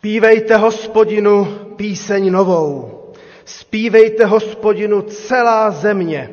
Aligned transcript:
Spívejte 0.00 0.56
hospodinu 0.56 1.44
píseň 1.76 2.32
novou. 2.32 3.00
Spívejte 3.44 4.24
hospodinu 4.24 5.02
celá 5.02 5.70
země. 5.70 6.30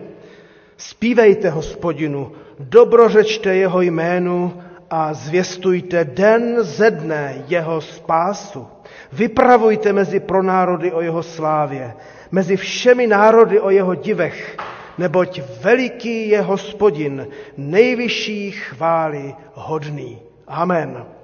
Spívejte 0.77 1.49
hospodinu, 1.49 2.31
dobrořečte 2.59 3.55
jeho 3.55 3.81
jménu 3.81 4.63
a 4.89 5.13
zvěstujte 5.13 6.03
den 6.03 6.63
ze 6.63 6.91
dne 6.91 7.43
jeho 7.47 7.81
spásu. 7.81 8.67
Vypravujte 9.11 9.93
mezi 9.93 10.19
pronárody 10.19 10.91
o 10.91 11.01
jeho 11.01 11.23
slávě, 11.23 11.93
mezi 12.31 12.57
všemi 12.57 13.07
národy 13.07 13.59
o 13.59 13.69
jeho 13.69 13.95
divech, 13.95 14.57
neboť 14.97 15.41
veliký 15.61 16.29
je 16.29 16.41
hospodin, 16.41 17.27
nejvyšší 17.57 18.51
chvály 18.51 19.35
hodný. 19.53 20.19
Amen. 20.47 21.16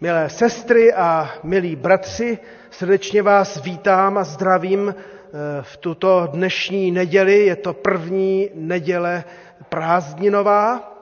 Milé 0.00 0.28
sestry 0.30 0.92
a 0.94 1.30
milí 1.42 1.76
bratři, 1.76 2.38
srdečně 2.70 3.22
vás 3.22 3.62
vítám 3.62 4.18
a 4.18 4.24
zdravím 4.24 4.94
eh, 4.98 5.32
v 5.62 5.76
tuto 5.76 6.28
dnešní 6.32 6.90
neděli. 6.90 7.46
Je 7.46 7.56
to 7.56 7.72
první 7.74 8.50
neděle 8.54 9.24
prázdninová. 9.68 10.92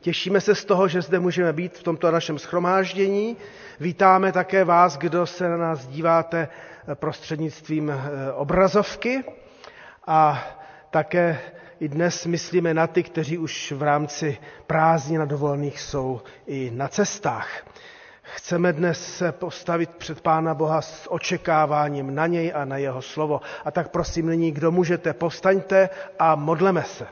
Těšíme 0.00 0.40
se 0.40 0.54
z 0.54 0.64
toho, 0.64 0.88
že 0.88 1.02
zde 1.02 1.18
můžeme 1.20 1.52
být 1.52 1.78
v 1.78 1.82
tomto 1.82 2.10
našem 2.10 2.38
schromáždění. 2.38 3.36
Vítáme 3.80 4.32
také 4.32 4.64
vás, 4.64 4.98
kdo 4.98 5.26
se 5.26 5.48
na 5.48 5.56
nás 5.56 5.86
díváte 5.86 6.48
prostřednictvím 6.94 7.90
eh, 7.90 8.32
obrazovky. 8.32 9.24
A 10.06 10.44
také 10.90 11.38
i 11.80 11.88
dnes 11.88 12.26
myslíme 12.26 12.74
na 12.74 12.86
ty, 12.86 13.02
kteří 13.02 13.38
už 13.38 13.72
v 13.72 13.82
rámci 13.82 14.38
prázdnin 14.66 15.18
na 15.20 15.24
dovolených 15.26 15.80
jsou 15.80 16.20
i 16.46 16.70
na 16.74 16.88
cestách. 16.88 17.48
Chceme 18.24 18.72
dnes 18.72 19.16
se 19.16 19.32
postavit 19.32 19.90
před 19.90 20.20
Pána 20.20 20.54
Boha 20.54 20.82
s 20.82 21.12
očekáváním 21.12 22.14
na 22.14 22.26
něj 22.26 22.52
a 22.54 22.64
na 22.64 22.76
jeho 22.76 23.02
slovo. 23.02 23.40
A 23.64 23.70
tak 23.70 23.88
prosím 23.88 24.26
nyní, 24.26 24.52
kdo 24.52 24.70
můžete, 24.70 25.12
povstaňte 25.12 25.88
a 26.18 26.34
modleme 26.34 26.82
se. 26.82 27.06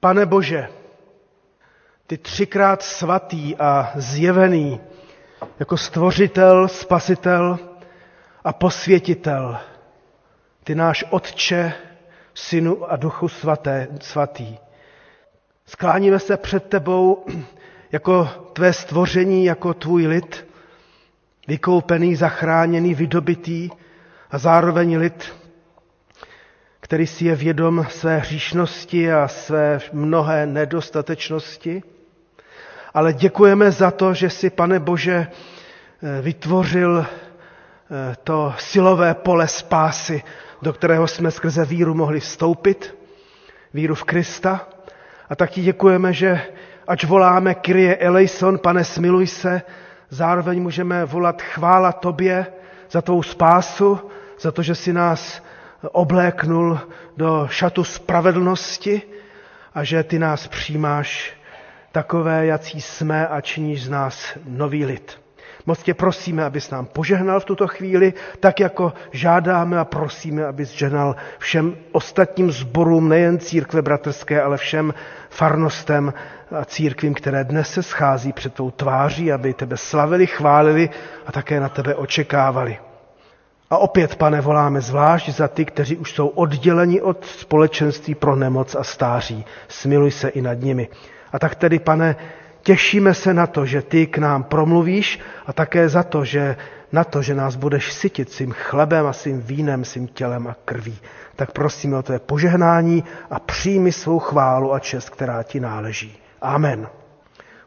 Pane 0.00 0.26
Bože, 0.26 0.68
ty 2.06 2.18
třikrát 2.18 2.82
svatý 2.82 3.56
a 3.56 3.92
zjevený 3.94 4.80
jako 5.58 5.76
stvořitel, 5.76 6.68
spasitel 6.68 7.58
a 8.44 8.52
posvětitel, 8.52 9.58
ty 10.64 10.74
náš 10.74 11.04
Otče, 11.10 11.72
Synu 12.34 12.92
a 12.92 12.96
Duchu 12.96 13.28
svaté, 13.28 13.88
svatý. 14.00 14.58
Skláníme 15.66 16.18
se 16.18 16.36
před 16.36 16.64
tebou 16.68 17.24
jako 17.92 18.28
tvé 18.52 18.72
stvoření, 18.72 19.44
jako 19.44 19.74
tvůj 19.74 20.06
lid, 20.06 20.46
vykoupený, 21.48 22.16
zachráněný, 22.16 22.94
vydobitý 22.94 23.70
a 24.30 24.38
zároveň 24.38 24.96
lid, 24.98 25.32
který 26.80 27.06
si 27.06 27.24
je 27.24 27.34
vědom 27.36 27.86
své 27.90 28.18
hříšnosti 28.18 29.12
a 29.12 29.28
své 29.28 29.80
mnohé 29.92 30.46
nedostatečnosti. 30.46 31.82
Ale 32.94 33.12
děkujeme 33.12 33.70
za 33.70 33.90
to, 33.90 34.14
že 34.14 34.30
si, 34.30 34.50
pane 34.50 34.78
Bože, 34.80 35.26
vytvořil 36.22 37.06
eh, 37.06 38.16
to 38.24 38.54
silové 38.58 39.14
pole 39.14 39.48
spásy, 39.48 40.22
do 40.62 40.72
kterého 40.72 41.06
jsme 41.08 41.30
skrze 41.30 41.64
víru 41.64 41.94
mohli 41.94 42.20
vstoupit, 42.20 42.94
víru 43.74 43.94
v 43.94 44.04
Krista. 44.04 44.68
A 45.30 45.36
tak 45.36 45.50
ti 45.50 45.62
děkujeme, 45.62 46.12
že 46.12 46.40
Ač 46.90 47.04
voláme 47.04 47.54
Kyrie 47.54 47.96
eleison, 47.96 48.58
pane 48.58 48.84
smiluj 48.84 49.26
se, 49.26 49.62
zároveň 50.08 50.62
můžeme 50.62 51.04
volat 51.04 51.42
chvála 51.42 51.92
tobě 51.92 52.46
za 52.90 53.02
tvou 53.02 53.22
spásu, 53.22 54.10
za 54.40 54.52
to, 54.52 54.62
že 54.62 54.74
si 54.74 54.92
nás 54.92 55.42
obléknul 55.92 56.80
do 57.16 57.46
šatu 57.50 57.84
spravedlnosti 57.84 59.02
a 59.74 59.84
že 59.84 60.02
ty 60.02 60.18
nás 60.18 60.48
přijímáš 60.48 61.32
takové, 61.92 62.46
jací 62.46 62.80
jsme 62.80 63.28
a 63.28 63.40
činíš 63.40 63.84
z 63.84 63.88
nás 63.88 64.38
nový 64.44 64.84
lid. 64.84 65.20
Moc 65.66 65.82
tě 65.82 65.94
prosíme, 65.94 66.44
abys 66.44 66.70
nám 66.70 66.86
požehnal 66.86 67.40
v 67.40 67.44
tuto 67.44 67.66
chvíli, 67.68 68.12
tak 68.40 68.60
jako 68.60 68.92
žádáme 69.10 69.78
a 69.78 69.84
prosíme, 69.84 70.46
abys 70.46 70.70
žehnal 70.70 71.16
všem 71.38 71.76
ostatním 71.92 72.50
zborům, 72.50 73.08
nejen 73.08 73.38
církve 73.38 73.82
bratrské, 73.82 74.42
ale 74.42 74.56
všem 74.56 74.94
farnostem 75.30 76.12
a 76.60 76.64
církvím, 76.64 77.14
které 77.14 77.44
dnes 77.44 77.70
se 77.72 77.82
schází 77.82 78.32
před 78.32 78.54
tvou 78.54 78.70
tváří, 78.70 79.32
aby 79.32 79.54
tebe 79.54 79.76
slavili, 79.76 80.26
chválili 80.26 80.90
a 81.26 81.32
také 81.32 81.60
na 81.60 81.68
tebe 81.68 81.94
očekávali. 81.94 82.78
A 83.70 83.78
opět, 83.78 84.16
pane, 84.16 84.40
voláme 84.40 84.80
zvlášť 84.80 85.28
za 85.28 85.48
ty, 85.48 85.64
kteří 85.64 85.96
už 85.96 86.12
jsou 86.12 86.28
odděleni 86.28 87.00
od 87.00 87.24
společenství 87.24 88.14
pro 88.14 88.36
nemoc 88.36 88.74
a 88.74 88.84
stáří. 88.84 89.44
Smiluj 89.68 90.10
se 90.10 90.28
i 90.28 90.42
nad 90.42 90.54
nimi. 90.54 90.88
A 91.32 91.38
tak 91.38 91.54
tedy, 91.54 91.78
pane, 91.78 92.16
těšíme 92.62 93.14
se 93.14 93.34
na 93.34 93.46
to, 93.46 93.66
že 93.66 93.82
ty 93.82 94.06
k 94.06 94.18
nám 94.18 94.42
promluvíš 94.42 95.20
a 95.46 95.52
také 95.52 95.88
za 95.88 96.02
to, 96.02 96.24
že 96.24 96.56
na 96.92 97.04
to, 97.04 97.22
že 97.22 97.34
nás 97.34 97.56
budeš 97.56 97.92
sytit 97.92 98.32
svým 98.32 98.52
chlebem 98.52 99.06
a 99.06 99.12
svým 99.12 99.40
vínem, 99.40 99.84
svým 99.84 100.08
tělem 100.08 100.46
a 100.46 100.56
krví. 100.64 100.98
Tak 101.36 101.52
prosíme 101.52 101.96
o 101.96 102.02
tvé 102.02 102.18
požehnání 102.18 103.04
a 103.30 103.40
přijmi 103.40 103.92
svou 103.92 104.18
chválu 104.18 104.72
a 104.72 104.78
čest, 104.78 105.10
která 105.10 105.42
ti 105.42 105.60
náleží. 105.60 106.18
Amen. 106.40 106.88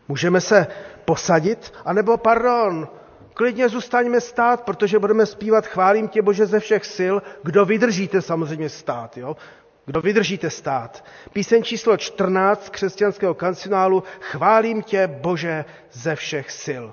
Můžeme 0.08 0.42
se 0.42 0.68
posadit, 1.06 1.74
anebo 1.86 2.18
pardon, 2.18 2.88
klidně 3.34 3.70
zůstaňme 3.70 4.22
stát, 4.22 4.62
protože 4.62 5.00
budeme 5.00 5.25
zpívat 5.25 5.68
Chválím 5.68 6.08
tě, 6.08 6.22
Bože, 6.22 6.46
ze 6.46 6.60
všech 6.60 6.86
sil. 6.98 7.16
Kdo 7.44 7.66
vydržíte 7.66 8.22
samozřejmě 8.22 8.70
stát, 8.70 9.18
jo? 9.18 9.36
Kdo 9.86 10.02
vydržíte 10.02 10.50
stát. 10.50 11.06
Píseň 11.34 11.64
číslo 11.64 11.98
14 11.98 12.70
křesťanského 12.70 13.34
kancionálu 13.34 14.04
Chválím 14.20 14.82
tě, 14.82 15.08
Bože, 15.08 15.66
ze 15.92 16.16
všech 16.16 16.52
sil. 16.64 16.86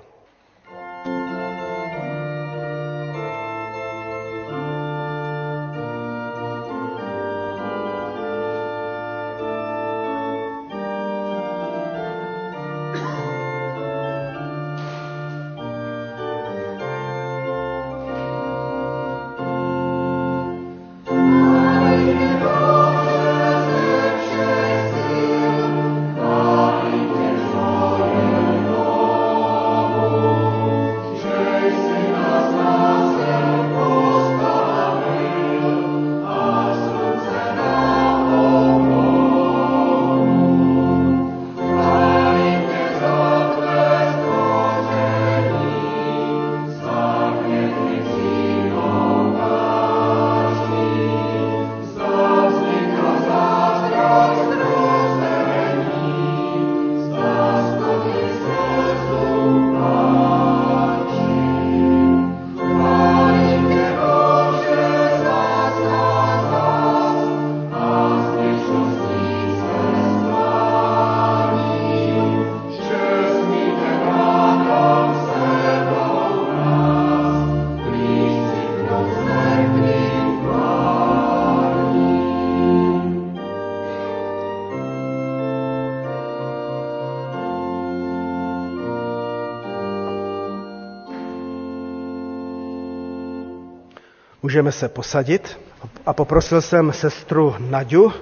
Můžeme 94.51 94.71
se 94.71 94.89
posadit 94.89 95.59
a 96.05 96.13
poprosil 96.13 96.61
jsem 96.61 96.93
sestru 96.93 97.55
Naďu, 97.59 98.13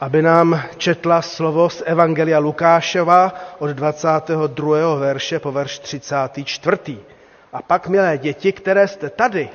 aby 0.00 0.22
nám 0.22 0.62
četla 0.76 1.22
slovo 1.22 1.70
z 1.70 1.82
Evangelia 1.86 2.38
Lukášova 2.38 3.34
od 3.58 3.66
22. 3.70 4.94
verše 4.94 5.38
po 5.38 5.52
verš 5.52 5.78
34. 5.78 6.98
A 7.52 7.62
pak, 7.62 7.88
milé 7.88 8.18
děti, 8.18 8.52
které 8.52 8.88
jste 8.88 9.10
tady, 9.10 9.48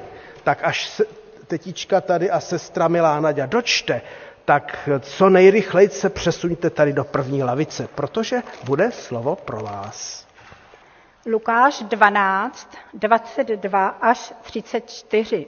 tak 0.43 0.59
až 0.63 1.01
tetička 1.47 2.01
tady 2.01 2.31
a 2.31 2.39
sestra 2.39 2.87
milá 2.87 3.19
Nadia 3.19 3.45
dočte, 3.45 4.01
tak 4.45 4.89
co 5.01 5.29
nejrychleji 5.29 5.89
se 5.89 6.09
přesuňte 6.09 6.69
tady 6.69 6.93
do 6.93 7.03
první 7.03 7.43
lavice, 7.43 7.87
protože 7.95 8.41
bude 8.63 8.91
slovo 8.91 9.35
pro 9.35 9.59
vás. 9.59 10.27
Lukáš 11.25 11.81
12, 11.83 12.77
22 12.93 13.87
až 13.87 14.33
34. 14.41 15.47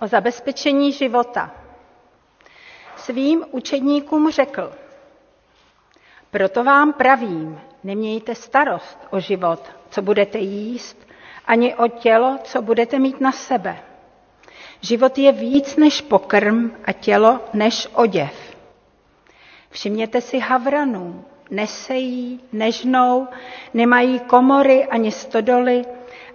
O 0.00 0.06
zabezpečení 0.06 0.92
života. 0.92 1.50
Svým 2.96 3.44
učedníkům 3.50 4.30
řekl, 4.30 4.72
proto 6.30 6.64
vám 6.64 6.92
pravím, 6.92 7.60
nemějte 7.84 8.34
starost 8.34 8.98
o 9.10 9.20
život, 9.20 9.60
co 9.90 10.02
budete 10.02 10.38
jíst, 10.38 10.96
ani 11.46 11.74
o 11.74 11.88
tělo, 11.88 12.38
co 12.44 12.62
budete 12.62 12.98
mít 12.98 13.20
na 13.20 13.32
sebe. 13.32 13.78
Život 14.80 15.18
je 15.18 15.32
víc 15.32 15.76
než 15.76 16.00
pokrm 16.00 16.70
a 16.84 16.92
tělo 16.92 17.40
než 17.52 17.88
oděv. 17.94 18.56
Všimněte 19.70 20.20
si 20.20 20.38
havranů, 20.38 21.24
nesejí, 21.50 22.40
nežnou, 22.52 23.28
nemají 23.74 24.20
komory 24.20 24.86
ani 24.86 25.12
stodoly 25.12 25.82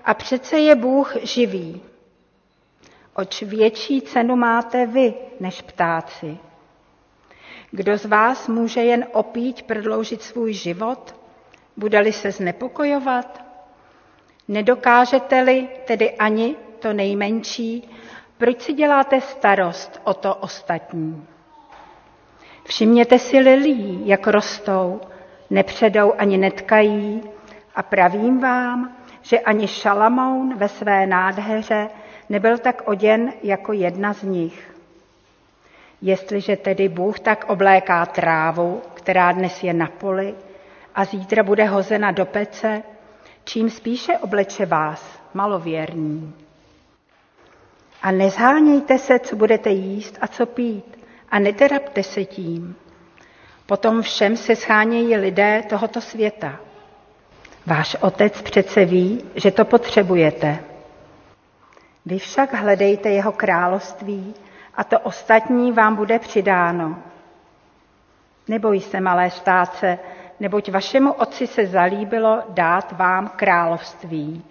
a 0.05 0.13
přece 0.13 0.59
je 0.59 0.75
Bůh 0.75 1.15
živý. 1.23 1.81
Oč 3.17 3.41
větší 3.43 4.01
cenu 4.01 4.35
máte 4.35 4.85
vy 4.85 5.13
než 5.39 5.61
ptáci. 5.61 6.37
Kdo 7.71 7.97
z 7.97 8.05
vás 8.05 8.47
může 8.47 8.81
jen 8.83 9.05
opít 9.13 9.61
prodloužit 9.61 10.21
svůj 10.21 10.53
život? 10.53 11.15
Bude-li 11.77 12.13
se 12.13 12.31
znepokojovat? 12.31 13.43
Nedokážete-li 14.47 15.67
tedy 15.87 16.11
ani 16.11 16.55
to 16.79 16.93
nejmenší, 16.93 17.89
proč 18.37 18.61
si 18.61 18.73
děláte 18.73 19.21
starost 19.21 20.01
o 20.03 20.13
to 20.13 20.35
ostatní? 20.35 21.27
Všimněte 22.63 23.19
si 23.19 23.39
lilí, 23.39 24.07
jak 24.07 24.27
rostou, 24.27 25.01
nepředou 25.49 26.13
ani 26.17 26.37
netkají 26.37 27.21
a 27.75 27.83
pravím 27.83 28.39
vám, 28.39 28.97
že 29.21 29.39
ani 29.39 29.67
Šalamoun 29.67 30.57
ve 30.57 30.69
své 30.69 31.07
nádheře 31.07 31.89
nebyl 32.29 32.57
tak 32.57 32.81
oděn 32.87 33.33
jako 33.43 33.73
jedna 33.73 34.13
z 34.13 34.23
nich. 34.23 34.75
Jestliže 36.01 36.55
tedy 36.57 36.89
Bůh 36.89 37.19
tak 37.19 37.45
obléká 37.49 38.05
trávu, 38.05 38.81
která 38.93 39.31
dnes 39.31 39.63
je 39.63 39.73
na 39.73 39.87
poli 39.87 40.35
a 40.95 41.05
zítra 41.05 41.43
bude 41.43 41.65
hozena 41.65 42.11
do 42.11 42.25
pece, 42.25 42.83
čím 43.43 43.69
spíše 43.69 44.17
obleče 44.17 44.65
vás, 44.65 45.19
malověrní. 45.33 46.33
A 48.01 48.11
nezhánějte 48.11 48.99
se, 48.99 49.19
co 49.19 49.35
budete 49.35 49.69
jíst 49.69 50.17
a 50.21 50.27
co 50.27 50.45
pít, 50.45 50.97
a 51.29 51.39
neterapte 51.39 52.03
se 52.03 52.25
tím. 52.25 52.75
Potom 53.65 54.01
všem 54.01 54.37
se 54.37 54.55
schánějí 54.55 55.15
lidé 55.17 55.63
tohoto 55.69 56.01
světa. 56.01 56.59
Váš 57.65 57.95
otec 58.01 58.41
přece 58.41 58.85
ví, 58.85 59.23
že 59.35 59.51
to 59.51 59.65
potřebujete. 59.65 60.59
Vy 62.05 62.19
však 62.19 62.53
hledejte 62.53 63.09
jeho 63.09 63.31
království 63.31 64.33
a 64.75 64.83
to 64.83 64.99
ostatní 64.99 65.71
vám 65.71 65.95
bude 65.95 66.19
přidáno. 66.19 66.97
Neboj 68.47 68.79
se, 68.79 68.99
malé 69.01 69.29
stáce, 69.31 69.99
neboť 70.39 70.71
vašemu 70.71 71.13
otci 71.13 71.47
se 71.47 71.65
zalíbilo 71.65 72.43
dát 72.49 72.91
vám 72.91 73.27
království. 73.35 74.43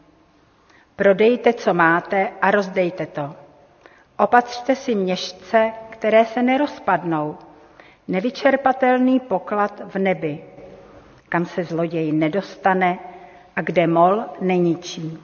Prodejte, 0.97 1.53
co 1.53 1.75
máte 1.75 2.29
a 2.43 2.51
rozdejte 2.51 3.07
to. 3.07 3.35
Opatřte 4.19 4.77
si 4.77 4.95
měšce, 4.95 5.73
které 5.91 6.25
se 6.25 6.43
nerozpadnou, 6.43 7.39
nevyčerpatelný 8.09 9.21
poklad 9.21 9.81
v 9.85 9.99
nebi, 9.99 10.45
kam 11.29 11.47
se 11.47 11.65
zloděj 11.65 12.13
nedostane 12.13 12.99
a 13.57 13.61
kde 13.63 13.87
mol 13.87 14.25
neničí. 14.41 15.19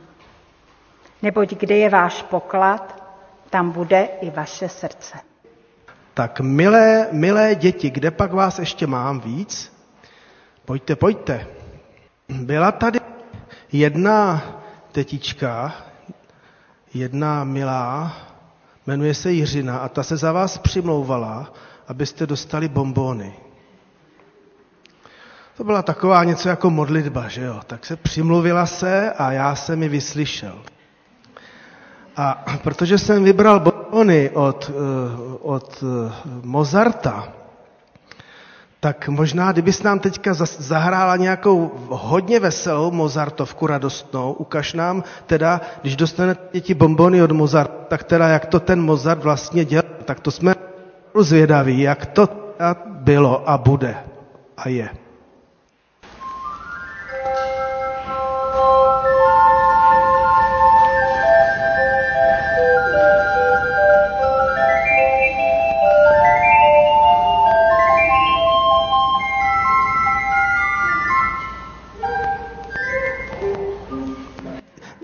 Neboť 1.22 1.55
kde 1.55 1.76
je 1.76 1.88
váš 1.88 2.22
poklad, 2.22 3.05
tam 3.50 3.70
bude 3.70 4.08
i 4.20 4.31
vaše 4.31 4.69
srdce. 4.69 5.19
Tak 6.14 6.40
milé, 6.40 7.08
milé 7.12 7.55
děti, 7.55 7.90
kde 7.90 8.11
pak 8.11 8.32
vás 8.32 8.58
ještě 8.58 8.87
mám 8.87 9.20
víc? 9.20 9.72
Pojďte, 10.64 10.96
pojďte. 10.96 11.46
Byla 12.28 12.72
tady 12.72 13.00
jedna 13.72 14.43
tetička, 14.93 15.75
jedna 16.94 17.44
milá, 17.44 18.12
jmenuje 18.87 19.14
se 19.14 19.32
Jiřina 19.32 19.78
a 19.78 19.88
ta 19.88 20.02
se 20.02 20.16
za 20.16 20.32
vás 20.32 20.58
přimlouvala, 20.58 21.52
abyste 21.88 22.26
dostali 22.26 22.69
bombóny. 22.69 23.34
To 25.56 25.64
byla 25.64 25.82
taková 25.82 26.25
něco 26.25 26.49
jako 26.49 26.70
modlitba, 26.70 27.28
že 27.28 27.43
jo? 27.43 27.61
Tak 27.66 27.87
se 27.87 27.96
přimluvila 27.96 28.66
se 28.66 29.12
a 29.12 29.32
já 29.32 29.55
jsem 29.55 29.78
mi 29.78 29.88
vyslyšel. 29.88 30.62
A 32.16 32.44
protože 32.62 32.98
jsem 32.98 33.24
vybral 33.24 33.60
bombóny 33.60 34.30
od, 34.30 34.70
eh, 34.70 35.38
od 35.42 35.84
eh, 35.84 36.12
Mozarta, 36.42 37.28
tak 38.80 39.08
možná, 39.08 39.52
kdybys 39.52 39.82
nám 39.82 39.98
teďka 39.98 40.34
zahrála 40.58 41.16
nějakou 41.16 41.70
hodně 41.88 42.40
veselou 42.40 42.90
Mozartovku 42.90 43.66
radostnou, 43.66 44.32
ukaž 44.32 44.72
nám 44.72 45.04
teda, 45.26 45.60
když 45.82 45.96
dostanete 45.96 46.40
děti 46.52 46.74
bombony 46.74 47.22
od 47.22 47.30
Mozarta, 47.30 47.84
tak 47.88 48.04
teda 48.04 48.28
jak 48.28 48.46
to 48.46 48.60
ten 48.60 48.82
Mozart 48.82 49.22
vlastně 49.22 49.64
dělal, 49.64 49.84
tak 50.04 50.20
to 50.20 50.30
jsme 50.30 50.54
zvědaví, 51.18 51.80
jak 51.80 52.06
to 52.06 52.28
bylo 52.86 53.50
a 53.50 53.58
bude 53.58 53.96
a 54.56 54.68
je. 54.68 54.88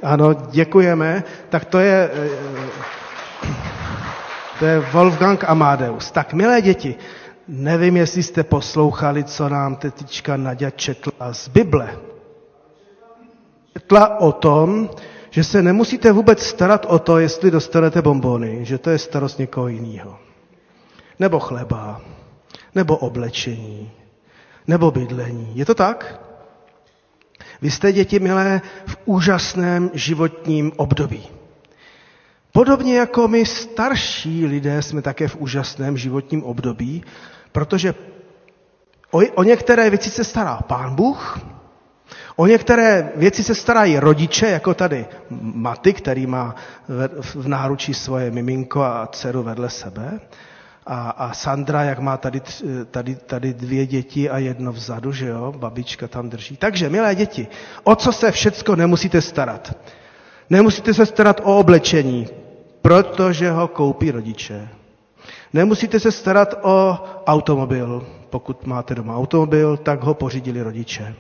Ano, 0.07 0.35
děkujeme. 0.51 1.25
Tak 1.49 1.65
to 1.65 1.79
je, 1.79 2.11
eh, 2.15 3.49
to 4.59 4.67
je 4.67 4.81
Wolfgang 4.81 5.45
Amadeus. 5.45 6.11
Tak, 6.11 6.33
milé 6.33 6.63
děti, 6.63 6.95
nevím, 7.49 7.97
jestli 7.97 8.23
jste 8.23 8.45
poslouchali, 8.45 9.25
co 9.25 9.49
nám 9.49 9.77
tetička 9.77 10.37
Nadia 10.37 10.71
četla 10.71 11.33
z 11.33 11.49
Bible. 11.49 11.99
Četla 13.73 14.21
o 14.21 14.33
tom, 14.33 14.91
že 15.31 15.45
se 15.45 15.63
nemusíte 15.63 16.13
vůbec 16.13 16.43
starat 16.43 16.87
o 16.89 16.99
to, 16.99 17.19
jestli 17.19 17.51
dostanete 17.51 18.03
bombony, 18.03 18.65
že 18.65 18.79
to 18.79 18.91
je 18.91 18.99
starost 18.99 19.39
někoho 19.39 19.69
jiného. 19.69 20.19
Nebo 21.19 21.41
chleba, 21.41 22.01
nebo 22.75 22.97
oblečení, 22.97 23.91
nebo 24.67 24.91
bydlení. 24.91 25.53
Je 25.55 25.65
to 25.65 25.75
tak? 25.75 26.26
Vy 27.63 27.71
jste, 27.71 27.93
děti 27.93 28.19
milé, 28.19 28.61
v 28.87 28.97
úžasném 29.05 29.91
životním 29.95 30.73
období. 30.77 31.29
Podobně 32.53 32.99
jako 32.99 33.29
my 33.29 33.47
starší 33.47 34.47
lidé 34.47 34.83
jsme 34.83 35.03
také 35.03 35.29
v 35.29 35.37
úžasném 35.37 35.97
životním 35.97 36.45
období, 36.45 37.05
protože 37.53 37.95
o, 39.11 39.21
o 39.35 39.43
některé 39.43 39.91
věci 39.91 40.11
se 40.11 40.25
stará 40.25 40.57
pán 40.57 40.95
Bůh, 40.95 41.39
o 42.37 42.47
některé 42.47 43.13
věci 43.17 43.45
se 43.45 43.55
starají 43.55 43.99
rodiče, 43.99 44.47
jako 44.47 44.75
tady 44.75 45.07
Maty, 45.41 45.93
který 45.93 46.27
má 46.27 46.55
v 47.35 47.49
náručí 47.49 47.95
svoje 47.95 48.31
miminko 48.31 48.83
a 48.83 49.07
dceru 49.13 49.43
vedle 49.43 49.71
sebe 49.71 50.21
a, 50.87 51.11
a 51.11 51.33
Sandra, 51.35 51.83
jak 51.85 51.99
má 51.99 52.17
tady, 52.17 52.41
tady, 52.91 53.15
tady 53.15 53.55
dvě 53.55 53.87
děti 53.87 54.31
a 54.31 54.39
jedno 54.39 54.73
vzadu, 54.73 55.13
že 55.13 55.27
jo, 55.27 55.53
babička 55.57 56.09
tam 56.09 56.29
drží. 56.31 56.57
Takže, 56.57 56.89
milé 56.91 57.15
děti, 57.15 57.47
o 57.85 57.97
co 57.97 58.13
se 58.13 58.31
všecko 58.33 58.77
nemusíte 58.77 59.21
starat? 59.21 59.77
Nemusíte 60.51 60.95
se 60.95 61.07
starat 61.07 61.41
o 61.45 61.59
oblečení, 61.59 62.27
protože 62.83 63.51
ho 63.51 63.69
koupí 63.69 64.11
rodiče. 64.11 64.69
Nemusíte 65.53 66.01
se 66.01 66.13
starat 66.13 66.55
o 66.63 66.99
automobil. 67.27 68.07
Pokud 68.31 68.67
máte 68.67 68.95
doma 68.95 69.17
automobil, 69.17 69.77
tak 69.77 70.03
ho 70.03 70.15
pořídili 70.15 70.63
rodiče. 70.63 71.15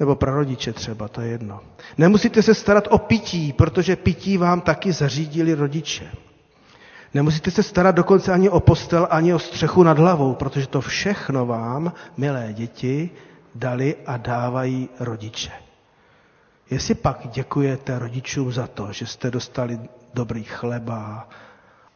Nebo 0.00 0.14
prarodiče 0.14 0.72
třeba, 0.72 1.08
to 1.08 1.20
je 1.20 1.28
jedno. 1.28 1.60
Nemusíte 1.98 2.42
se 2.42 2.54
starat 2.54 2.88
o 2.90 2.98
pití, 2.98 3.52
protože 3.52 3.96
pití 3.96 4.36
vám 4.38 4.60
taky 4.60 4.92
zařídili 4.92 5.54
rodiče. 5.54 6.10
Nemusíte 7.14 7.50
se 7.50 7.62
starat 7.62 7.94
dokonce 7.94 8.32
ani 8.32 8.48
o 8.48 8.60
postel, 8.60 9.08
ani 9.10 9.34
o 9.34 9.38
střechu 9.38 9.82
nad 9.82 9.98
hlavou, 9.98 10.34
protože 10.34 10.66
to 10.66 10.80
všechno 10.80 11.46
vám, 11.46 11.92
milé 12.16 12.52
děti, 12.52 13.10
dali 13.54 13.96
a 14.06 14.16
dávají 14.16 14.88
rodiče. 15.00 15.52
Jestli 16.70 16.94
pak 16.94 17.28
děkujete 17.28 17.98
rodičům 17.98 18.52
za 18.52 18.66
to, 18.66 18.92
že 18.92 19.06
jste 19.06 19.30
dostali 19.30 19.80
dobrý 20.14 20.44
chleba 20.44 21.28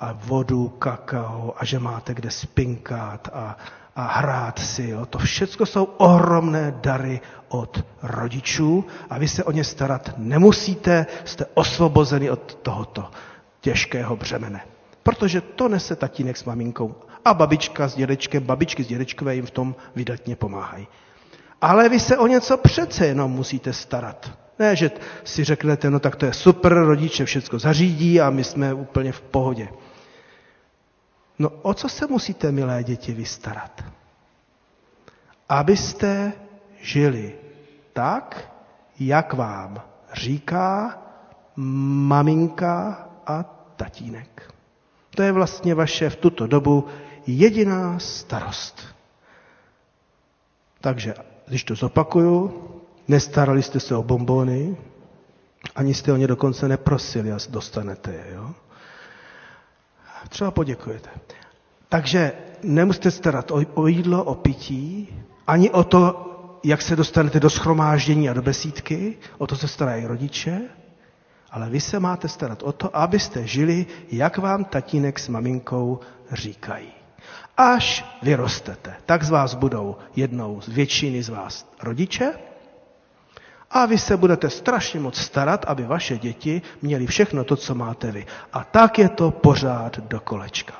a 0.00 0.12
vodu, 0.12 0.68
kakao 0.68 1.54
a 1.58 1.64
že 1.64 1.78
máte 1.78 2.14
kde 2.14 2.30
spinkat 2.30 3.28
a, 3.32 3.56
a 3.96 4.02
hrát 4.02 4.58
si, 4.58 4.88
jo, 4.88 5.06
to 5.06 5.18
všechno 5.18 5.66
jsou 5.66 5.84
ohromné 5.84 6.74
dary 6.80 7.20
od 7.48 7.84
rodičů 8.02 8.84
a 9.10 9.18
vy 9.18 9.28
se 9.28 9.44
o 9.44 9.52
ně 9.52 9.64
starat 9.64 10.10
nemusíte, 10.16 11.06
jste 11.24 11.46
osvobozeni 11.54 12.30
od 12.30 12.54
tohoto 12.54 13.10
těžkého 13.60 14.16
břemene. 14.16 14.73
Protože 15.04 15.40
to 15.40 15.68
nese 15.68 15.96
tatínek 15.96 16.36
s 16.36 16.44
maminkou 16.44 16.94
a 17.24 17.34
babička 17.34 17.88
s 17.88 17.94
dědečkem, 17.94 18.42
babičky 18.42 18.84
s 18.84 18.86
dědečkové 18.86 19.34
jim 19.34 19.46
v 19.46 19.50
tom 19.50 19.74
vydatně 19.94 20.36
pomáhají. 20.36 20.88
Ale 21.60 21.88
vy 21.88 22.00
se 22.00 22.18
o 22.18 22.26
něco 22.26 22.56
přece 22.56 23.06
jenom 23.06 23.30
musíte 23.30 23.72
starat. 23.72 24.30
Ne, 24.58 24.76
že 24.76 24.90
si 25.24 25.44
řeknete, 25.44 25.90
no 25.90 26.00
tak 26.00 26.16
to 26.16 26.26
je 26.26 26.32
super, 26.32 26.74
rodiče 26.74 27.24
všechno 27.24 27.58
zařídí 27.58 28.20
a 28.20 28.30
my 28.30 28.44
jsme 28.44 28.74
úplně 28.74 29.12
v 29.12 29.20
pohodě. 29.20 29.68
No 31.38 31.50
o 31.62 31.74
co 31.74 31.88
se 31.88 32.06
musíte, 32.06 32.52
milé 32.52 32.84
děti, 32.84 33.12
vystarat? 33.12 33.84
Abyste 35.48 36.32
žili 36.80 37.34
tak, 37.92 38.52
jak 39.00 39.32
vám 39.34 39.82
říká 40.12 40.98
maminka 41.56 43.08
a 43.26 43.42
tatínek. 43.76 44.53
To 45.14 45.22
je 45.22 45.32
vlastně 45.32 45.74
vaše 45.74 46.10
v 46.10 46.16
tuto 46.16 46.46
dobu 46.46 46.86
jediná 47.26 47.98
starost. 47.98 48.80
Takže, 50.80 51.14
když 51.46 51.64
to 51.64 51.74
zopakuju, 51.74 52.64
nestarali 53.08 53.62
jste 53.62 53.80
se 53.80 53.96
o 53.96 54.02
bombony, 54.02 54.76
ani 55.74 55.94
jste 55.94 56.12
o 56.12 56.16
ně 56.16 56.26
dokonce 56.26 56.68
neprosili 56.68 57.32
a 57.32 57.38
dostanete 57.50 58.12
je. 58.12 58.34
Jo? 58.34 58.50
Třeba 60.28 60.50
poděkujete. 60.50 61.10
Takže 61.88 62.32
nemusíte 62.62 63.10
starat 63.10 63.50
o, 63.74 63.86
jídlo, 63.86 64.24
o 64.24 64.34
pití, 64.34 65.08
ani 65.46 65.70
o 65.70 65.84
to, 65.84 66.30
jak 66.64 66.82
se 66.82 66.96
dostanete 66.96 67.40
do 67.40 67.50
schromáždění 67.50 68.28
a 68.30 68.32
do 68.32 68.42
besídky, 68.42 69.18
o 69.38 69.46
to 69.46 69.56
se 69.56 69.68
starají 69.68 70.06
rodiče, 70.06 70.60
ale 71.54 71.70
vy 71.70 71.80
se 71.80 72.00
máte 72.00 72.28
starat 72.28 72.62
o 72.62 72.72
to, 72.72 72.96
abyste 72.96 73.46
žili, 73.46 73.86
jak 74.12 74.38
vám 74.38 74.64
tatínek 74.64 75.18
s 75.18 75.28
maminkou 75.28 76.00
říkají. 76.32 76.88
Až 77.56 78.04
vyrostete, 78.22 78.94
tak 79.06 79.22
z 79.22 79.30
vás 79.30 79.54
budou 79.54 79.96
jednou 80.16 80.60
z 80.60 80.68
většiny 80.68 81.22
z 81.22 81.28
vás 81.28 81.70
rodiče 81.82 82.32
a 83.70 83.86
vy 83.86 83.98
se 83.98 84.16
budete 84.16 84.50
strašně 84.50 85.00
moc 85.00 85.16
starat, 85.18 85.64
aby 85.68 85.82
vaše 85.82 86.18
děti 86.18 86.62
měly 86.82 87.06
všechno 87.06 87.44
to, 87.44 87.56
co 87.56 87.74
máte 87.74 88.12
vy. 88.12 88.26
A 88.52 88.64
tak 88.64 88.98
je 88.98 89.08
to 89.08 89.30
pořád 89.30 89.98
do 89.98 90.20
kolečka. 90.20 90.74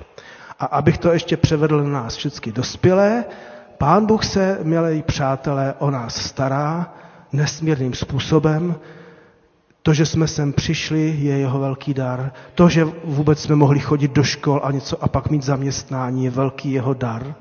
A 0.59 0.65
abych 0.67 0.99
to 0.99 1.13
ještě 1.13 1.37
převedl 1.37 1.85
na 1.85 1.91
nás 1.91 2.17
všechny 2.17 2.53
dospělé, 2.53 3.25
Pán 3.79 4.07
Bůh 4.07 4.25
se, 4.25 4.59
milí 4.63 5.03
přátelé, 5.03 5.75
o 5.79 5.91
nás 5.91 6.17
stará 6.17 6.95
nesmírným 7.33 7.95
způsobem. 7.95 8.75
To, 9.87 9.95
že 9.95 10.07
jsme 10.07 10.29
sem 10.29 10.53
přišli, 10.53 11.17
je 11.19 11.39
jeho 11.39 11.61
velký 11.61 11.95
dar. 11.95 12.33
To, 12.55 12.69
že 12.69 12.85
vůbec 13.05 13.43
jsme 13.43 13.57
mohli 13.57 13.81
chodit 13.81 14.13
do 14.13 14.23
škol 14.23 14.61
a 14.65 14.71
něco 14.71 15.05
a 15.05 15.09
pak 15.09 15.31
mít 15.31 15.43
zaměstnání, 15.43 16.25
je 16.25 16.31
velký 16.31 16.73
jeho 16.73 16.95
dar. 16.95 17.35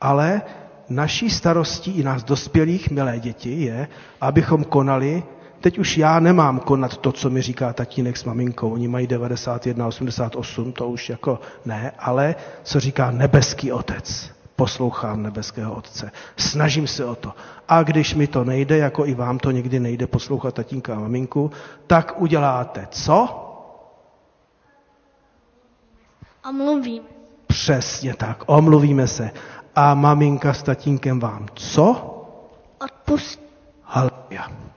Ale 0.00 0.42
naší 0.88 1.30
starostí 1.30 1.90
i 1.90 2.02
nás 2.02 2.24
dospělých, 2.24 2.90
milé 2.90 3.20
děti, 3.20 3.62
je, 3.62 3.88
abychom 4.20 4.64
konali, 4.64 5.22
teď 5.60 5.78
už 5.78 5.98
já 5.98 6.20
nemám 6.20 6.60
konat 6.60 6.96
to, 6.96 7.12
co 7.12 7.30
mi 7.30 7.42
říká 7.42 7.72
tatínek 7.72 8.16
s 8.16 8.24
maminkou, 8.24 8.70
oni 8.70 8.88
mají 8.88 9.06
91, 9.06 9.86
88, 9.86 10.72
to 10.72 10.88
už 10.88 11.08
jako 11.08 11.40
ne, 11.64 11.92
ale 11.98 12.34
co 12.62 12.80
říká 12.80 13.10
nebeský 13.10 13.72
otec 13.72 14.37
poslouchám 14.58 15.22
nebeského 15.22 15.74
Otce. 15.74 16.10
Snažím 16.36 16.86
se 16.86 17.04
o 17.04 17.14
to. 17.14 17.32
A 17.68 17.82
když 17.82 18.14
mi 18.14 18.26
to 18.26 18.44
nejde, 18.44 18.78
jako 18.78 19.06
i 19.06 19.14
vám 19.14 19.38
to 19.38 19.50
někdy 19.50 19.80
nejde 19.80 20.06
poslouchat 20.06 20.54
tatínka 20.54 20.96
a 20.96 20.98
maminku, 20.98 21.50
tak 21.86 22.20
uděláte 22.20 22.86
co? 22.90 23.44
Omluvím. 26.48 27.02
Přesně 27.46 28.14
tak, 28.14 28.42
omluvíme 28.46 29.06
se. 29.06 29.30
A 29.74 29.94
maminka 29.94 30.54
s 30.54 30.62
tatínkem 30.62 31.20
vám 31.20 31.46
co? 31.54 31.86
Odpust. 32.84 33.40
Haleluja. 33.82 34.67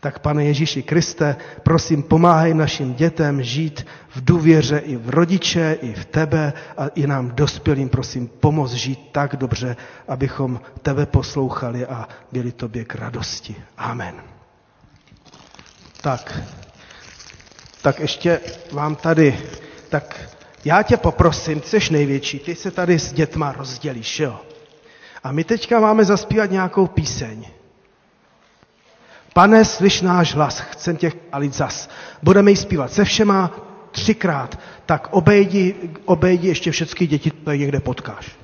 Tak 0.00 0.18
pane 0.18 0.44
Ježíši 0.44 0.82
Kriste, 0.82 1.36
prosím, 1.62 2.02
pomáhej 2.02 2.54
našim 2.54 2.94
dětem 2.94 3.42
žít 3.42 3.86
v 4.08 4.24
důvěře 4.24 4.78
i 4.78 4.96
v 4.96 5.10
rodiče, 5.10 5.78
i 5.82 5.92
v 5.94 6.04
tebe 6.04 6.52
a 6.76 6.86
i 6.88 7.06
nám 7.06 7.30
dospělým, 7.30 7.88
prosím, 7.88 8.28
pomoz 8.28 8.72
žít 8.72 9.08
tak 9.12 9.36
dobře, 9.36 9.76
abychom 10.08 10.60
tebe 10.82 11.06
poslouchali 11.06 11.86
a 11.86 12.08
byli 12.32 12.52
tobě 12.52 12.84
k 12.84 12.94
radosti. 12.94 13.56
Amen. 13.76 14.14
Tak, 16.00 16.38
tak 17.82 18.00
ještě 18.00 18.40
vám 18.72 18.96
tady, 18.96 19.38
tak 19.88 20.20
já 20.64 20.82
tě 20.82 20.96
poprosím, 20.96 21.62
jsi 21.62 21.78
největší, 21.92 22.38
ty 22.38 22.54
se 22.54 22.70
tady 22.70 22.98
s 22.98 23.12
dětma 23.12 23.52
rozdělíš, 23.52 24.20
jo? 24.20 24.40
A 25.22 25.32
my 25.32 25.44
teďka 25.44 25.80
máme 25.80 26.04
zaspívat 26.04 26.50
nějakou 26.50 26.86
píseň. 26.86 27.57
Pane, 29.38 29.64
slyš 29.64 30.00
náš 30.02 30.34
hlas, 30.34 30.60
chcem 30.60 30.96
tě 30.96 31.10
chválit 31.10 31.54
zas. 31.54 31.88
Budeme 32.22 32.50
ji 32.50 32.56
zpívat 32.56 32.92
se 32.92 33.04
všema 33.04 33.50
třikrát, 33.90 34.58
tak 34.86 35.08
obejdi, 35.10 35.74
obejdi 36.04 36.48
ještě 36.48 36.70
všechny 36.70 37.06
děti, 37.06 37.30
to 37.30 37.52
někde 37.52 37.80
potkáš. 37.80 38.37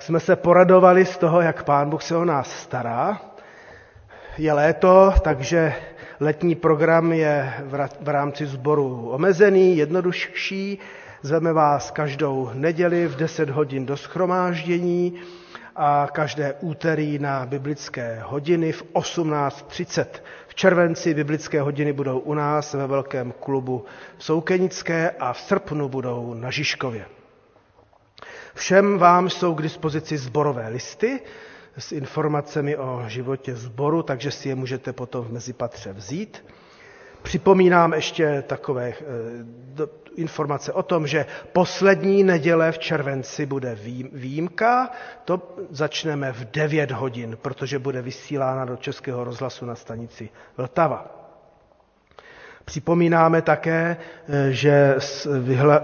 Tak 0.00 0.06
jsme 0.06 0.20
se 0.20 0.36
poradovali 0.36 1.04
z 1.06 1.16
toho, 1.18 1.40
jak 1.40 1.62
Pán 1.64 1.90
Bůh 1.90 2.02
se 2.02 2.16
o 2.16 2.24
nás 2.24 2.52
stará. 2.52 3.20
Je 4.38 4.52
léto, 4.52 5.14
takže 5.22 5.74
Letní 6.20 6.54
program 6.54 7.12
je 7.12 7.52
v 8.00 8.08
rámci 8.08 8.46
sboru 8.46 9.08
omezený, 9.10 9.76
jednodušší. 9.76 10.78
Zveme 11.22 11.52
vás 11.52 11.90
každou 11.90 12.50
neděli 12.54 13.06
v 13.08 13.16
10 13.16 13.50
hodin 13.50 13.86
do 13.86 13.96
schromáždění 13.96 15.14
a 15.76 16.08
každé 16.12 16.54
úterý 16.60 17.18
na 17.18 17.46
biblické 17.46 18.22
hodiny 18.26 18.72
v 18.72 18.82
18.30. 18.94 20.06
V 20.48 20.54
červenci 20.54 21.14
biblické 21.14 21.60
hodiny 21.60 21.92
budou 21.92 22.18
u 22.18 22.34
nás 22.34 22.74
ve 22.74 22.86
velkém 22.86 23.32
klubu 23.40 23.84
v 24.18 24.24
Soukenické 24.24 25.10
a 25.10 25.32
v 25.32 25.40
srpnu 25.40 25.88
budou 25.88 26.34
na 26.34 26.50
Žižkově. 26.50 27.19
Všem 28.60 28.98
vám 28.98 29.30
jsou 29.30 29.54
k 29.54 29.62
dispozici 29.62 30.18
zborové 30.18 30.68
listy 30.68 31.20
s 31.78 31.92
informacemi 31.92 32.76
o 32.76 33.04
životě 33.06 33.56
zboru, 33.56 34.02
takže 34.02 34.30
si 34.30 34.48
je 34.48 34.54
můžete 34.54 34.92
potom 34.92 35.24
v 35.24 35.32
mezipatře 35.32 35.92
vzít. 35.92 36.44
Připomínám 37.22 37.92
ještě 37.92 38.42
takové 38.46 38.88
eh, 38.88 39.86
informace 40.16 40.72
o 40.72 40.82
tom, 40.82 41.06
že 41.06 41.26
poslední 41.52 42.22
neděle 42.24 42.72
v 42.72 42.78
červenci 42.78 43.46
bude 43.46 43.78
výjimka. 44.12 44.90
To 45.24 45.56
začneme 45.70 46.32
v 46.32 46.44
9 46.50 46.90
hodin, 46.90 47.38
protože 47.42 47.78
bude 47.78 48.02
vysílána 48.02 48.64
do 48.64 48.76
Českého 48.76 49.24
rozhlasu 49.24 49.66
na 49.66 49.74
stanici 49.74 50.28
Vltava. 50.56 51.19
Připomínáme 52.70 53.42
také, 53.42 53.96
eh, 54.28 54.52
že 54.52 54.94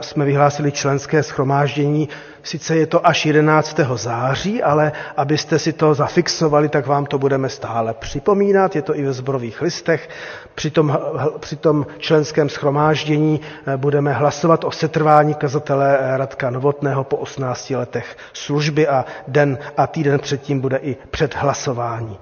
jsme 0.00 0.24
vyhlásili 0.24 0.72
členské 0.72 1.22
schromáždění, 1.22 2.08
sice 2.42 2.76
je 2.76 2.86
to 2.86 3.06
až 3.06 3.26
11. 3.26 3.96
září, 3.98 4.62
ale 4.62 4.92
abyste 5.16 5.58
si 5.58 5.72
to 5.72 5.94
zafixovali, 5.94 6.68
tak 6.68 6.86
vám 6.86 7.06
to 7.06 7.18
budeme 7.18 7.48
stále 7.48 7.94
připomínat, 7.94 8.76
je 8.76 8.82
to 8.82 8.96
i 8.96 9.02
ve 9.02 9.12
zborových 9.12 9.62
listech. 9.62 10.08
Při 10.54 10.70
tom, 10.70 10.98
při 11.40 11.56
tom 11.56 11.86
členském 11.98 12.48
schromáždění 12.48 13.40
eh, 13.66 13.76
budeme 13.76 14.12
hlasovat 14.12 14.64
o 14.64 14.70
setrvání 14.70 15.34
kazatele 15.34 15.98
Radka 16.16 16.50
Novotného 16.50 17.04
po 17.04 17.16
18 17.16 17.70
letech 17.70 18.16
služby 18.32 18.88
a 18.88 19.04
den 19.28 19.58
a 19.76 19.86
týden 19.86 20.18
předtím 20.18 20.60
bude 20.60 20.76
i 20.76 20.96
předhlasování. 21.10 22.18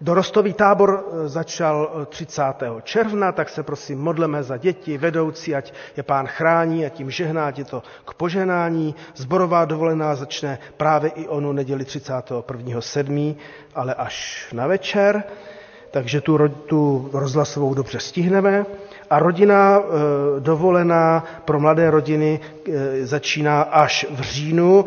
Dorostový 0.00 0.52
tábor 0.52 1.04
eh, 1.24 1.28
začal 1.28 2.06
30. 2.08 2.42
Eh, 2.62 2.68
června, 2.82 3.32
tak 3.32 3.48
se 3.48 3.62
prosím 3.62 3.98
modleme 3.98 4.42
za 4.42 4.56
děti, 4.56 4.98
vedoucí, 4.98 5.54
ať 5.54 5.72
je 5.96 6.02
pán 6.02 6.26
chrání 6.26 6.86
a 6.86 6.88
tím 6.88 7.10
žehná, 7.10 7.46
ať 7.46 7.58
je 7.58 7.64
to 7.64 7.82
k 8.04 8.14
poženání. 8.14 8.94
Zborová 9.14 9.64
dovolená 9.64 10.14
začne 10.14 10.58
právě 10.76 11.10
i 11.10 11.28
onu 11.28 11.52
neděli 11.52 11.84
31.7., 11.84 13.36
ale 13.74 13.94
až 13.94 14.48
na 14.52 14.66
večer, 14.66 15.24
takže 15.90 16.20
tu, 16.20 16.48
tu 16.48 17.10
rozhlasovou 17.12 17.74
dobře 17.74 18.00
stihneme. 18.00 18.66
A 19.10 19.18
rodina 19.18 19.78
e, 19.78 20.40
dovolená 20.40 21.24
pro 21.44 21.60
mladé 21.60 21.90
rodiny 21.90 22.40
začíná 23.02 23.62
až 23.62 24.06
v 24.10 24.20
říjnu. 24.20 24.84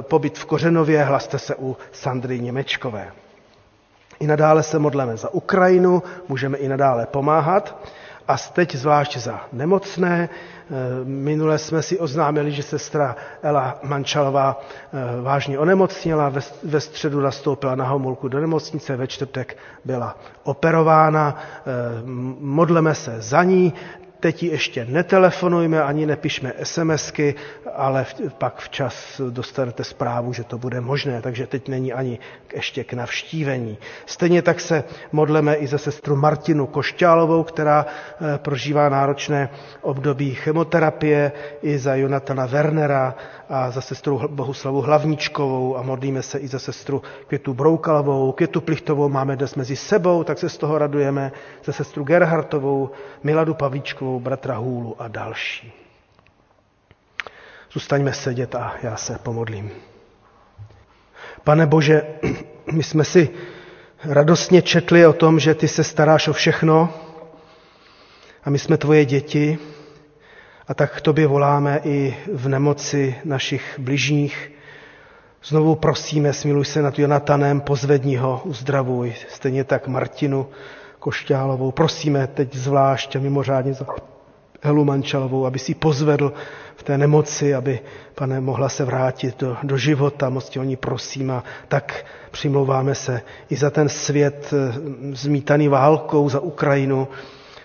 Pobyt 0.00 0.38
v 0.38 0.44
Kořenově, 0.44 1.04
hlaste 1.04 1.38
se 1.38 1.54
u 1.54 1.76
Sandry 1.92 2.40
Němečkové. 2.40 3.23
I 4.20 4.26
nadále 4.26 4.62
se 4.62 4.78
modleme 4.78 5.16
za 5.16 5.34
Ukrajinu, 5.34 6.02
můžeme 6.28 6.58
i 6.58 6.68
nadále 6.68 7.06
pomáhat. 7.06 7.76
A 8.28 8.36
teď 8.38 8.74
zvlášť 8.74 9.16
za 9.16 9.40
nemocné. 9.52 10.28
Eh, 10.28 11.04
minule 11.04 11.58
jsme 11.58 11.82
si 11.82 11.98
oznámili, 11.98 12.52
že 12.52 12.62
sestra 12.62 13.16
Ela 13.42 13.78
Mančalová 13.82 14.60
eh, 14.60 15.22
vážně 15.22 15.58
onemocněla, 15.58 16.32
ve 16.62 16.80
středu 16.80 17.20
nastoupila 17.20 17.74
na 17.74 17.84
Homolku 17.84 18.28
do 18.28 18.40
nemocnice, 18.40 18.96
ve 18.96 19.06
čtvrtek 19.06 19.56
byla 19.84 20.16
operována. 20.44 21.36
Eh, 21.36 21.62
modleme 22.40 22.94
se 22.94 23.16
za 23.18 23.42
ní, 23.42 23.74
Teď 24.20 24.42
ji 24.42 24.50
ještě 24.50 24.84
netelefonujme, 24.84 25.82
ani 25.82 26.06
nepišme 26.06 26.52
SMSky, 26.62 27.34
ale 27.74 28.06
pak 28.38 28.58
včas 28.60 29.20
dostanete 29.30 29.84
zprávu, 29.84 30.32
že 30.32 30.44
to 30.44 30.58
bude 30.58 30.80
možné, 30.80 31.22
takže 31.22 31.46
teď 31.46 31.68
není 31.68 31.92
ani 31.92 32.18
ještě 32.54 32.84
k 32.84 32.92
navštívení. 32.92 33.78
Stejně 34.06 34.42
tak 34.42 34.60
se 34.60 34.84
modleme 35.12 35.54
i 35.54 35.66
za 35.66 35.78
sestru 35.78 36.16
Martinu 36.16 36.66
Košťálovou, 36.66 37.42
která 37.42 37.86
eh, 37.86 38.38
prožívá 38.38 38.88
náročné 38.88 39.48
období 39.80 40.34
chemoterapie, 40.34 41.32
i 41.62 41.78
za 41.78 41.94
Jonatana 41.94 42.46
Wernera 42.46 43.14
a 43.48 43.70
za 43.70 43.80
sestru 43.80 44.20
Bohuslavu 44.28 44.80
Hlavničkovou 44.80 45.76
a 45.76 45.82
modlíme 45.82 46.22
se 46.22 46.38
i 46.38 46.48
za 46.48 46.58
sestru 46.58 47.02
Květu 47.26 47.54
Broukalovou, 47.54 48.32
Květu 48.32 48.60
Plichtovou 48.60 49.08
máme 49.08 49.36
dnes 49.36 49.54
mezi 49.54 49.76
sebou, 49.76 50.24
tak 50.24 50.38
se 50.38 50.48
z 50.48 50.56
toho 50.58 50.78
radujeme, 50.78 51.32
za 51.64 51.72
sestru 51.72 52.04
Gerhartovou, 52.04 52.90
Miladu 53.22 53.54
Pavlíčkovou, 53.54 54.20
bratra 54.20 54.56
Hůlu 54.56 54.96
a 55.02 55.08
další. 55.08 55.72
Zůstaňme 57.72 58.12
sedět 58.12 58.54
a 58.54 58.74
já 58.82 58.96
se 58.96 59.18
pomodlím. 59.22 59.70
Pane 61.44 61.66
Bože, 61.66 62.02
my 62.72 62.82
jsme 62.82 63.04
si 63.04 63.30
radostně 64.04 64.62
četli 64.62 65.06
o 65.06 65.12
tom, 65.12 65.40
že 65.40 65.54
ty 65.54 65.68
se 65.68 65.84
staráš 65.84 66.28
o 66.28 66.32
všechno 66.32 66.92
a 68.44 68.50
my 68.50 68.58
jsme 68.58 68.76
tvoje 68.76 69.04
děti 69.04 69.58
a 70.68 70.74
tak 70.74 70.96
k 70.96 71.00
tobě 71.00 71.26
voláme 71.26 71.80
i 71.84 72.16
v 72.34 72.48
nemoci 72.48 73.14
našich 73.24 73.78
bližních. 73.78 74.50
Znovu 75.44 75.74
prosíme, 75.74 76.32
smiluj 76.32 76.64
se 76.64 76.82
nad 76.82 76.98
Jonatanem, 76.98 77.60
pozvedni 77.60 78.16
ho, 78.16 78.40
uzdravuj. 78.44 79.14
Stejně 79.28 79.64
tak 79.64 79.88
Martinu 79.88 80.46
Košťálovou. 80.98 81.70
Prosíme 81.70 82.26
teď 82.26 82.54
zvlášť 82.54 83.16
a 83.16 83.20
mimořádně 83.20 83.74
za 83.74 83.86
Helu 84.62 84.84
Mančalovou, 84.84 85.46
aby 85.46 85.58
si 85.58 85.74
pozvedl 85.74 86.32
v 86.76 86.82
té 86.82 86.98
nemoci, 86.98 87.54
aby, 87.54 87.80
pane, 88.14 88.40
mohla 88.40 88.68
se 88.68 88.84
vrátit 88.84 89.38
do, 89.40 89.56
do 89.62 89.76
života. 89.76 90.30
Moc 90.30 90.48
tě 90.48 90.60
o 90.60 90.64
ní 90.64 90.76
prosím 90.76 91.30
a 91.30 91.44
tak 91.68 92.04
přimlouváme 92.30 92.94
se 92.94 93.22
i 93.50 93.56
za 93.56 93.70
ten 93.70 93.88
svět 93.88 94.54
eh, 94.54 94.72
zmítaný 95.16 95.68
válkou, 95.68 96.28
za 96.28 96.40
Ukrajinu, 96.40 97.08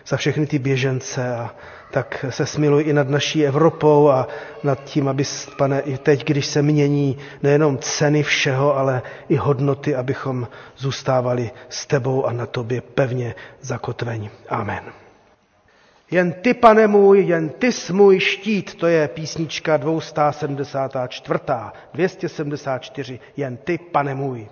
za 0.10 0.18
všechny 0.18 0.46
ty 0.48 0.60
běžence 0.60 1.36
a 1.36 1.56
tak 1.92 2.26
se 2.30 2.46
smiluj 2.46 2.84
i 2.88 2.94
nad 2.94 3.10
naší 3.10 3.46
Evropou 3.46 4.10
a 4.10 4.28
nad 4.64 4.84
tím, 4.84 5.08
aby, 5.08 5.24
pane, 5.58 5.80
i 5.82 5.98
teď, 5.98 6.26
když 6.26 6.46
se 6.46 6.62
mění 6.62 7.18
nejenom 7.44 7.78
ceny 7.78 8.24
všeho, 8.24 8.78
ale 8.78 9.02
i 9.30 9.36
hodnoty, 9.36 9.96
abychom 9.96 10.48
zůstávali 10.78 11.52
s 11.70 11.86
tebou 11.86 12.26
a 12.26 12.32
na 12.32 12.46
tobě 12.46 12.82
pevně 12.82 13.36
zakotveni. 13.62 14.30
Amen. 14.50 14.84
Jen 16.12 16.32
ty, 16.34 16.54
pane 16.54 16.88
můj, 16.88 17.20
jen 17.26 17.50
ty 17.50 17.72
jsi 17.72 17.94
můj 17.94 18.20
štít, 18.20 18.76
to 18.76 18.88
je 18.88 19.08
písnička 19.08 19.78
274. 19.78 21.40
274, 21.94 23.20
jen 23.38 23.58
ty, 23.58 23.78
pane 23.78 24.16
můj. 24.16 24.48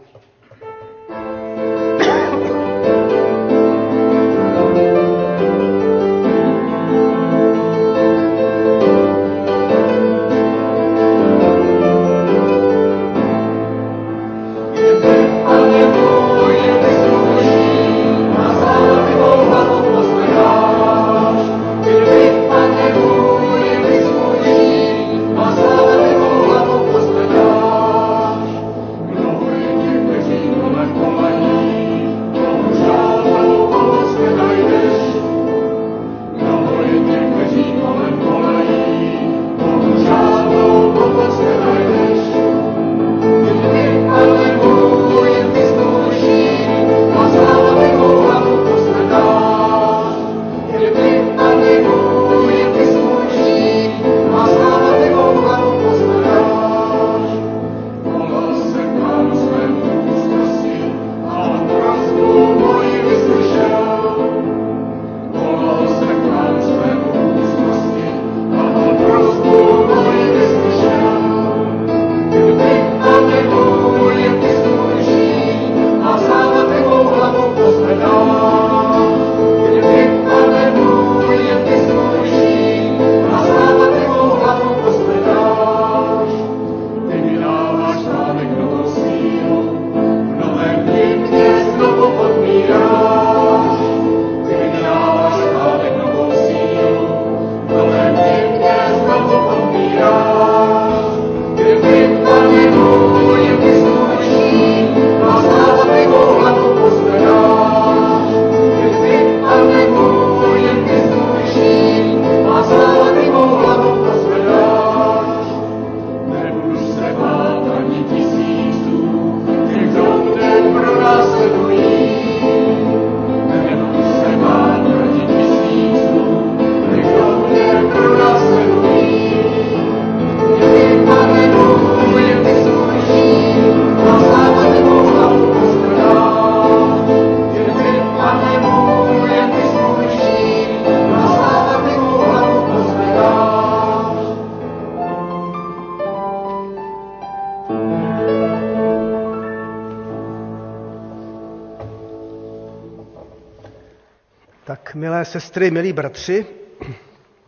Sestry, 155.28 155.72
milí 155.72 155.94
bratři, 155.94 156.46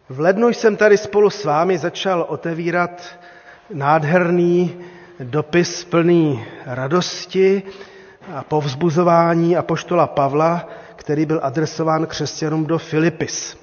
v 0.10 0.20
lednu 0.20 0.48
jsem 0.50 0.76
tady 0.78 0.98
spolu 0.98 1.30
s 1.30 1.46
vámi 1.46 1.78
začal 1.78 2.26
otevírat 2.30 3.04
nádherný 3.74 4.76
dopis 5.20 5.84
plný 5.84 6.46
radosti 6.66 7.64
a 8.36 8.44
povzbuzování 8.44 9.58
apoštola 9.58 10.08
Pavla, 10.08 10.68
který 10.96 11.26
byl 11.26 11.40
adresován 11.44 12.06
křesťanům 12.08 12.66
do 12.66 12.78
Filipis. 12.78 13.58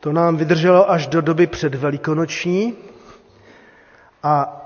To 0.00 0.12
nám 0.12 0.36
vydrželo 0.36 0.90
až 0.90 1.06
do 1.06 1.20
doby 1.20 1.46
před 1.46 1.74
Velikonoční 1.74 2.74
a, 4.22 4.64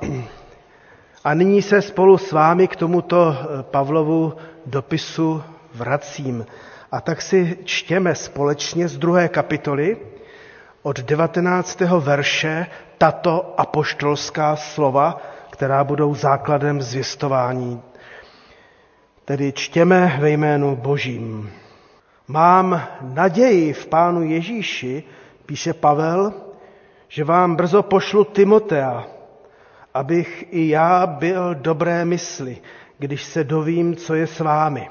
a 1.24 1.34
nyní 1.34 1.62
se 1.62 1.82
spolu 1.82 2.18
s 2.18 2.32
vámi 2.32 2.68
k 2.68 2.76
tomuto 2.76 3.36
Pavlovu 3.62 4.32
dopisu 4.66 5.42
vracím. 5.74 6.46
A 6.94 7.00
tak 7.00 7.22
si 7.22 7.58
čtěme 7.64 8.14
společně 8.14 8.88
z 8.88 8.98
druhé 8.98 9.28
kapitoly 9.28 9.96
od 10.82 11.00
19. 11.00 11.80
verše 11.80 12.66
tato 12.98 13.54
apoštolská 13.60 14.56
slova, 14.56 15.22
která 15.50 15.84
budou 15.84 16.14
základem 16.14 16.82
zvěstování. 16.82 17.82
Tedy 19.24 19.52
čtěme 19.52 20.16
ve 20.20 20.30
jménu 20.30 20.76
Božím. 20.76 21.50
Mám 22.28 22.82
naději 23.00 23.72
v 23.72 23.86
Pánu 23.86 24.22
Ježíši, 24.22 25.02
píše 25.46 25.72
Pavel, 25.72 26.32
že 27.08 27.24
vám 27.24 27.56
brzo 27.56 27.82
pošlu 27.82 28.24
Timotea, 28.24 29.06
abych 29.94 30.44
i 30.50 30.68
já 30.68 31.06
byl 31.06 31.54
dobré 31.54 32.04
mysli, 32.04 32.58
když 32.98 33.24
se 33.24 33.44
dovím, 33.44 33.96
co 33.96 34.14
je 34.14 34.26
s 34.26 34.40
vámi 34.40 34.88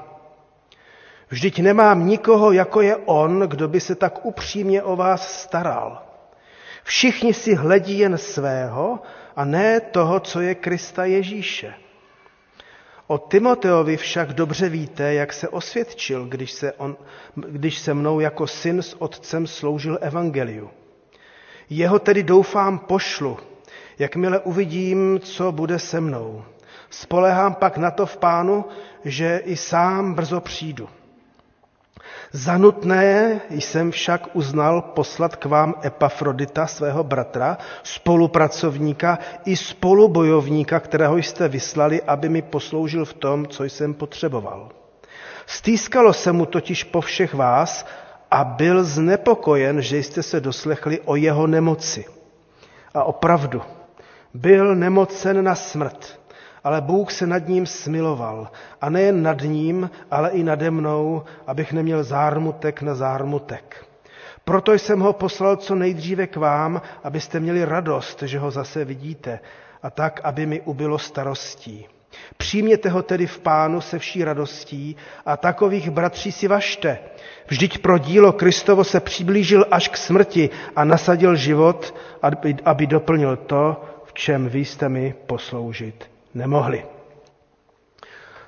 Vždyť 1.34 1.60
nemám 1.60 2.06
nikoho, 2.06 2.52
jako 2.52 2.80
je 2.80 2.96
on, 2.96 3.40
kdo 3.40 3.68
by 3.68 3.80
se 3.80 3.94
tak 3.94 4.24
upřímně 4.26 4.82
o 4.82 4.96
vás 4.96 5.42
staral. 5.42 6.02
Všichni 6.84 7.34
si 7.34 7.54
hledí 7.54 7.98
jen 7.98 8.18
svého 8.18 8.98
a 9.36 9.44
ne 9.44 9.80
toho, 9.80 10.20
co 10.20 10.40
je 10.40 10.54
Krista 10.54 11.04
Ježíše. 11.04 11.74
O 13.06 13.18
Timoteovi 13.18 13.96
však 13.96 14.32
dobře 14.32 14.68
víte, 14.68 15.14
jak 15.14 15.32
se 15.32 15.48
osvědčil, 15.48 16.26
když 16.26 16.52
se, 16.52 16.72
on, 16.72 16.96
když 17.36 17.78
se 17.78 17.94
mnou 17.94 18.20
jako 18.20 18.46
syn 18.46 18.82
s 18.82 19.02
otcem 19.02 19.46
sloužil 19.46 19.98
evangeliu. 20.00 20.70
Jeho 21.70 21.98
tedy 21.98 22.22
doufám 22.22 22.78
pošlu, 22.78 23.38
jakmile 23.98 24.38
uvidím, 24.38 25.20
co 25.20 25.52
bude 25.52 25.78
se 25.78 26.00
mnou. 26.00 26.44
Spolehám 26.90 27.54
pak 27.54 27.76
na 27.76 27.90
to 27.90 28.06
v 28.06 28.16
pánu, 28.16 28.64
že 29.04 29.42
i 29.44 29.56
sám 29.56 30.14
brzo 30.14 30.40
přijdu. 30.40 30.88
Za 32.36 32.58
nutné 32.58 33.40
jsem 33.50 33.90
však 33.90 34.36
uznal 34.36 34.82
poslat 34.82 35.36
k 35.36 35.44
vám 35.44 35.74
Epafrodita, 35.84 36.66
svého 36.66 37.04
bratra, 37.04 37.58
spolupracovníka 37.82 39.18
i 39.44 39.56
spolubojovníka, 39.56 40.80
kterého 40.80 41.16
jste 41.16 41.48
vyslali, 41.48 42.02
aby 42.02 42.28
mi 42.28 42.42
posloužil 42.42 43.04
v 43.04 43.14
tom, 43.14 43.46
co 43.46 43.64
jsem 43.64 43.94
potřeboval. 43.94 44.68
Stýskalo 45.46 46.12
se 46.12 46.32
mu 46.32 46.46
totiž 46.46 46.84
po 46.84 47.00
všech 47.00 47.34
vás 47.34 47.86
a 48.30 48.44
byl 48.44 48.84
znepokojen, 48.84 49.82
že 49.82 49.98
jste 49.98 50.22
se 50.22 50.40
doslechli 50.40 51.00
o 51.00 51.16
jeho 51.16 51.46
nemoci. 51.46 52.04
A 52.94 53.04
opravdu, 53.04 53.62
byl 54.34 54.74
nemocen 54.74 55.44
na 55.44 55.54
smrt 55.54 56.20
ale 56.64 56.80
Bůh 56.80 57.12
se 57.12 57.26
nad 57.26 57.48
ním 57.48 57.66
smiloval. 57.66 58.50
A 58.80 58.90
nejen 58.90 59.22
nad 59.22 59.40
ním, 59.40 59.90
ale 60.10 60.30
i 60.30 60.42
nade 60.44 60.70
mnou, 60.70 61.22
abych 61.46 61.72
neměl 61.72 62.04
zármutek 62.04 62.82
na 62.82 62.94
zármutek. 62.94 63.86
Proto 64.44 64.72
jsem 64.72 65.00
ho 65.00 65.12
poslal 65.12 65.56
co 65.56 65.74
nejdříve 65.74 66.26
k 66.26 66.36
vám, 66.36 66.82
abyste 67.04 67.40
měli 67.40 67.64
radost, 67.64 68.22
že 68.22 68.38
ho 68.38 68.50
zase 68.50 68.84
vidíte, 68.84 69.40
a 69.82 69.90
tak, 69.90 70.20
aby 70.24 70.46
mi 70.46 70.60
ubylo 70.60 70.98
starostí. 70.98 71.86
Přijměte 72.36 72.88
ho 72.88 73.02
tedy 73.02 73.26
v 73.26 73.38
pánu 73.38 73.80
se 73.80 73.98
vší 73.98 74.24
radostí 74.24 74.96
a 75.26 75.36
takových 75.36 75.90
bratří 75.90 76.32
si 76.32 76.48
vašte. 76.48 76.98
Vždyť 77.46 77.78
pro 77.78 77.98
dílo 77.98 78.32
Kristovo 78.32 78.84
se 78.84 79.00
přiblížil 79.00 79.66
až 79.70 79.88
k 79.88 79.96
smrti 79.96 80.50
a 80.76 80.84
nasadil 80.84 81.36
život, 81.36 81.94
aby, 82.22 82.56
aby 82.64 82.86
doplnil 82.86 83.36
to, 83.36 83.84
v 84.04 84.12
čem 84.12 84.48
vy 84.48 84.64
jste 84.64 84.88
mi 84.88 85.14
posloužit 85.26 86.13
nemohli. 86.34 86.84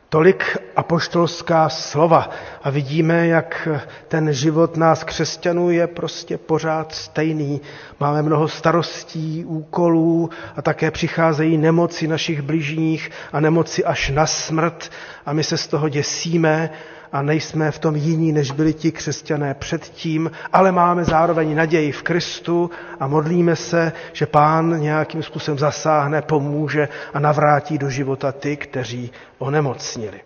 Tolik 0.09 0.57
apoštolská 0.77 1.69
slova 1.69 2.31
a 2.63 2.71
vidíme, 2.71 3.27
jak 3.27 3.69
ten 4.09 4.33
život 4.33 4.77
nás 4.77 5.05
křesťanů 5.05 5.71
je 5.71 5.87
prostě 5.87 6.39
pořád 6.39 6.95
stejný. 6.95 7.61
Máme 8.01 8.23
mnoho 8.23 8.49
starostí, 8.49 9.45
úkolů 9.45 10.31
a 10.57 10.63
také 10.63 10.91
přicházejí 10.91 11.57
nemoci 11.59 12.09
našich 12.09 12.43
bližních 12.43 13.11
a 13.33 13.41
nemoci 13.41 13.85
až 13.85 14.11
na 14.11 14.27
smrt 14.27 14.91
a 15.27 15.33
my 15.33 15.45
se 15.45 15.57
z 15.57 15.67
toho 15.67 15.89
děsíme 15.89 16.71
a 17.13 17.23
nejsme 17.23 17.71
v 17.71 17.79
tom 17.79 17.97
jiní, 17.97 18.33
než 18.33 18.51
byli 18.51 18.75
ti 18.75 18.93
křesťané 18.93 19.55
předtím, 19.55 20.31
ale 20.53 20.73
máme 20.73 21.05
zároveň 21.05 21.57
naději 21.57 21.93
v 21.93 22.03
Kristu 22.03 22.71
a 23.01 23.07
modlíme 23.07 23.57
se, 23.57 23.93
že 24.13 24.27
Pán 24.27 24.81
nějakým 24.81 25.23
způsobem 25.23 25.59
zasáhne, 25.59 26.23
pomůže 26.23 26.89
a 27.15 27.21
navrátí 27.21 27.79
do 27.79 27.91
života 27.91 28.33
ty, 28.33 28.57
kteří 28.57 29.11
onemocnili. 29.39 30.21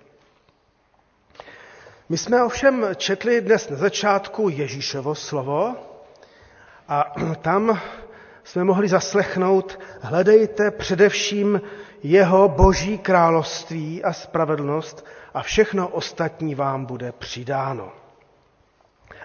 My 2.08 2.18
jsme 2.18 2.44
ovšem 2.44 2.86
četli 2.96 3.40
dnes 3.40 3.68
na 3.70 3.76
začátku 3.76 4.48
Ježíšovo 4.48 5.14
slovo 5.14 5.74
a 6.88 7.12
tam 7.42 7.80
jsme 8.44 8.64
mohli 8.64 8.88
zaslechnout, 8.88 9.78
hledejte 10.00 10.70
především 10.70 11.60
jeho 12.02 12.48
boží 12.48 12.98
království 12.98 14.04
a 14.04 14.12
spravedlnost 14.12 15.06
a 15.34 15.42
všechno 15.42 15.88
ostatní 15.88 16.54
vám 16.54 16.84
bude 16.84 17.12
přidáno. 17.12 17.92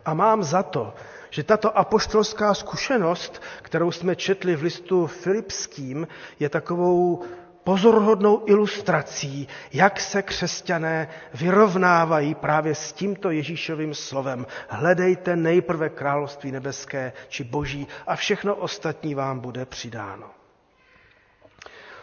A 0.05 0.13
mám 0.13 0.43
za 0.43 0.63
to, 0.63 0.93
že 1.29 1.43
tato 1.43 1.77
apoštolská 1.77 2.53
zkušenost, 2.53 3.41
kterou 3.61 3.91
jsme 3.91 4.15
četli 4.15 4.55
v 4.55 4.61
listu 4.61 5.07
Filipským, 5.07 6.07
je 6.39 6.49
takovou 6.49 7.23
pozorhodnou 7.63 8.43
ilustrací, 8.45 9.47
jak 9.73 9.99
se 9.99 10.21
křesťané 10.21 11.07
vyrovnávají 11.33 12.35
právě 12.35 12.75
s 12.75 12.93
tímto 12.93 13.31
Ježíšovým 13.31 13.93
slovem. 13.93 14.45
Hledejte 14.69 15.35
nejprve 15.35 15.89
království 15.89 16.51
nebeské 16.51 17.13
či 17.27 17.43
boží 17.43 17.87
a 18.07 18.15
všechno 18.15 18.55
ostatní 18.55 19.15
vám 19.15 19.39
bude 19.39 19.65
přidáno. 19.65 20.34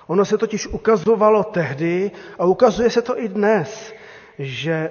Ono 0.06 0.24
se 0.24 0.38
totiž 0.38 0.66
ukazovalo 0.66 1.44
tehdy 1.44 2.10
a 2.38 2.44
ukazuje 2.44 2.90
se 2.90 3.02
to 3.02 3.18
i 3.20 3.28
dnes, 3.28 3.92
že, 4.38 4.90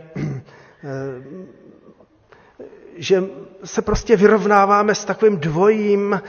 že 2.97 3.23
se 3.63 3.81
prostě 3.81 4.15
vyrovnáváme 4.15 4.95
s 4.95 5.05
takovým 5.05 5.37
dvojím 5.37 6.21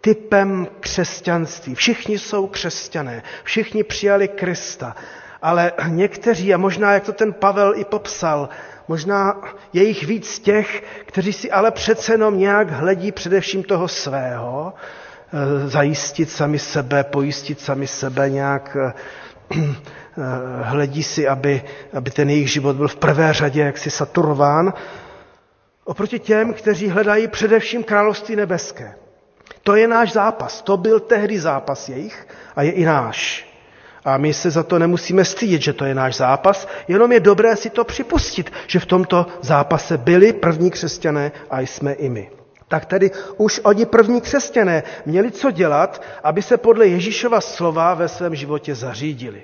typem 0.00 0.68
křesťanství. 0.80 1.74
Všichni 1.74 2.18
jsou 2.18 2.46
křesťané, 2.46 3.22
všichni 3.44 3.84
přijali 3.84 4.28
Krista, 4.28 4.96
ale 5.42 5.72
někteří, 5.88 6.54
a 6.54 6.56
možná 6.56 6.92
jak 6.92 7.04
to 7.04 7.12
ten 7.12 7.32
Pavel 7.32 7.74
i 7.76 7.84
popsal, 7.84 8.48
možná 8.88 9.42
je 9.72 9.84
jich 9.84 10.06
víc 10.06 10.38
těch, 10.38 10.82
kteří 11.06 11.32
si 11.32 11.50
ale 11.50 11.70
přece 11.70 12.12
jenom 12.12 12.38
nějak 12.38 12.70
hledí 12.70 13.12
především 13.12 13.62
toho 13.62 13.88
svého, 13.88 14.72
Eh, 14.72 15.07
zajistit 15.66 16.30
sami 16.30 16.58
sebe, 16.58 17.04
pojistit 17.04 17.60
sami 17.60 17.86
sebe 17.86 18.30
nějak 18.30 18.76
eh, 18.80 18.92
eh, 19.56 19.64
hledí 20.62 21.02
si, 21.02 21.28
aby, 21.28 21.62
aby 21.92 22.10
ten 22.10 22.30
jejich 22.30 22.52
život 22.52 22.76
byl 22.76 22.88
v 22.88 22.96
prvé 22.96 23.32
řadě 23.32 23.60
jaksi 23.60 23.90
saturován, 23.90 24.72
oproti 25.84 26.18
těm, 26.18 26.52
kteří 26.54 26.88
hledají 26.88 27.28
především 27.28 27.84
království 27.84 28.36
nebeské. 28.36 28.94
To 29.62 29.76
je 29.76 29.88
náš 29.88 30.12
zápas. 30.12 30.62
To 30.62 30.76
byl 30.76 31.00
tehdy 31.00 31.38
zápas 31.40 31.88
jejich 31.88 32.26
a 32.56 32.62
je 32.62 32.70
i 32.72 32.84
náš. 32.84 33.48
A 34.04 34.16
my 34.16 34.34
se 34.34 34.50
za 34.50 34.62
to 34.62 34.78
nemusíme 34.78 35.24
stydět, 35.24 35.60
že 35.62 35.72
to 35.72 35.84
je 35.84 35.94
náš 35.94 36.16
zápas, 36.16 36.68
jenom 36.88 37.12
je 37.12 37.20
dobré 37.20 37.56
si 37.56 37.70
to 37.70 37.84
připustit, 37.84 38.52
že 38.66 38.78
v 38.80 38.86
tomto 38.86 39.26
zápase 39.40 39.98
byli 39.98 40.32
první 40.32 40.70
křesťané 40.70 41.32
a 41.50 41.60
jsme 41.60 41.92
i 41.92 42.08
my 42.08 42.30
tak 42.68 42.86
tedy 42.86 43.10
už 43.36 43.60
oni 43.64 43.86
první 43.86 44.20
křesťané 44.20 44.82
měli 45.06 45.30
co 45.30 45.50
dělat, 45.50 46.02
aby 46.22 46.42
se 46.42 46.56
podle 46.56 46.86
Ježíšova 46.86 47.40
slova 47.40 47.94
ve 47.94 48.08
svém 48.08 48.34
životě 48.34 48.74
zařídili. 48.74 49.42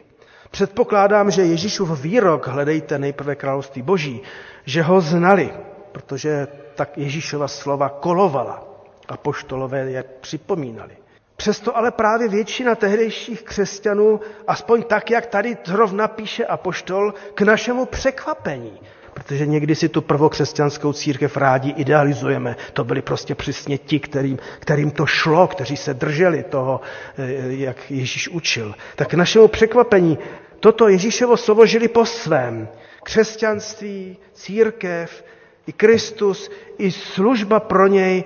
Předpokládám, 0.51 1.31
že 1.31 1.43
Ježíšův 1.43 2.03
výrok, 2.03 2.47
hledejte 2.47 2.99
nejprve 2.99 3.35
království 3.35 3.83
boží, 3.83 4.23
že 4.65 4.83
ho 4.83 5.01
znali, 5.01 5.51
protože 5.93 6.47
tak 6.75 6.99
Ježíšova 6.99 7.49
slova 7.49 7.89
kolovala 7.89 8.65
a 9.09 9.17
poštolové 9.17 9.79
je 9.91 10.05
připomínali. 10.21 10.97
Přesto 11.37 11.77
ale 11.77 11.91
právě 11.91 12.29
většina 12.29 12.75
tehdejších 12.75 13.43
křesťanů, 13.43 14.21
aspoň 14.47 14.83
tak, 14.83 15.11
jak 15.11 15.27
tady 15.27 15.57
zrovna 15.65 16.09
píše 16.09 16.47
apoštol, 16.47 17.15
k 17.35 17.41
našemu 17.41 17.87
překvapení, 17.87 18.81
protože 19.15 19.47
někdy 19.47 19.75
si 19.75 19.89
tu 19.89 20.03
prvokřesťanskou 20.03 20.93
církev 20.93 21.37
rádi 21.37 21.71
idealizujeme. 21.71 22.57
To 22.73 22.85
byli 22.85 23.03
prostě 23.03 23.35
přesně 23.35 23.79
ti, 23.79 24.01
kterým, 24.01 24.39
kterým 24.59 24.91
to 24.91 25.07
šlo, 25.07 25.47
kteří 25.47 25.77
se 25.77 25.95
drželi 25.95 26.43
toho, 26.43 26.81
eh, 27.19 27.33
jak 27.49 27.91
Ježíš 27.91 28.29
učil. 28.29 28.75
Tak 28.97 29.09
k 29.09 29.15
našemu 29.15 29.49
překvapení 29.49 30.19
toto 30.61 30.89
Ježíšovo 30.89 31.37
slovo 31.37 31.67
žili 31.67 31.89
po 31.89 32.07
svém. 32.07 32.69
Křesťanství, 33.03 34.17
církev, 34.33 35.25
i 35.67 35.73
Kristus, 35.73 36.51
i 36.79 36.93
služba 36.93 37.61
pro 37.61 37.87
něj 37.87 38.25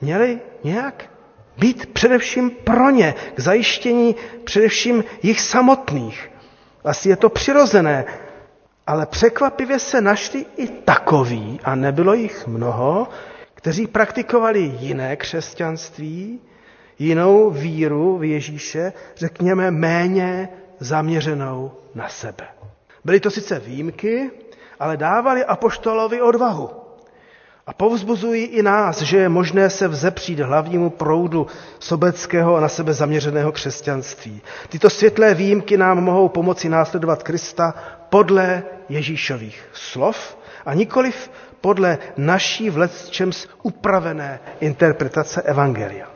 měli 0.00 0.38
nějak 0.64 1.04
být 1.58 1.86
především 1.86 2.50
pro 2.50 2.90
ně, 2.90 3.14
k 3.34 3.40
zajištění 3.40 4.16
především 4.44 5.04
jich 5.22 5.40
samotných. 5.40 6.30
Asi 6.84 7.08
je 7.08 7.16
to 7.16 7.28
přirozené, 7.28 8.04
ale 8.86 9.06
překvapivě 9.06 9.78
se 9.78 10.00
našli 10.00 10.46
i 10.56 10.68
takoví, 10.68 11.60
a 11.64 11.74
nebylo 11.74 12.14
jich 12.14 12.46
mnoho, 12.46 13.08
kteří 13.54 13.86
praktikovali 13.86 14.60
jiné 14.78 15.16
křesťanství, 15.16 16.40
jinou 16.98 17.50
víru 17.50 18.18
v 18.18 18.24
Ježíše, 18.24 18.92
řekněme 19.16 19.70
méně 19.70 20.48
zaměřenou 20.78 21.72
na 21.94 22.08
sebe. 22.08 22.44
Byly 23.04 23.20
to 23.20 23.30
sice 23.30 23.58
výjimky, 23.58 24.30
ale 24.80 24.96
dávali 24.96 25.44
apoštolovi 25.44 26.22
odvahu. 26.22 26.70
A 27.66 27.72
povzbuzují 27.72 28.44
i 28.44 28.62
nás, 28.62 29.02
že 29.02 29.18
je 29.18 29.28
možné 29.28 29.70
se 29.70 29.88
vzepřít 29.88 30.40
hlavnímu 30.40 30.90
proudu 30.90 31.46
sobeckého 31.78 32.56
a 32.56 32.60
na 32.60 32.68
sebe 32.68 32.94
zaměřeného 32.94 33.52
křesťanství. 33.52 34.42
Tyto 34.68 34.90
světlé 34.90 35.34
výjimky 35.34 35.76
nám 35.76 36.04
mohou 36.04 36.28
pomoci 36.28 36.68
následovat 36.68 37.22
Krista 37.22 37.74
podle 38.12 38.62
Ježíšových 38.88 39.68
slov 39.72 40.36
a 40.66 40.74
nikoliv 40.74 41.30
podle 41.60 41.98
naší 42.16 42.70
v 42.70 42.78
lecčems 42.78 43.48
upravené 43.62 44.40
interpretace 44.60 45.42
Evangelia. 45.42 46.06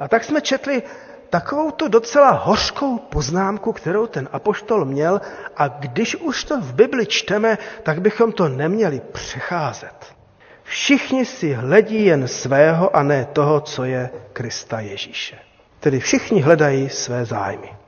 A 0.00 0.08
tak 0.08 0.24
jsme 0.24 0.40
četli 0.40 0.82
takovou 1.30 1.70
to 1.70 1.88
docela 1.88 2.30
hořkou 2.30 2.98
poznámku, 2.98 3.72
kterou 3.72 4.06
ten 4.06 4.28
apoštol 4.32 4.84
měl 4.84 5.20
a 5.56 5.68
když 5.68 6.16
už 6.16 6.44
to 6.44 6.60
v 6.60 6.74
Bibli 6.74 7.06
čteme, 7.06 7.58
tak 7.82 8.00
bychom 8.00 8.32
to 8.32 8.48
neměli 8.48 9.00
přecházet. 9.12 10.14
Všichni 10.62 11.24
si 11.24 11.52
hledí 11.52 12.04
jen 12.04 12.28
svého 12.28 12.96
a 12.96 13.02
ne 13.02 13.24
toho, 13.32 13.60
co 13.60 13.84
je 13.84 14.10
Krista 14.32 14.80
Ježíše. 14.80 15.38
Tedy 15.80 16.00
všichni 16.00 16.40
hledají 16.40 16.88
své 16.88 17.24
zájmy. 17.24 17.83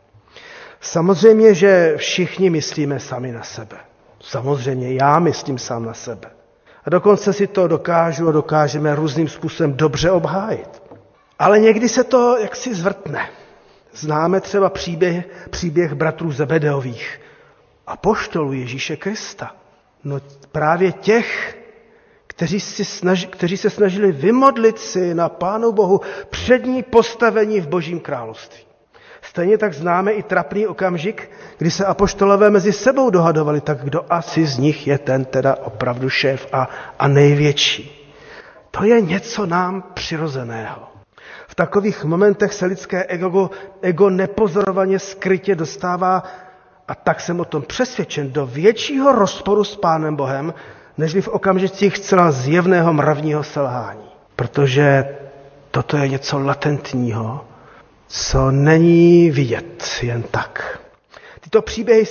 Samozřejmě, 0.86 1.54
že 1.54 1.94
všichni 1.96 2.50
myslíme 2.50 3.00
sami 3.00 3.32
na 3.32 3.42
sebe. 3.42 3.76
Samozřejmě 4.20 4.94
já 4.94 5.18
myslím 5.18 5.58
sám 5.58 5.84
na 5.84 5.94
sebe. 5.94 6.30
A 6.84 6.90
dokonce 6.90 7.32
si 7.32 7.46
to 7.46 7.68
dokážu 7.68 8.28
a 8.28 8.32
dokážeme 8.32 8.94
různým 8.94 9.28
způsobem 9.28 9.76
dobře 9.76 10.10
obhájit. 10.10 10.82
Ale 11.38 11.58
někdy 11.58 11.88
se 11.88 12.04
to 12.04 12.38
jaksi 12.38 12.74
zvrtne. 12.74 13.28
Známe 13.94 14.40
třeba 14.40 14.70
příběh, 14.70 15.28
příběh 15.50 15.94
bratrů 15.94 16.32
Zebedeových 16.32 17.20
a 17.86 17.96
poštolů 17.96 18.52
Ježíše 18.52 18.96
Krista. 18.96 19.56
No 20.04 20.20
právě 20.52 20.92
těch, 20.92 21.58
kteří, 22.26 22.60
si 22.60 22.84
snaž, 22.84 23.26
kteří 23.26 23.56
se 23.56 23.70
snažili 23.70 24.12
vymodlit 24.12 24.78
si 24.78 25.14
na 25.14 25.28
Pánu 25.28 25.72
Bohu 25.72 26.00
přední 26.30 26.82
postavení 26.82 27.60
v 27.60 27.68
Božím 27.68 28.00
království. 28.00 28.65
Stejně 29.28 29.58
tak 29.58 29.74
známe 29.74 30.12
i 30.12 30.22
trapný 30.22 30.66
okamžik, 30.66 31.30
kdy 31.58 31.70
se 31.70 31.84
apoštolové 31.84 32.50
mezi 32.50 32.72
sebou 32.72 33.10
dohadovali, 33.10 33.60
tak 33.60 33.84
kdo 33.84 34.04
asi 34.12 34.46
z 34.46 34.58
nich 34.58 34.86
je 34.86 34.98
ten 34.98 35.24
teda 35.24 35.56
opravdu 35.62 36.10
šéf 36.10 36.46
a, 36.52 36.68
a 36.98 37.08
největší. 37.08 38.12
To 38.70 38.84
je 38.84 39.00
něco 39.00 39.46
nám 39.46 39.84
přirozeného. 39.94 40.82
V 41.48 41.54
takových 41.54 42.04
momentech 42.04 42.52
se 42.54 42.66
lidské 42.66 43.04
ego, 43.04 43.50
ego 43.82 44.10
nepozorovaně 44.10 44.98
skrytě 44.98 45.54
dostává, 45.54 46.22
a 46.88 46.94
tak 46.94 47.20
jsem 47.20 47.40
o 47.40 47.44
tom 47.44 47.62
přesvědčen, 47.62 48.32
do 48.32 48.46
většího 48.46 49.12
rozporu 49.12 49.64
s 49.64 49.76
Pánem 49.76 50.16
Bohem, 50.16 50.54
než 50.98 51.14
v 51.20 51.28
okamžicích 51.28 51.96
zcela 51.96 52.30
zjevného 52.30 52.92
mravního 52.92 53.42
selhání. 53.44 54.06
Protože 54.36 55.08
toto 55.70 55.96
je 55.96 56.08
něco 56.08 56.38
latentního, 56.38 57.44
co 58.08 58.50
není 58.50 59.30
vidět 59.30 59.84
jen 60.02 60.22
tak. 60.22 60.78
Tyto 61.40 61.62
příběhy 61.62 62.04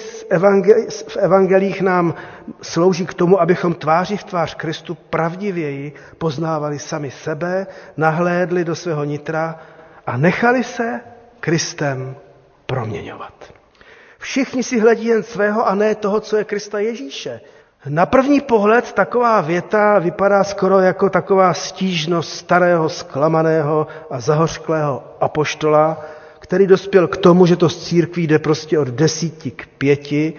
v 1.08 1.17
evangelích 1.17 1.81
nám 1.81 2.13
slouží 2.62 3.05
k 3.05 3.13
tomu, 3.13 3.41
abychom 3.41 3.73
tváří 3.73 4.17
v 4.17 4.23
tvář 4.23 4.55
Kristu 4.55 4.95
pravdivěji 4.95 5.93
poznávali 6.17 6.79
sami 6.79 7.12
sebe, 7.12 7.67
nahlédli 7.97 8.65
do 8.65 8.75
svého 8.75 9.03
nitra 9.03 9.60
a 10.08 10.17
nechali 10.17 10.63
se 10.63 11.01
Kristem 11.39 12.15
proměňovat. 12.65 13.53
Všichni 14.17 14.63
si 14.63 14.79
hledí 14.79 15.05
jen 15.05 15.23
svého 15.23 15.67
a 15.67 15.75
ne 15.75 15.95
toho, 15.95 16.19
co 16.19 16.38
je 16.38 16.43
Krista 16.43 16.79
Ježíše. 16.79 17.41
Na 17.89 18.05
první 18.05 18.41
pohled 18.41 18.93
taková 18.93 19.41
věta 19.41 19.99
vypadá 19.99 20.43
skoro 20.43 20.79
jako 20.79 21.09
taková 21.09 21.53
stížnost 21.53 22.33
starého, 22.33 22.89
zklamaného 22.89 23.87
a 24.09 24.19
zahořklého 24.19 25.03
apoštola, 25.21 26.05
který 26.39 26.67
dospěl 26.67 27.07
k 27.07 27.17
tomu, 27.17 27.45
že 27.45 27.55
to 27.55 27.69
z 27.69 27.85
církví 27.87 28.27
jde 28.27 28.39
prostě 28.39 28.79
od 28.79 28.87
desíti 28.87 29.51
k 29.51 29.67
pěti. 29.77 30.33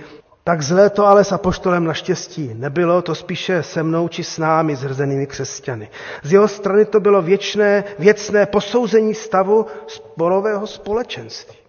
Tak 0.45 0.63
zlé 0.63 0.91
to 0.91 1.07
ale 1.07 1.25
s 1.25 1.33
apoštolem 1.33 1.85
naštěstí 1.85 2.51
nebylo, 2.55 3.03
to 3.03 3.15
spíše 3.15 3.63
se 3.63 3.83
mnou 3.83 4.09
či 4.09 4.25
s 4.25 4.39
námi 4.39 4.77
zhrzenými 4.77 5.27
křesťany. 5.27 5.89
Z 6.23 6.33
jeho 6.33 6.49
strany 6.49 6.85
to 6.85 7.01
bylo 7.01 7.23
věčné, 7.23 7.85
věcné 7.99 8.47
posouzení 8.47 9.15
stavu 9.15 9.67
sporového 9.87 10.67
společenství. 10.67 11.66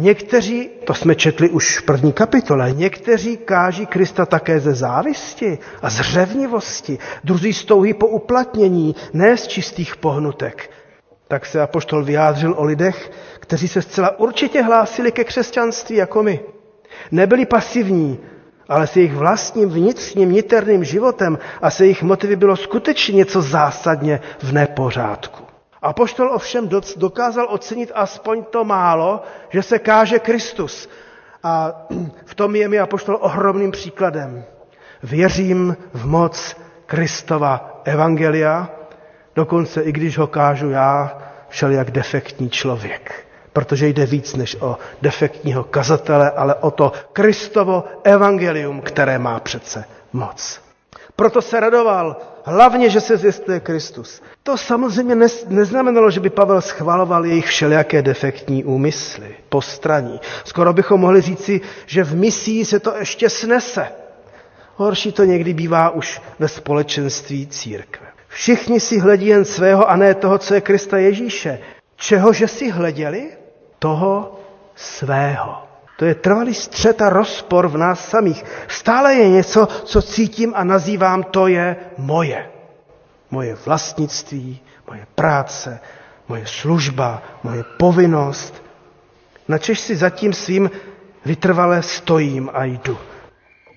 Někteří, 0.00 0.70
to 0.84 0.94
jsme 0.94 1.14
četli 1.14 1.50
už 1.50 1.78
v 1.78 1.82
první 1.82 2.12
kapitole, 2.12 2.72
někteří 2.72 3.36
káží 3.36 3.86
Krista 3.86 4.26
také 4.26 4.60
ze 4.60 4.74
závisti 4.74 5.58
a 5.82 5.90
z 5.90 6.00
řevnivosti, 6.00 6.98
druzí 7.24 7.52
z 7.52 7.64
touhy 7.64 7.94
po 7.94 8.06
uplatnění, 8.06 8.94
ne 9.12 9.36
z 9.36 9.46
čistých 9.46 9.96
pohnutek. 9.96 10.70
Tak 11.28 11.46
se 11.46 11.60
apoštol 11.62 12.04
vyjádřil 12.04 12.54
o 12.56 12.64
lidech, 12.64 13.10
kteří 13.40 13.68
se 13.68 13.82
zcela 13.82 14.18
určitě 14.18 14.62
hlásili 14.62 15.12
ke 15.12 15.24
křesťanství 15.24 15.96
jako 15.96 16.22
my. 16.22 16.40
Nebyli 17.10 17.46
pasivní, 17.46 18.18
ale 18.68 18.86
se 18.86 19.00
jejich 19.00 19.14
vlastním 19.14 19.68
vnitřním 19.68 20.32
niterným 20.32 20.84
životem 20.84 21.38
a 21.62 21.70
se 21.70 21.84
jejich 21.84 22.02
motivy 22.02 22.36
bylo 22.36 22.56
skutečně 22.56 23.16
něco 23.16 23.42
zásadně 23.42 24.20
v 24.42 24.52
nepořádku. 24.52 25.47
A 25.82 25.92
poštol 25.92 26.30
ovšem 26.34 26.68
dokázal 26.96 27.46
ocenit 27.50 27.92
aspoň 27.94 28.44
to 28.44 28.64
málo, 28.64 29.22
že 29.50 29.62
se 29.62 29.78
káže 29.78 30.18
Kristus. 30.18 30.88
A 31.42 31.72
v 32.24 32.34
tom 32.34 32.56
je 32.56 32.68
mi 32.68 32.78
apoštol 32.78 33.18
ohromným 33.20 33.70
příkladem. 33.70 34.44
Věřím 35.02 35.76
v 35.92 36.06
moc 36.06 36.56
Kristova 36.86 37.80
evangelia, 37.84 38.68
dokonce 39.34 39.82
i 39.82 39.92
když 39.92 40.18
ho 40.18 40.26
kážu 40.26 40.70
já, 40.70 41.18
všelijak 41.48 41.90
defektní 41.90 42.50
člověk. 42.50 43.26
Protože 43.52 43.88
jde 43.88 44.06
víc 44.06 44.34
než 44.34 44.56
o 44.60 44.78
defektního 45.02 45.64
kazatele, 45.64 46.30
ale 46.30 46.54
o 46.54 46.70
to 46.70 46.92
Kristovo 47.12 47.84
evangelium, 48.04 48.80
které 48.80 49.18
má 49.18 49.40
přece 49.40 49.84
moc. 50.12 50.67
Proto 51.18 51.42
se 51.42 51.60
radoval, 51.60 52.16
hlavně, 52.44 52.90
že 52.90 53.00
se 53.00 53.16
zjistuje 53.16 53.60
Kristus. 53.60 54.22
To 54.42 54.56
samozřejmě 54.56 55.14
neznamenalo, 55.48 56.10
že 56.10 56.20
by 56.20 56.30
Pavel 56.30 56.60
schvaloval 56.60 57.26
jejich 57.26 57.46
všelijaké 57.46 58.02
defektní 58.02 58.64
úmysly, 58.64 59.36
postraní. 59.48 60.20
Skoro 60.44 60.72
bychom 60.72 61.00
mohli 61.00 61.20
říci, 61.20 61.60
že 61.86 62.04
v 62.04 62.14
misii 62.14 62.64
se 62.64 62.80
to 62.80 62.96
ještě 62.96 63.30
snese. 63.30 63.88
Horší 64.76 65.12
to 65.12 65.24
někdy 65.24 65.54
bývá 65.54 65.90
už 65.90 66.22
ve 66.38 66.48
společenství 66.48 67.46
církve. 67.46 68.06
Všichni 68.28 68.80
si 68.80 68.98
hledí 68.98 69.26
jen 69.26 69.44
svého 69.44 69.90
a 69.90 69.96
ne 69.96 70.14
toho, 70.14 70.38
co 70.38 70.54
je 70.54 70.60
Krista 70.60 70.98
Ježíše. 70.98 71.58
Čehože 71.96 72.48
si 72.48 72.70
hleděli? 72.70 73.30
Toho 73.78 74.40
svého. 74.74 75.67
To 75.98 76.04
je 76.04 76.14
trvalý 76.14 76.54
střet 76.54 77.02
a 77.02 77.08
rozpor 77.10 77.68
v 77.68 77.76
nás 77.76 78.08
samých. 78.08 78.44
Stále 78.68 79.14
je 79.14 79.28
něco, 79.28 79.66
co 79.66 80.02
cítím 80.02 80.52
a 80.56 80.64
nazývám, 80.64 81.22
to 81.22 81.46
je 81.46 81.76
moje. 81.98 82.50
Moje 83.30 83.54
vlastnictví, 83.54 84.60
moje 84.88 85.06
práce, 85.14 85.80
moje 86.28 86.46
služba, 86.46 87.22
moje 87.42 87.64
povinnost. 87.78 88.62
Načež 89.48 89.80
si 89.80 89.96
zatím 89.96 90.32
svým 90.32 90.70
vytrvale 91.24 91.82
stojím 91.82 92.50
a 92.54 92.64
jdu. 92.64 92.98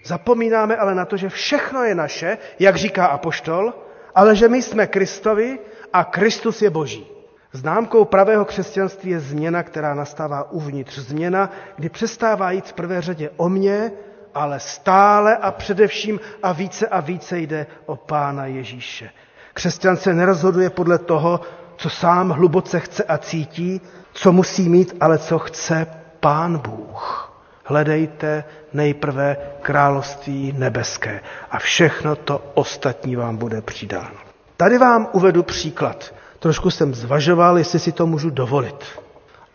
Zapomínáme 0.05 0.77
ale 0.77 0.95
na 0.95 1.05
to, 1.05 1.17
že 1.17 1.29
všechno 1.29 1.83
je 1.83 1.95
naše, 1.95 2.37
jak 2.59 2.75
říká 2.75 3.05
apoštol, 3.05 3.73
ale 4.15 4.35
že 4.35 4.47
my 4.47 4.61
jsme 4.61 4.87
Kristovi 4.87 5.59
a 5.93 6.03
Kristus 6.03 6.61
je 6.61 6.69
Boží. 6.69 7.07
Známkou 7.53 8.05
pravého 8.05 8.45
křesťanství 8.45 9.11
je 9.11 9.19
změna, 9.19 9.63
která 9.63 9.93
nastává 9.93 10.51
uvnitř. 10.51 10.97
Změna, 10.97 11.49
kdy 11.75 11.89
přestává 11.89 12.51
jít 12.51 12.65
v 12.67 12.73
prvé 12.73 13.01
řadě 13.01 13.29
o 13.37 13.49
mě, 13.49 13.91
ale 14.33 14.59
stále 14.59 15.37
a 15.37 15.51
především 15.51 16.19
a 16.43 16.51
více 16.51 16.87
a 16.87 16.99
více 16.99 17.39
jde 17.39 17.67
o 17.85 17.95
Pána 17.95 18.45
Ježíše. 18.45 19.09
Křesťan 19.53 19.97
se 19.97 20.13
nerozhoduje 20.13 20.69
podle 20.69 20.97
toho, 20.97 21.41
co 21.75 21.89
sám 21.89 22.29
hluboce 22.29 22.79
chce 22.79 23.03
a 23.03 23.17
cítí, 23.17 23.81
co 24.13 24.31
musí 24.31 24.69
mít, 24.69 24.95
ale 24.99 25.17
co 25.17 25.39
chce 25.39 25.87
Pán 26.19 26.57
Bůh. 26.57 27.33
Hledejte 27.65 28.43
nejprve 28.73 29.37
království 29.61 30.55
nebeské 30.57 31.21
a 31.51 31.59
všechno 31.59 32.15
to 32.15 32.51
ostatní 32.53 33.15
vám 33.15 33.37
bude 33.37 33.61
přidáno. 33.61 34.17
Tady 34.57 34.77
vám 34.77 35.07
uvedu 35.11 35.43
příklad. 35.43 36.13
Trošku 36.41 36.71
jsem 36.71 36.93
zvažoval, 36.93 37.57
jestli 37.57 37.79
si 37.79 37.91
to 37.91 38.07
můžu 38.07 38.29
dovolit. 38.29 38.85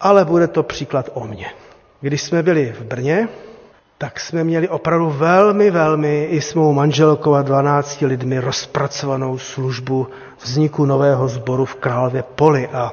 Ale 0.00 0.24
bude 0.24 0.46
to 0.48 0.62
příklad 0.62 1.10
o 1.14 1.26
mně. 1.26 1.46
Když 2.00 2.22
jsme 2.22 2.42
byli 2.42 2.72
v 2.72 2.82
Brně, 2.84 3.28
tak 3.98 4.20
jsme 4.20 4.44
měli 4.44 4.68
opravdu 4.68 5.10
velmi, 5.10 5.70
velmi 5.70 6.24
i 6.24 6.40
s 6.40 6.54
mou 6.54 6.72
manželkou 6.72 7.34
a 7.34 7.42
12 7.42 8.00
lidmi 8.00 8.38
rozpracovanou 8.38 9.38
službu 9.38 10.08
vzniku 10.44 10.84
nového 10.86 11.28
sboru 11.28 11.64
v 11.64 11.74
Králově 11.74 12.22
poli. 12.22 12.68
A, 12.68 12.92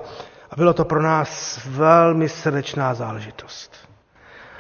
a 0.52 0.56
bylo 0.56 0.74
to 0.74 0.86
pro 0.86 1.02
nás 1.02 1.60
velmi 1.66 2.30
srdečná 2.30 2.94
záležitost. 2.94 3.72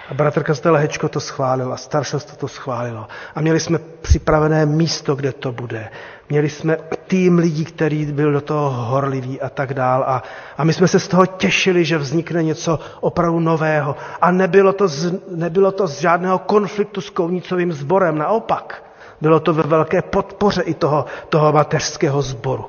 A 0.09 0.13
bratr 0.13 0.43
Kastel 0.43 0.75
Hečko 0.75 1.09
to 1.09 1.19
schválil 1.19 1.73
a 1.73 1.77
staršost 1.77 2.37
to 2.37 2.47
schválilo. 2.47 3.07
A 3.35 3.41
měli 3.41 3.59
jsme 3.59 3.79
připravené 4.01 4.65
místo, 4.65 5.15
kde 5.15 5.31
to 5.31 5.51
bude. 5.51 5.89
Měli 6.33 6.49
jsme 6.49 6.77
tým 7.07 7.37
lidí, 7.37 7.65
který 7.65 8.05
byl 8.05 8.31
do 8.31 8.41
toho 8.41 8.69
horlivý 8.69 9.41
a 9.41 9.49
tak 9.49 9.73
dál. 9.73 10.03
A, 10.07 10.23
a 10.57 10.63
my 10.63 10.73
jsme 10.73 10.87
se 10.87 10.99
z 10.99 11.07
toho 11.07 11.25
těšili, 11.25 11.85
že 11.85 11.97
vznikne 11.97 12.43
něco 12.43 12.79
opravdu 13.01 13.39
nového. 13.39 13.95
A 14.21 14.31
nebylo 14.31 14.73
to 14.73 14.87
z, 14.87 15.13
nebylo 15.35 15.71
to 15.71 15.87
z 15.87 15.99
žádného 16.01 16.39
konfliktu 16.39 17.01
s 17.01 17.09
kovnicovým 17.09 17.73
sborem, 17.73 18.17
naopak. 18.17 18.83
Bylo 19.21 19.39
to 19.39 19.53
ve 19.53 19.63
velké 19.63 20.01
podpoře 20.01 20.61
i 20.61 20.73
toho, 20.73 21.05
toho 21.29 21.51
mateřského 21.53 22.21
sboru. 22.21 22.65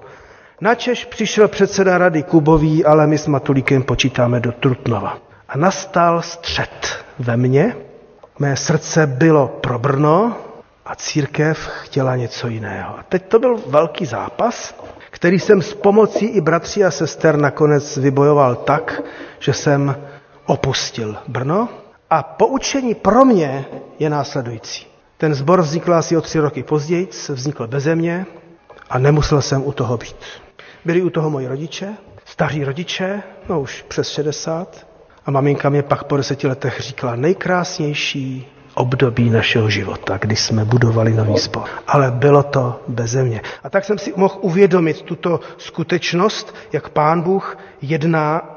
Načež 0.61 1.05
přišel 1.05 1.49
předseda 1.49 1.99
rady 1.99 2.23
Kubový, 2.23 2.85
ale 2.85 3.07
my 3.07 3.19
s 3.19 3.27
Matulíkem 3.27 3.83
počítáme 3.83 4.41
do 4.41 4.53
Trutnova. 4.53 5.19
A 5.49 5.59
nastal 5.59 6.23
střed 6.23 7.05
ve 7.19 7.37
mně. 7.37 7.77
Mé 8.39 8.57
srdce 8.57 9.07
bylo 9.07 9.49
pro 9.49 9.79
Brno 9.79 10.37
a 10.87 10.95
církev 10.95 11.71
chtěla 11.83 12.17
něco 12.17 12.49
jiného. 12.49 12.99
A 12.99 13.03
teď 13.03 13.29
to 13.29 13.39
byl 13.39 13.57
velký 13.67 14.07
zápas, 14.07 14.75
který 15.11 15.39
jsem 15.39 15.63
s 15.63 15.75
pomocí 15.75 16.27
i 16.27 16.41
bratří 16.41 16.85
a 16.85 16.91
sester 16.91 17.37
nakonec 17.37 17.97
vybojoval 17.97 18.55
tak, 18.57 19.03
že 19.39 19.53
jsem 19.53 19.97
opustil 20.47 21.17
Brno. 21.29 21.69
A 22.11 22.23
poučení 22.23 22.95
pro 22.95 23.25
mě 23.25 23.65
je 23.99 24.11
následující. 24.11 24.87
Ten 25.17 25.35
zbor 25.35 25.63
vznikl 25.63 25.95
asi 25.95 26.17
o 26.17 26.21
tři 26.21 26.39
roky 26.39 26.63
později, 26.63 27.09
vznikl 27.29 27.67
beze 27.67 27.95
mě 27.95 28.27
a 28.91 28.99
nemusel 28.99 29.43
jsem 29.43 29.67
u 29.67 29.73
toho 29.73 29.97
být. 29.97 30.17
Byli 30.85 31.03
u 31.03 31.11
toho 31.11 31.31
moji 31.31 31.47
rodiče, 31.49 31.95
staří 32.25 32.65
rodiče, 32.65 33.23
no 33.49 33.61
už 33.61 33.83
přes 33.89 34.09
60, 34.09 34.87
a 35.27 35.31
maminka 35.31 35.69
mě 35.69 35.83
pak 35.83 36.05
po 36.05 36.17
deseti 36.17 36.47
letech 36.47 36.81
říkala, 36.81 37.17
nejkrásnější 37.17 38.54
období 38.75 39.31
našeho 39.31 39.71
života, 39.71 40.19
kdy 40.19 40.37
jsme 40.37 40.65
budovali 40.65 41.13
nový 41.13 41.39
spor. 41.39 41.69
Ale 41.87 42.11
bylo 42.11 42.43
to 42.43 42.81
beze 42.89 43.25
mě. 43.25 43.41
A 43.63 43.71
tak 43.71 43.85
jsem 43.85 43.99
si 43.99 44.13
mohl 44.17 44.39
uvědomit 44.41 45.03
tuto 45.03 45.41
skutečnost, 45.59 46.55
jak 46.73 46.89
pán 46.89 47.23
Bůh 47.23 47.59
jedná 47.83 48.57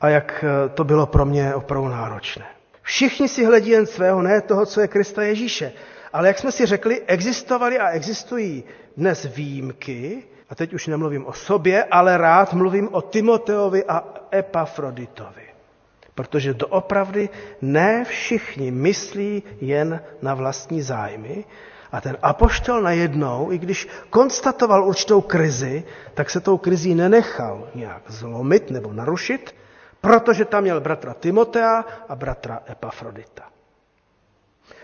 a 0.00 0.08
jak 0.08 0.44
eh, 0.44 0.68
to 0.68 0.84
bylo 0.84 1.06
pro 1.06 1.24
mě 1.24 1.54
opravdu 1.54 1.88
náročné. 1.88 2.44
Všichni 2.82 3.28
si 3.28 3.44
hledí 3.44 3.70
jen 3.70 3.86
svého, 3.86 4.22
ne 4.22 4.40
toho, 4.40 4.66
co 4.66 4.80
je 4.80 4.88
Krista 4.88 5.22
Ježíše. 5.22 5.72
Ale 6.12 6.28
jak 6.28 6.38
jsme 6.38 6.52
si 6.52 6.66
řekli, 6.66 7.02
existovaly 7.06 7.78
a 7.78 7.88
existují 7.88 8.64
dnes 8.96 9.28
výjimky, 9.36 10.22
a 10.52 10.54
teď 10.54 10.74
už 10.74 10.86
nemluvím 10.86 11.26
o 11.26 11.32
sobě, 11.32 11.84
ale 11.84 12.18
rád 12.18 12.52
mluvím 12.52 12.88
o 12.92 13.02
Timoteovi 13.02 13.84
a 13.84 14.04
Epafroditovi. 14.34 15.51
Protože 16.14 16.54
doopravdy 16.54 17.28
ne 17.62 18.04
všichni 18.04 18.70
myslí 18.70 19.42
jen 19.60 20.00
na 20.22 20.34
vlastní 20.34 20.82
zájmy 20.82 21.44
a 21.92 22.00
ten 22.00 22.16
apoštol 22.22 22.82
najednou, 22.82 23.52
i 23.52 23.58
když 23.58 23.88
konstatoval 24.10 24.84
určitou 24.88 25.20
krizi, 25.20 25.84
tak 26.14 26.30
se 26.30 26.40
tou 26.40 26.58
krizí 26.58 26.94
nenechal 26.94 27.68
nějak 27.74 28.02
zlomit 28.10 28.70
nebo 28.70 28.92
narušit, 28.92 29.54
protože 30.00 30.44
tam 30.44 30.62
měl 30.62 30.80
bratra 30.80 31.14
Timotea 31.14 31.84
a 32.08 32.16
bratra 32.16 32.60
Epafrodita. 32.70 33.42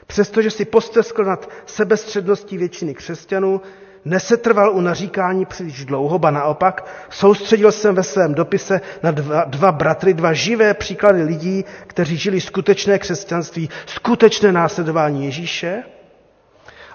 Přestože 0.06 0.50
si 0.50 0.64
posteskl 0.64 1.24
nad 1.24 1.48
sebestředností 1.66 2.58
většiny 2.58 2.94
křesťanů, 2.94 3.60
nesetrval 4.04 4.72
u 4.72 4.80
naříkání 4.80 5.44
příliš 5.46 5.84
dlouho, 5.84 6.18
ba 6.18 6.30
naopak, 6.30 6.87
soustředil 7.11 7.72
jsem 7.72 7.94
ve 7.94 8.02
svém 8.02 8.34
dopise 8.34 8.80
na 9.02 9.11
dva, 9.11 9.44
dva 9.44 9.72
bratry, 9.72 10.14
dva 10.14 10.32
živé 10.32 10.74
příklady 10.74 11.22
lidí, 11.22 11.64
kteří 11.87 12.16
žili 12.16 12.40
skutečné 12.40 12.98
křesťanství, 12.98 13.70
skutečné 13.87 14.52
následování 14.52 15.24
Ježíše. 15.24 15.82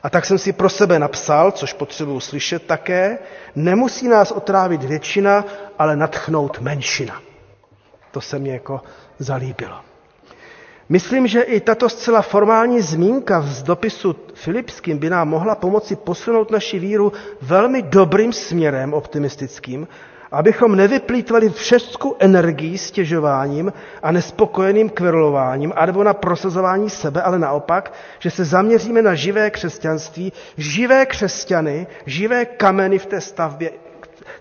A 0.04 0.10
tak 0.10 0.26
jsem 0.26 0.38
si 0.38 0.54
pro 0.54 0.70
sebe 0.70 1.00
napsal, 1.00 1.52
což 1.52 1.74
potřebuji 1.74 2.20
slyšet 2.20 2.64
také, 2.66 3.18
nemusí 3.56 4.08
nás 4.08 4.32
otrávit 4.32 4.84
většina, 4.84 5.46
ale 5.80 5.96
natchnout 5.96 6.60
menšina. 6.60 7.22
To 8.12 8.22
se 8.22 8.40
mi 8.40 8.50
jako 8.50 8.82
zalíbilo. 9.20 9.93
Myslím, 10.90 11.28
že 11.28 11.42
i 11.42 11.60
tato 11.60 11.90
zcela 11.90 12.22
formální 12.22 12.82
zmínka 12.82 13.42
z 13.42 13.64
dopisu 13.64 14.16
Filipským 14.34 14.98
by 14.98 15.10
nám 15.10 15.30
mohla 15.30 15.56
pomoci 15.56 15.96
posunout 15.96 16.52
naši 16.52 16.80
víru 16.80 17.12
velmi 17.42 17.82
dobrým 17.82 18.34
směrem 18.34 18.94
optimistickým, 18.94 19.88
abychom 20.32 20.76
nevyplýtvali 20.76 21.50
všecku 21.50 22.16
energii 22.20 22.78
stěžováním 22.78 23.74
a 24.04 24.12
nespokojeným 24.12 24.90
kverulováním, 24.90 25.74
anebo 25.76 26.04
na 26.04 26.14
prosazování 26.14 26.90
sebe, 26.90 27.22
ale 27.22 27.40
naopak, 27.40 27.94
že 28.20 28.32
se 28.32 28.46
zaměříme 28.46 29.02
na 29.02 29.16
živé 29.16 29.50
křesťanství, 29.50 30.34
živé 30.58 31.06
křesťany, 31.06 31.88
živé 32.06 32.46
kameny 32.46 33.00
v 33.00 33.06
té 33.06 33.22
stavbě 33.22 33.72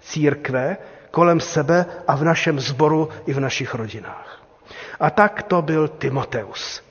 církve 0.01 0.77
kolem 1.11 1.41
sebe 1.41 1.87
a 2.09 2.17
v 2.17 2.25
našem 2.25 2.61
sboru 2.61 3.09
i 3.27 3.33
v 3.33 3.41
našich 3.41 3.75
rodinách. 3.75 4.42
A 5.01 5.11
tak 5.11 5.43
to 5.43 5.63
byl 5.63 5.89
Timoteus. 5.89 6.83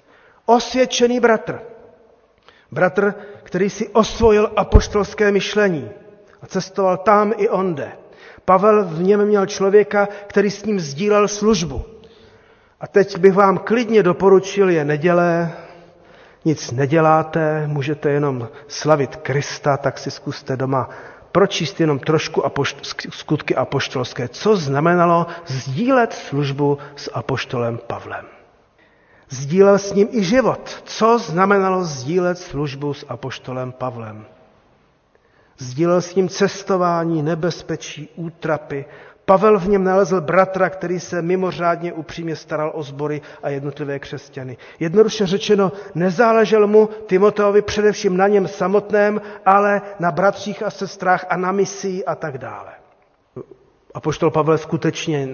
Osvědčený 0.45 1.19
bratr. 1.19 1.59
Bratr, 2.71 3.13
který 3.43 3.69
si 3.69 3.87
osvojil 3.89 4.51
apoštolské 4.55 5.31
myšlení 5.31 5.89
a 6.41 6.47
cestoval 6.47 6.97
tam 6.97 7.33
i 7.37 7.49
onde. 7.49 7.91
Pavel 8.45 8.83
v 8.85 9.01
něm 9.03 9.25
měl 9.25 9.45
člověka, 9.45 10.07
který 10.27 10.51
s 10.51 10.65
ním 10.65 10.79
sdílel 10.79 11.27
službu. 11.27 11.85
A 12.79 12.87
teď 12.87 13.17
bych 13.17 13.33
vám 13.33 13.57
klidně 13.57 14.03
doporučil, 14.03 14.69
je 14.69 14.85
neděle, 14.85 15.51
nic 16.45 16.71
neděláte, 16.71 17.67
můžete 17.67 18.09
jenom 18.09 18.49
slavit 18.67 19.15
Krista, 19.15 19.77
tak 19.77 19.97
si 19.97 20.11
zkuste 20.11 20.57
doma 20.57 20.89
pročíst 21.31 21.79
jenom 21.79 21.99
trošku 21.99 22.45
apošt- 22.45 23.09
skutky 23.11 23.55
apoštolské. 23.55 24.27
Co 24.27 24.55
znamenalo 24.55 25.27
sdílet 25.45 26.13
službu 26.13 26.77
s 26.95 27.11
apoštolem 27.13 27.79
Pavlem? 27.87 28.25
Sdílel 29.29 29.79
s 29.79 29.93
ním 29.93 30.07
i 30.11 30.23
život. 30.23 30.83
Co 30.85 31.19
znamenalo 31.19 31.83
sdílet 31.83 32.37
službu 32.37 32.93
s 32.93 33.05
apoštolem 33.09 33.71
Pavlem? 33.71 34.25
Sdílel 35.57 36.01
s 36.01 36.15
ním 36.15 36.29
cestování, 36.29 37.21
nebezpečí, 37.21 38.09
útrapy, 38.15 38.85
Pavel 39.25 39.59
v 39.59 39.67
něm 39.67 39.83
nalezl 39.83 40.21
bratra, 40.21 40.69
který 40.69 40.99
se 40.99 41.21
mimořádně 41.21 41.93
upřímně 41.93 42.35
staral 42.35 42.71
o 42.75 42.83
sbory 42.83 43.21
a 43.43 43.49
jednotlivé 43.49 43.99
křesťany. 43.99 44.57
Jednoduše 44.79 45.25
řečeno, 45.27 45.71
nezáležel 45.95 46.67
mu 46.67 46.89
Timoteovi 47.05 47.61
především 47.61 48.17
na 48.17 48.27
něm 48.27 48.47
samotném, 48.47 49.21
ale 49.45 49.81
na 49.99 50.11
bratřích 50.11 50.63
a 50.63 50.69
sestrách 50.69 51.25
a 51.29 51.37
na 51.37 51.51
misii 51.51 52.05
a 52.05 52.15
tak 52.15 52.37
dále. 52.37 52.80
Apoštol 53.93 54.31
Pavel 54.31 54.57
skutečně 54.57 55.27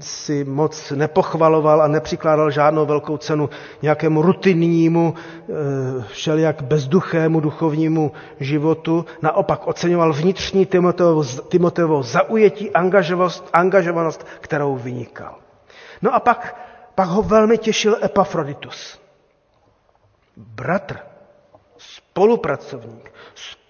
si 0.00 0.44
moc 0.44 0.90
nepochvaloval 0.90 1.82
a 1.82 1.88
nepřikládal 1.88 2.50
žádnou 2.50 2.86
velkou 2.86 3.16
cenu 3.16 3.50
nějakému 3.82 4.22
rutinnímu, 4.22 5.14
eh, 5.14 5.52
všelijak 6.08 6.62
bezduchému 6.62 7.40
duchovnímu 7.40 8.12
životu. 8.40 9.04
Naopak 9.22 9.66
oceňoval 9.66 10.12
vnitřní 10.12 10.66
Timoteovo 11.48 12.02
zaujetí, 12.02 12.70
angažovanost, 12.70 13.48
angažovanost, 13.52 14.26
kterou 14.40 14.76
vynikal. 14.76 15.34
No 16.02 16.14
a 16.14 16.20
pak, 16.20 16.56
pak 16.94 17.08
ho 17.08 17.22
velmi 17.22 17.58
těšil 17.58 17.96
Epafroditus. 18.04 19.00
Bratr, 20.36 20.96
spolupracovník, 21.78 23.09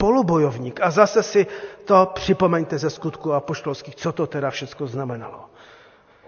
spolubojovník. 0.01 0.81
A 0.83 0.91
zase 0.91 1.23
si 1.23 1.47
to 1.85 2.09
připomeňte 2.15 2.79
ze 2.79 2.91
skutku 2.91 3.33
apoštolských, 3.33 3.95
co 3.95 4.13
to 4.13 4.27
teda 4.27 4.51
všechno 4.51 4.87
znamenalo. 4.87 5.45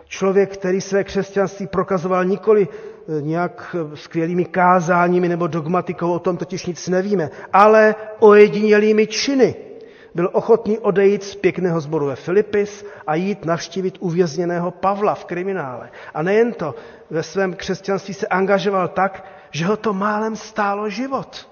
Člověk, 0.04 0.52
který 0.52 0.80
své 0.80 1.04
křesťanství 1.04 1.66
prokazoval 1.66 2.24
nikoli 2.24 2.68
eh, 2.68 3.22
nějak 3.22 3.76
eh, 3.78 3.96
skvělými 3.96 4.44
kázáními 4.44 5.28
nebo 5.28 5.46
dogmatikou, 5.46 6.12
o 6.12 6.18
tom 6.18 6.36
totiž 6.36 6.66
nic 6.66 6.88
nevíme, 6.88 7.30
ale 7.52 7.94
ojedinělými 8.20 9.06
činy. 9.06 9.54
Byl 10.14 10.28
ochotný 10.32 10.78
odejít 10.78 11.24
z 11.24 11.34
pěkného 11.34 11.80
sboru 11.80 12.06
ve 12.06 12.16
Filipis 12.16 12.84
a 13.06 13.14
jít 13.14 13.44
navštívit 13.44 13.96
uvězněného 14.00 14.70
Pavla 14.70 15.14
v 15.14 15.24
kriminále. 15.24 15.90
A 16.14 16.22
nejen 16.22 16.52
to, 16.52 16.74
ve 17.10 17.22
svém 17.22 17.54
křesťanství 17.54 18.14
se 18.14 18.26
angažoval 18.26 18.88
tak, 18.88 19.24
že 19.50 19.64
ho 19.66 19.76
to 19.76 19.92
málem 19.92 20.36
stálo 20.36 20.88
život. 20.90 21.51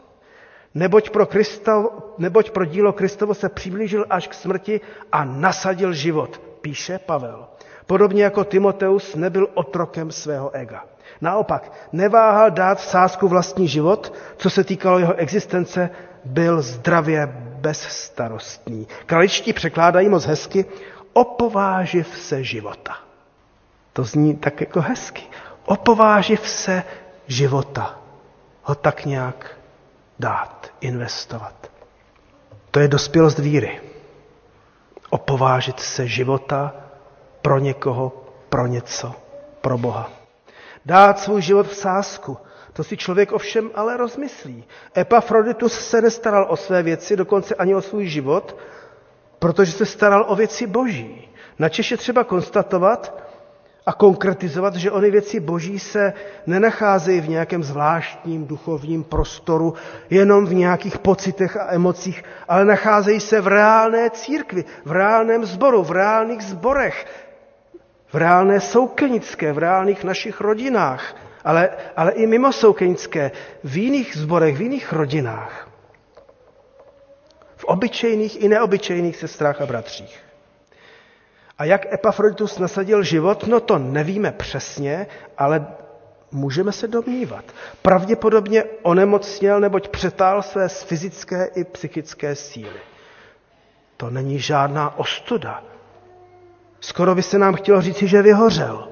Neboť 0.75 1.11
pro, 1.11 1.27
Kristo, 1.27 1.91
neboť 2.19 2.51
pro 2.51 2.65
dílo 2.65 2.93
Kristovo 2.93 3.35
se 3.35 3.49
přiblížil 3.49 4.07
až 4.11 4.29
k 4.29 4.35
smrti 4.35 4.81
a 5.13 5.25
nasadil 5.25 5.93
život, 5.93 6.41
píše 6.61 6.99
Pavel. 6.99 7.49
Podobně 7.87 8.25
jako 8.25 8.45
Timoteus 8.45 9.15
nebyl 9.15 9.49
otrokem 9.55 10.11
svého 10.11 10.51
ega. 10.55 10.85
Naopak, 11.21 11.73
neváhal 11.93 12.51
dát 12.51 12.79
v 12.79 12.85
sázku 12.85 13.29
vlastní 13.29 13.69
život, 13.69 14.15
co 14.37 14.51
se 14.51 14.65
týkalo 14.65 14.99
jeho 14.99 15.15
existence, 15.15 15.91
byl 16.25 16.63
zdravě 16.63 17.27
bezstarostný. 17.61 18.89
Kraličtí 19.07 19.53
překládají 19.53 20.09
moc 20.09 20.25
hezky, 20.25 20.65
opováživ 21.13 22.19
se 22.19 22.45
života. 22.45 22.97
To 23.93 24.05
zní 24.05 24.37
tak 24.37 24.61
jako 24.61 24.81
hezky. 24.81 25.23
Opováživ 25.65 26.49
se 26.49 26.83
života. 27.27 27.99
Ho 28.63 28.75
tak 28.75 29.05
nějak 29.05 29.60
dát, 30.21 30.73
investovat. 30.81 31.71
To 32.71 32.81
je 32.81 32.89
dospělost 32.89 33.39
víry. 33.39 33.81
Opovážit 35.11 35.81
se 35.81 36.07
života 36.07 36.75
pro 37.43 37.59
někoho, 37.59 38.25
pro 38.49 38.67
něco, 38.67 39.15
pro 39.61 39.79
Boha. 39.79 40.11
Dát 40.87 41.19
svůj 41.19 41.43
život 41.43 41.67
v 41.67 41.75
sásku, 41.75 42.39
to 42.73 42.85
si 42.85 42.97
člověk 42.97 43.33
ovšem 43.33 43.71
ale 43.75 43.97
rozmyslí. 43.97 44.65
Epafroditus 44.97 45.81
se 45.89 46.01
nestaral 46.01 46.47
o 46.49 46.57
své 46.57 46.83
věci, 46.83 47.17
dokonce 47.17 47.55
ani 47.55 47.75
o 47.75 47.83
svůj 47.83 48.07
život, 48.07 48.57
protože 49.39 49.73
se 49.73 49.87
staral 49.87 50.25
o 50.29 50.37
věci 50.37 50.67
boží. 50.67 51.29
Na 51.59 51.69
Češi 51.69 51.97
třeba 51.97 52.25
konstatovat 52.25 53.30
a 53.91 53.93
konkretizovat, 53.93 54.75
že 54.77 54.91
ony 54.91 55.11
věci 55.11 55.41
boží 55.41 55.79
se 55.79 56.13
nenacházejí 56.47 57.21
v 57.21 57.29
nějakém 57.29 57.63
zvláštním 57.63 58.47
duchovním 58.47 59.05
prostoru, 59.05 59.75
jenom 60.11 60.47
v 60.47 60.55
nějakých 60.55 60.99
pocitech 60.99 61.57
a 61.57 61.75
emocích, 61.75 62.23
ale 62.49 62.65
nacházejí 62.65 63.21
se 63.21 63.41
v 63.41 63.47
reálné 63.47 64.11
církvi, 64.11 64.65
v 64.85 64.93
reálném 64.93 65.45
sboru, 65.45 65.83
v 65.83 65.91
reálných 65.91 66.43
zborech, 66.43 67.07
v 68.09 68.15
reálné 68.15 68.61
soukenické, 68.61 69.53
v 69.53 69.59
reálných 69.59 70.05
našich 70.05 70.41
rodinách, 70.41 71.17
ale, 71.45 71.71
ale 71.97 72.13
i 72.13 72.27
mimo 72.27 72.53
soukenické, 72.53 73.31
v 73.65 73.77
jiných 73.77 74.17
zborech, 74.17 74.57
v 74.57 74.61
jiných 74.63 74.93
rodinách. 74.93 75.69
V 77.57 77.65
obyčejných 77.65 78.43
i 78.43 78.49
neobyčejných 78.49 79.17
sestrách 79.17 79.61
a 79.61 79.67
bratřích. 79.67 80.30
A 81.61 81.65
jak 81.65 81.93
Epafroditus 81.93 82.59
nasadil 82.59 83.03
život, 83.03 83.47
no 83.47 83.61
to 83.61 83.79
nevíme 83.79 84.33
přesně, 84.33 85.07
ale 85.39 85.67
můžeme 86.33 86.73
se 86.73 86.89
domnívat. 86.89 87.45
Pravděpodobně 87.83 88.65
onemocněl, 88.83 89.61
neboť 89.61 89.89
přetál 89.89 90.43
své 90.43 90.69
fyzické 90.69 91.51
i 91.55 91.65
psychické 91.65 92.35
síly. 92.37 92.81
To 93.97 94.11
není 94.11 94.39
žádná 94.39 94.99
ostuda. 94.99 95.63
Skoro 96.81 97.15
by 97.15 97.23
se 97.23 97.39
nám 97.39 97.55
chtělo 97.55 97.81
říci, 97.83 98.09
že 98.09 98.23
vyhořel. 98.23 98.89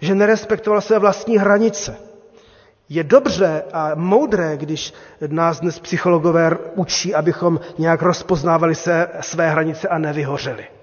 Že 0.00 0.14
nerespektoval 0.14 0.80
své 0.80 0.98
vlastní 0.98 1.38
hranice. 1.38 1.96
Je 2.88 3.04
dobře 3.04 3.64
a 3.72 3.90
moudré, 3.94 4.56
když 4.56 4.94
nás 5.28 5.60
dnes 5.60 5.78
psychologové 5.78 6.50
učí, 6.74 7.14
abychom 7.14 7.60
nějak 7.78 8.02
rozpoznávali 8.02 8.74
se, 8.74 9.08
své 9.20 9.50
hranice 9.50 9.88
a 9.88 9.98
nevyhořeli. 9.98 10.77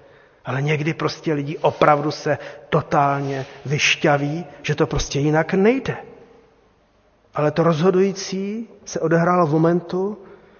Ale 0.46 0.62
někdy 0.62 0.94
prostě 0.94 1.32
lidi 1.34 1.58
opravdu 1.58 2.10
se 2.10 2.38
totálně 2.70 3.46
vyšťaví, 3.66 4.46
že 4.62 4.74
to 4.74 4.86
prostě 4.86 5.18
jinak 5.20 5.54
nejde. 5.54 5.96
Ale 7.34 7.50
to 7.50 7.62
rozhodující 7.62 8.68
se 8.84 9.00
odehrálo 9.00 9.46
v 9.46 9.52
momentu, 9.52 10.18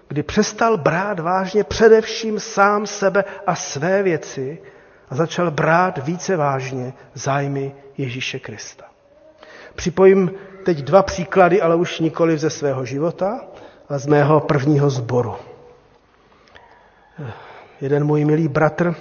kdy 0.09 0.23
přestal 0.23 0.77
brát 0.77 1.21
vážně 1.21 1.65
především 1.65 2.41
sám 2.41 2.87
sebe 2.87 3.25
a 3.47 3.55
své 3.55 4.03
věci 4.03 4.59
a 5.11 5.15
začal 5.15 5.51
brát 5.51 5.99
více 5.99 6.37
vážně 6.37 6.93
zájmy 7.15 7.75
Ježíše 7.99 8.39
Krista. 8.39 8.85
Připojím 9.75 10.31
teď 10.65 10.79
dva 10.79 11.03
příklady, 11.03 11.63
ale 11.63 11.77
už 11.77 12.01
nikoli 12.01 12.39
ze 12.39 12.51
svého 12.51 12.85
života, 12.85 13.41
ale 13.89 13.99
z 13.99 14.07
mého 14.07 14.41
prvního 14.41 14.91
sboru. 14.91 15.35
Jeden 17.81 18.05
můj 18.05 18.25
milý 18.25 18.49
bratr, 18.49 18.95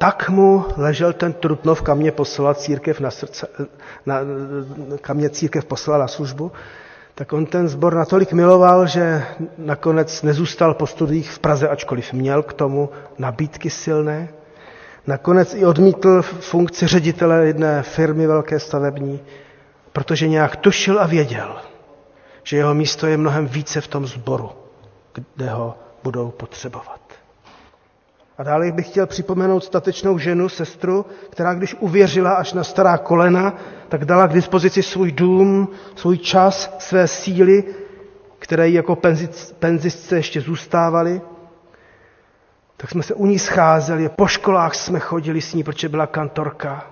tak 0.00 0.28
mu 0.28 0.64
ležel 0.76 1.12
ten 1.12 1.32
Trutnov, 1.32 1.82
kam 1.82 1.98
mě 1.98 2.12
poslala 2.12 2.54
církev 2.54 3.00
na 3.00 3.10
srdce, 3.10 3.48
na, 4.06 4.20
kam 5.00 5.16
mě 5.16 5.30
církev 5.30 5.64
poslala 5.64 5.98
na 6.00 6.08
službu, 6.08 6.52
tak 7.14 7.32
on 7.32 7.46
ten 7.46 7.68
sbor 7.68 7.94
natolik 7.94 8.32
miloval, 8.32 8.86
že 8.86 9.22
nakonec 9.58 10.22
nezůstal 10.22 10.74
po 10.74 10.86
studiích 10.86 11.30
v 11.30 11.38
Praze, 11.38 11.68
ačkoliv 11.68 12.12
měl 12.12 12.42
k 12.42 12.52
tomu 12.52 12.88
nabídky 13.18 13.70
silné. 13.70 14.28
Nakonec 15.06 15.54
i 15.54 15.64
odmítl 15.66 16.22
funkci 16.22 16.86
ředitele 16.86 17.46
jedné 17.46 17.82
firmy 17.82 18.26
velké 18.26 18.60
stavební, 18.60 19.20
protože 19.92 20.28
nějak 20.28 20.56
tušil 20.56 21.00
a 21.00 21.06
věděl, 21.06 21.56
že 22.42 22.56
jeho 22.56 22.74
místo 22.74 23.06
je 23.06 23.16
mnohem 23.16 23.46
více 23.46 23.80
v 23.80 23.88
tom 23.88 24.06
sboru, 24.06 24.50
kde 25.34 25.50
ho 25.50 25.78
budou 26.02 26.30
potřebovat. 26.30 26.99
A 28.40 28.42
dále 28.42 28.72
bych 28.72 28.86
chtěl 28.88 29.06
připomenout 29.06 29.64
statečnou 29.64 30.18
ženu, 30.18 30.48
sestru, 30.48 31.06
která 31.30 31.54
když 31.54 31.74
uvěřila 31.80 32.32
až 32.32 32.52
na 32.52 32.64
stará 32.64 32.98
kolena, 32.98 33.54
tak 33.88 34.04
dala 34.04 34.26
k 34.26 34.32
dispozici 34.32 34.82
svůj 34.82 35.12
dům, 35.12 35.68
svůj 35.96 36.18
čas, 36.18 36.76
své 36.78 37.08
síly, 37.08 37.64
které 38.38 38.68
jí 38.68 38.74
jako 38.74 38.96
penzistce 39.58 40.16
ještě 40.16 40.40
zůstávaly. 40.40 41.20
Tak 42.76 42.90
jsme 42.90 43.02
se 43.02 43.14
u 43.14 43.26
ní 43.26 43.38
scházeli, 43.38 44.08
po 44.08 44.26
školách 44.26 44.74
jsme 44.74 45.00
chodili 45.00 45.40
s 45.40 45.54
ní, 45.54 45.64
protože 45.64 45.88
byla 45.88 46.06
kantorka. 46.06 46.86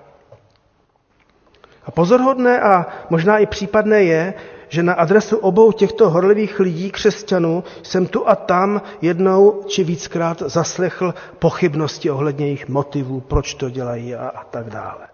A 1.85 1.91
pozorhodné 1.91 2.61
a 2.61 2.85
možná 3.09 3.37
i 3.37 3.45
případné 3.45 4.03
je, 4.03 4.33
že 4.69 4.83
na 4.83 4.93
adresu 4.93 5.37
obou 5.37 5.71
těchto 5.71 6.09
horlivých 6.09 6.59
lidí, 6.59 6.91
křesťanů, 6.91 7.63
jsem 7.83 8.07
tu 8.07 8.29
a 8.29 8.35
tam 8.35 8.81
jednou 9.01 9.63
či 9.67 9.83
víckrát 9.83 10.41
zaslechl 10.45 11.13
pochybnosti 11.39 12.11
ohledně 12.11 12.45
jejich 12.45 12.67
motivů, 12.69 13.19
proč 13.21 13.53
to 13.53 13.69
dělají 13.69 14.15
a, 14.15 14.27
a 14.27 14.43
tak 14.43 14.69
dále. 14.69 15.07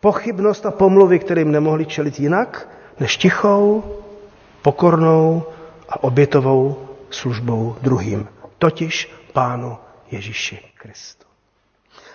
Pochybnost 0.00 0.66
a 0.66 0.70
pomluvy, 0.70 1.18
kterým 1.18 1.52
nemohli 1.52 1.86
čelit 1.86 2.20
jinak, 2.20 2.68
než 3.00 3.16
tichou, 3.16 3.84
pokornou 4.62 5.42
a 5.88 6.04
obětovou 6.04 6.76
službou 7.10 7.76
druhým, 7.82 8.28
totiž 8.58 9.12
Pánu 9.32 9.76
Ježíši 10.10 10.58
Kristu. 10.74 11.26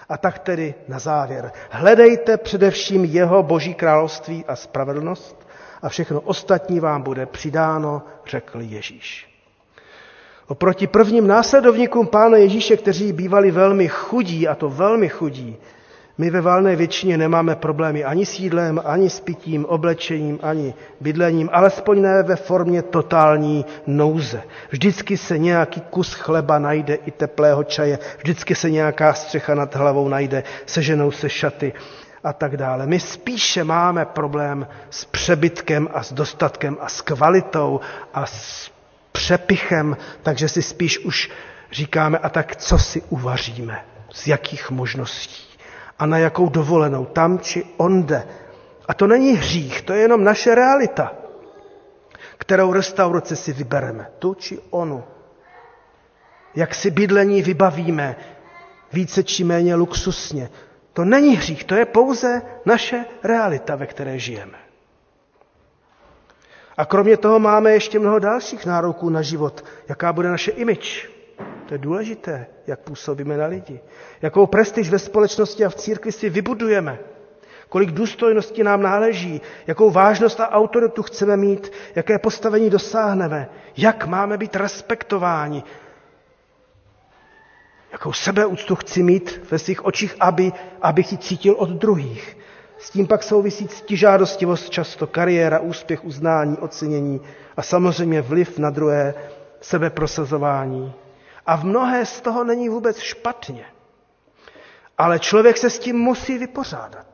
A 0.09 0.17
tak 0.17 0.39
tedy 0.39 0.73
na 0.87 0.99
závěr. 0.99 1.51
Hledejte 1.69 2.37
především 2.37 3.05
jeho 3.05 3.43
boží 3.43 3.73
království 3.73 4.45
a 4.45 4.55
spravedlnost 4.55 5.47
a 5.81 5.89
všechno 5.89 6.21
ostatní 6.21 6.79
vám 6.79 7.01
bude 7.01 7.25
přidáno, 7.25 8.01
řekl 8.27 8.61
Ježíš. 8.61 9.27
Oproti 10.47 10.87
prvním 10.87 11.27
následovníkům 11.27 12.07
Pána 12.07 12.37
Ježíše, 12.37 12.77
kteří 12.77 13.13
bývali 13.13 13.51
velmi 13.51 13.87
chudí, 13.87 14.47
a 14.47 14.55
to 14.55 14.69
velmi 14.69 15.09
chudí, 15.09 15.57
my 16.17 16.29
ve 16.29 16.41
valné 16.41 16.75
většině 16.75 17.17
nemáme 17.17 17.55
problémy 17.55 18.03
ani 18.03 18.25
s 18.25 18.39
jídlem, 18.39 18.81
ani 18.85 19.09
s 19.09 19.19
pitím, 19.19 19.65
oblečením, 19.65 20.39
ani 20.41 20.73
bydlením, 20.99 21.49
alespoň 21.53 22.01
ne 22.01 22.23
ve 22.23 22.35
formě 22.35 22.81
totální 22.81 23.65
nouze. 23.87 24.43
Vždycky 24.69 25.17
se 25.17 25.37
nějaký 25.37 25.81
kus 25.81 26.13
chleba 26.13 26.59
najde 26.59 26.95
i 26.95 27.11
teplého 27.11 27.63
čaje, 27.63 27.99
vždycky 28.17 28.55
se 28.55 28.69
nějaká 28.69 29.13
střecha 29.13 29.55
nad 29.55 29.75
hlavou 29.75 30.07
najde, 30.07 30.43
seženou 30.65 31.11
se 31.11 31.29
šaty 31.29 31.73
a 32.23 32.33
tak 32.33 32.57
dále. 32.57 32.87
My 32.87 32.99
spíše 32.99 33.63
máme 33.63 34.05
problém 34.05 34.67
s 34.89 35.05
přebytkem 35.05 35.89
a 35.93 36.03
s 36.03 36.13
dostatkem 36.13 36.77
a 36.81 36.89
s 36.89 37.01
kvalitou 37.01 37.79
a 38.13 38.25
s 38.25 38.71
přepichem, 39.11 39.97
takže 40.23 40.49
si 40.49 40.61
spíš 40.61 40.99
už 40.99 41.29
říkáme, 41.71 42.17
a 42.17 42.29
tak 42.29 42.55
co 42.55 42.77
si 42.79 43.01
uvaříme, 43.09 43.85
z 44.13 44.27
jakých 44.27 44.71
možností 44.71 45.51
a 45.99 46.05
na 46.05 46.17
jakou 46.17 46.49
dovolenou, 46.49 47.05
tam 47.05 47.39
či 47.39 47.63
onde. 47.77 48.27
A 48.87 48.93
to 48.93 49.07
není 49.07 49.33
hřích, 49.33 49.81
to 49.81 49.93
je 49.93 50.01
jenom 50.01 50.23
naše 50.23 50.55
realita, 50.55 51.13
kterou 52.37 52.73
restauraci 52.73 53.35
si 53.35 53.53
vybereme, 53.53 54.07
tu 54.19 54.33
či 54.33 54.59
onu. 54.69 55.03
Jak 56.55 56.75
si 56.75 56.91
bydlení 56.91 57.41
vybavíme, 57.41 58.15
více 58.93 59.23
či 59.23 59.43
méně 59.43 59.75
luxusně, 59.75 60.49
To 60.93 61.05
není 61.05 61.35
hřích, 61.35 61.63
to 61.63 61.75
je 61.75 61.85
pouze 61.85 62.41
naše 62.65 63.05
realita, 63.23 63.75
ve 63.75 63.87
které 63.87 64.19
žijeme. 64.19 64.57
A 66.77 66.85
kromě 66.85 67.17
toho 67.17 67.39
máme 67.39 67.71
ještě 67.73 67.99
mnoho 67.99 68.19
dalších 68.19 68.65
nároků 68.65 69.09
na 69.09 69.21
život. 69.21 69.65
Jaká 69.89 70.13
bude 70.13 70.29
naše 70.29 70.51
image? 70.51 71.07
To 71.67 71.73
je 71.73 71.77
důležité, 71.77 72.47
jak 72.67 72.79
působíme 72.79 73.37
na 73.37 73.45
lidi. 73.45 73.79
Jakou 74.21 74.47
prestiž 74.47 74.89
ve 74.89 74.99
společnosti 74.99 75.65
a 75.65 75.69
v 75.69 75.75
církvi 75.75 76.11
si 76.11 76.29
vybudujeme. 76.29 76.99
Kolik 77.69 77.91
důstojnosti 77.91 78.63
nám 78.63 78.81
náleží, 78.81 79.41
jakou 79.67 79.91
vážnost 79.91 80.39
a 80.39 80.49
autoritu 80.51 81.03
chceme 81.03 81.37
mít, 81.37 81.71
jaké 81.95 82.19
postavení 82.19 82.69
dosáhneme, 82.69 83.49
jak 83.77 84.07
máme 84.07 84.37
být 84.37 84.55
respektováni, 84.55 85.63
jakou 87.91 88.13
sebeúctu 88.13 88.75
chci 88.75 89.03
mít 89.03 89.41
ve 89.51 89.59
svých 89.59 89.85
očích, 89.85 90.15
aby, 90.19 90.51
abych 90.81 91.11
ji 91.11 91.17
cítil 91.17 91.55
od 91.57 91.69
druhých. 91.69 92.37
S 92.77 92.89
tím 92.89 93.07
pak 93.07 93.23
souvisí 93.23 93.67
ctižádostivost 93.67 94.69
často, 94.69 95.07
kariéra, 95.07 95.59
úspěch, 95.59 96.05
uznání, 96.05 96.57
ocenění 96.57 97.21
a 97.57 97.61
samozřejmě 97.61 98.21
vliv 98.21 98.57
na 98.59 98.69
druhé, 98.69 99.13
sebeprosazování. 99.61 100.93
A 101.45 101.55
v 101.57 101.63
mnohé 101.63 102.05
z 102.05 102.21
toho 102.21 102.43
není 102.43 102.69
vůbec 102.69 102.97
špatně. 102.99 103.65
Ale 104.97 105.19
člověk 105.19 105.57
se 105.57 105.69
s 105.69 105.79
tím 105.79 105.95
musí 105.97 106.37
vypořádat. 106.37 107.05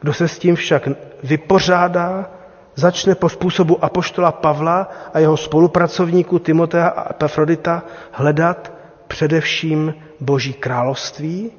Kdo 0.00 0.14
se 0.14 0.28
s 0.28 0.38
tím 0.38 0.56
však 0.56 0.88
vypořádá, 1.22 2.30
začne 2.74 3.14
po 3.14 3.28
způsobu 3.28 3.84
apoštola 3.84 4.32
Pavla 4.32 4.88
a 5.14 5.18
jeho 5.18 5.36
spolupracovníků 5.36 6.38
Timotea 6.38 6.88
a 6.88 7.10
Epafrodita 7.10 7.82
hledat 8.12 8.77
především 9.08 9.94
Boží 10.20 10.52
království 10.52 11.50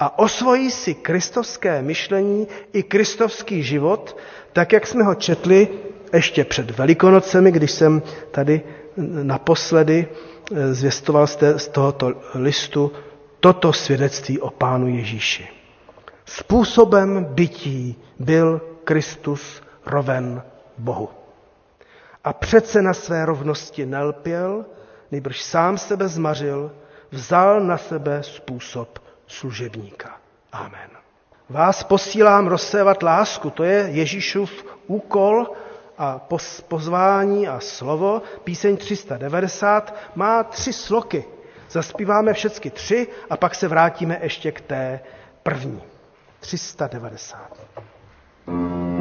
a 0.00 0.18
osvojí 0.18 0.70
si 0.70 0.94
kristovské 0.94 1.82
myšlení 1.82 2.48
i 2.72 2.82
kristovský 2.82 3.62
život, 3.62 4.16
tak 4.52 4.72
jak 4.72 4.86
jsme 4.86 5.02
ho 5.04 5.14
četli 5.14 5.68
ještě 6.12 6.44
před 6.44 6.70
Velikonocemi, 6.78 7.52
když 7.52 7.70
jsem 7.70 8.02
tady 8.30 8.60
naposledy 9.22 10.06
eh, 10.06 10.74
zvěstoval 10.74 11.26
z 11.56 11.68
tohoto 11.72 12.12
listu 12.34 12.92
toto 13.40 13.72
svědectví 13.72 14.40
o 14.40 14.50
Pánu 14.50 14.88
Ježíši. 14.88 15.48
Způsobem 16.24 17.24
bytí 17.24 17.96
byl 18.18 18.60
Kristus 18.84 19.62
roven 19.86 20.42
Bohu. 20.78 21.08
A 22.24 22.32
přece 22.32 22.82
na 22.82 22.94
své 22.94 23.26
rovnosti 23.26 23.86
nelpěl, 23.86 24.64
nejbrž 25.10 25.42
sám 25.42 25.78
sebe 25.78 26.08
zmařil, 26.08 26.70
vzal 27.12 27.60
na 27.60 27.78
sebe 27.78 28.22
způsob 28.22 28.98
služebníka. 29.26 30.16
Amen. 30.52 30.90
Vás 31.48 31.82
posílám 31.82 32.46
rozsévat 32.46 33.02
lásku, 33.02 33.50
to 33.50 33.64
je 33.64 33.88
Ježíšův 33.90 34.64
úkol 34.86 35.46
a 35.98 36.20
pozvání 36.68 37.48
a 37.48 37.60
slovo. 37.60 38.22
Píseň 38.44 38.76
390 38.76 39.94
má 40.14 40.44
tři 40.44 40.72
sloky. 40.72 41.24
Zaspíváme 41.70 42.32
všechny 42.32 42.70
tři 42.70 43.06
a 43.30 43.36
pak 43.36 43.54
se 43.54 43.68
vrátíme 43.68 44.18
ještě 44.22 44.52
k 44.52 44.60
té 44.60 45.00
první. 45.42 45.82
390. 46.40 48.91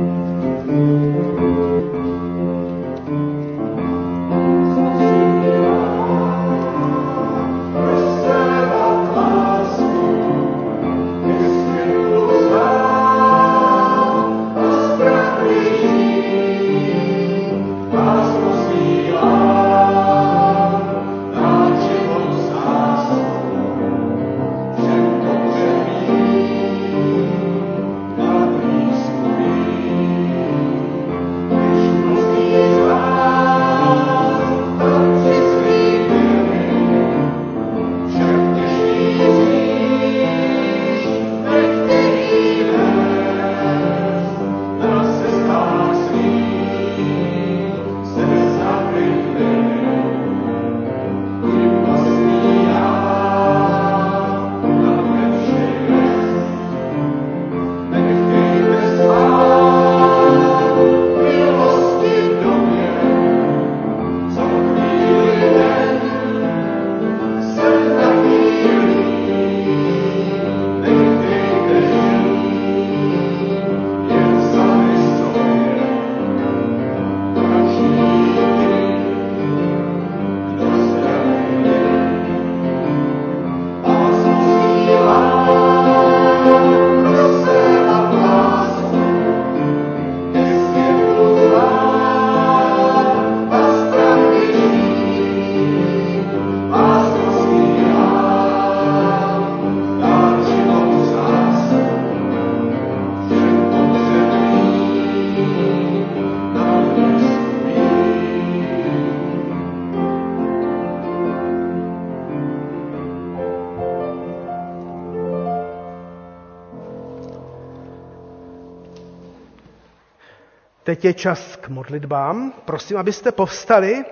Teď 121.02 121.06
je 121.06 121.14
čas 121.14 121.56
k 121.56 121.70
modlitbám. 121.70 122.54
Prosím, 122.66 122.98
abyste 122.98 123.32
povstali 123.32 124.06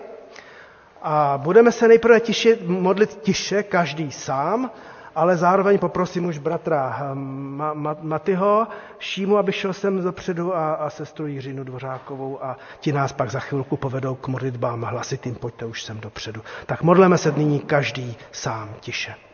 a 1.02 1.38
budeme 1.38 1.72
se 1.72 1.88
nejprve 1.88 2.20
tiše, 2.20 2.58
modlit 2.66 3.20
tiše, 3.22 3.64
každý 3.64 4.12
sám, 4.12 4.72
ale 5.16 5.38
zároveň 5.38 5.78
poprosím 5.78 6.26
už 6.26 6.38
bratra 6.38 7.12
Ma, 7.14 7.74
Ma, 7.74 7.96
Matyho, 8.02 8.68
Šímu, 9.00 9.38
aby 9.38 9.52
šel 9.52 9.74
sem 9.74 10.04
dopředu 10.04 10.56
a, 10.56 10.74
a 10.74 10.90
sestru 10.90 11.28
Jiřinu 11.28 11.64
Dvořákovou 11.64 12.44
a 12.44 12.58
ti 12.80 12.92
nás 12.92 13.14
pak 13.14 13.32
za 13.32 13.40
chvilku 13.40 13.78
povedou 13.78 14.16
k 14.16 14.28
modlitbám 14.28 14.82
hlasitým, 14.82 15.36
pojďte 15.36 15.66
už 15.66 15.84
sem 15.84 16.00
dopředu. 16.00 16.42
Tak 16.66 16.82
modleme 16.82 17.18
se 17.18 17.32
nyní 17.32 17.60
každý 17.60 18.18
sám 18.32 18.70
tiše. 18.80 19.29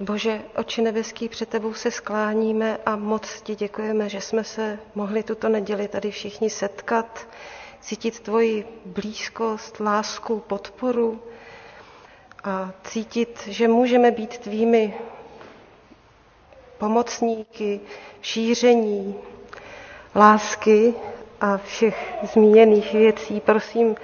Bože, 0.00 0.42
oči 0.56 0.82
nebeský, 0.82 1.28
před 1.28 1.48
tebou 1.48 1.74
se 1.74 1.90
skláníme 1.90 2.78
a 2.86 2.96
moc 2.96 3.40
ti 3.42 3.54
děkujeme, 3.56 4.08
že 4.08 4.20
jsme 4.20 4.44
se 4.44 4.78
mohli 4.94 5.22
tuto 5.22 5.48
neděli 5.48 5.88
tady 5.88 6.10
všichni 6.10 6.50
setkat, 6.50 7.28
cítit 7.80 8.20
tvoji 8.20 8.66
blízkost, 8.84 9.80
lásku, 9.80 10.40
podporu 10.40 11.22
a 12.44 12.72
cítit, 12.84 13.40
že 13.46 13.68
můžeme 13.68 14.10
být 14.10 14.38
tvými 14.38 14.94
pomocníky, 16.78 17.80
šíření 18.22 19.14
lásky 20.14 20.94
a 21.40 21.56
všech 21.56 22.14
zmíněných 22.32 22.92
věcí. 22.92 23.40
Prosím, 23.40 23.96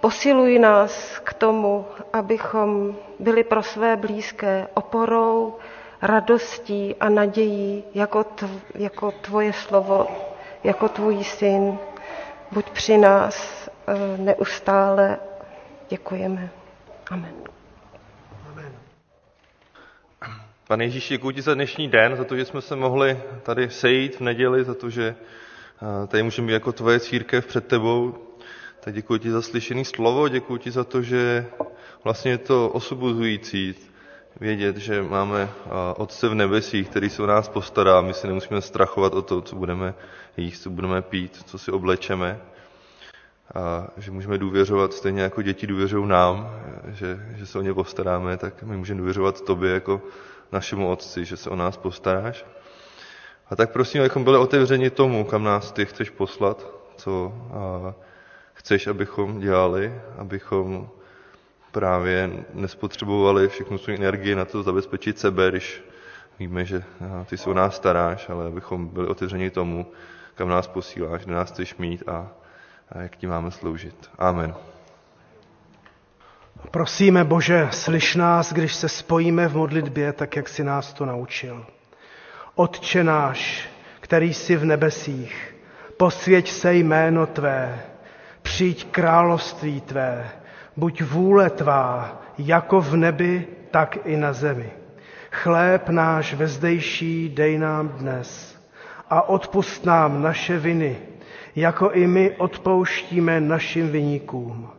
Posiluj 0.00 0.58
nás 0.58 1.18
k 1.24 1.32
tomu, 1.34 1.86
abychom 2.12 2.96
byli 3.18 3.44
pro 3.44 3.62
své 3.62 3.96
blízké 3.96 4.68
oporou, 4.74 5.56
radostí 6.02 6.94
a 7.00 7.08
nadějí 7.08 7.84
jako, 7.94 8.24
tv, 8.24 8.50
jako 8.74 9.10
tvoje 9.12 9.52
slovo, 9.52 10.06
jako 10.64 10.88
tvůj 10.88 11.24
syn. 11.24 11.78
Buď 12.52 12.70
při 12.70 12.98
nás 12.98 13.68
eh, 13.88 14.18
neustále. 14.18 15.18
Děkujeme. 15.88 16.50
Amen. 17.10 17.34
Amen. 18.52 18.72
Pane 20.68 20.84
Ježíši, 20.84 21.14
děkuji 21.14 21.30
ti 21.30 21.42
za 21.42 21.54
dnešní 21.54 21.88
den, 21.88 22.16
za 22.16 22.24
to, 22.24 22.36
že 22.36 22.44
jsme 22.44 22.60
se 22.62 22.76
mohli 22.76 23.18
tady 23.42 23.70
sejít 23.70 24.16
v 24.16 24.20
neděli, 24.20 24.64
za 24.64 24.74
to, 24.74 24.90
že 24.90 25.14
eh, 26.04 26.06
tady 26.06 26.22
můžeme 26.22 26.46
být 26.46 26.52
jako 26.52 26.72
tvoje 26.72 27.00
církev 27.00 27.46
před 27.46 27.66
tebou. 27.66 28.14
Tak 28.80 28.94
děkuji 28.94 29.18
ti 29.18 29.30
za 29.30 29.42
slyšený 29.42 29.84
slovo, 29.84 30.28
děkuji 30.28 30.56
ti 30.56 30.70
za 30.70 30.84
to, 30.84 31.02
že 31.02 31.46
vlastně 32.06 32.30
je 32.30 32.38
to 32.38 32.68
osobuzující 32.68 33.74
vědět, 34.40 34.76
že 34.76 35.02
máme 35.02 35.48
Otce 35.96 36.28
v 36.28 36.34
nebesích, 36.34 36.88
který 36.88 37.10
se 37.10 37.22
o 37.22 37.26
nás 37.26 37.48
postará. 37.48 38.00
My 38.00 38.14
si 38.14 38.26
nemusíme 38.26 38.60
strachovat 38.60 39.14
o 39.14 39.22
to, 39.22 39.42
co 39.42 39.56
budeme 39.56 39.94
jíst, 40.36 40.62
co 40.62 40.70
budeme 40.70 41.02
pít, 41.02 41.42
co 41.46 41.58
si 41.58 41.70
oblečeme. 41.70 42.40
A 43.54 43.86
že 43.96 44.10
můžeme 44.10 44.38
důvěřovat 44.38 44.92
stejně 44.92 45.22
jako 45.22 45.42
děti 45.42 45.66
důvěřují 45.66 46.08
nám, 46.08 46.60
že, 46.88 47.18
že 47.34 47.46
se 47.46 47.58
o 47.58 47.62
ně 47.62 47.74
postaráme, 47.74 48.36
tak 48.36 48.62
my 48.62 48.76
můžeme 48.76 48.98
důvěřovat 48.98 49.40
tobě 49.40 49.70
jako 49.70 50.02
našemu 50.52 50.88
Otci, 50.90 51.24
že 51.24 51.36
se 51.36 51.50
o 51.50 51.56
nás 51.56 51.76
postaráš. 51.76 52.46
A 53.50 53.56
tak 53.56 53.72
prosím, 53.72 54.00
abychom 54.00 54.24
byli 54.24 54.38
otevřeni 54.38 54.90
tomu, 54.90 55.24
kam 55.24 55.44
nás 55.44 55.72
ty 55.72 55.86
chceš 55.86 56.10
poslat, 56.10 56.66
co 56.96 57.32
chceš, 58.52 58.86
abychom 58.86 59.40
dělali, 59.40 60.00
abychom 60.18 60.88
právě 61.76 62.30
nespotřebovali 62.54 63.48
všechnu 63.48 63.78
svou 63.78 63.94
energii 63.94 64.34
na 64.34 64.44
to 64.44 64.62
zabezpečit 64.62 65.18
sebe, 65.18 65.50
když 65.50 65.84
víme, 66.38 66.64
že 66.64 66.84
ty 67.26 67.36
o 67.46 67.54
nás 67.54 67.76
staráš, 67.76 68.28
ale 68.28 68.46
abychom 68.46 68.88
byli 68.88 69.06
otevřeni 69.06 69.50
tomu, 69.50 69.86
kam 70.34 70.48
nás 70.48 70.66
posíláš, 70.66 71.24
kde 71.24 71.34
nás 71.34 71.50
chceš 71.50 71.76
mít 71.76 72.08
a, 72.08 72.28
a 72.92 72.98
jak 72.98 73.16
ti 73.16 73.26
máme 73.26 73.50
sloužit. 73.50 74.10
Amen. 74.18 74.54
Prosíme, 76.70 77.24
Bože, 77.24 77.68
slyš 77.70 78.14
nás, 78.14 78.52
když 78.52 78.74
se 78.74 78.88
spojíme 78.88 79.48
v 79.48 79.56
modlitbě, 79.56 80.12
tak 80.12 80.36
jak 80.36 80.48
si 80.48 80.64
nás 80.64 80.92
to 80.92 81.06
naučil. 81.06 81.66
Otče 82.54 83.04
náš, 83.04 83.68
který 84.00 84.34
jsi 84.34 84.56
v 84.56 84.64
nebesích, 84.64 85.54
posvěť 85.96 86.50
se 86.50 86.74
jméno 86.74 87.26
Tvé, 87.26 87.80
přijď 88.42 88.86
království 88.90 89.80
Tvé, 89.80 90.30
buď 90.76 91.02
vůle 91.02 91.50
Tvá, 91.50 92.22
jako 92.38 92.80
v 92.80 92.96
nebi, 92.96 93.46
tak 93.70 93.98
i 94.04 94.16
na 94.16 94.32
zemi. 94.32 94.70
Chléb 95.30 95.88
náš 95.88 96.34
vezdejší 96.34 97.28
dej 97.28 97.58
nám 97.58 97.88
dnes 97.88 98.58
a 99.10 99.28
odpust 99.28 99.84
nám 99.84 100.22
naše 100.22 100.58
viny, 100.58 100.98
jako 101.56 101.90
i 101.90 102.06
my 102.06 102.30
odpouštíme 102.30 103.40
našim 103.40 103.88
viníkům 103.88 104.70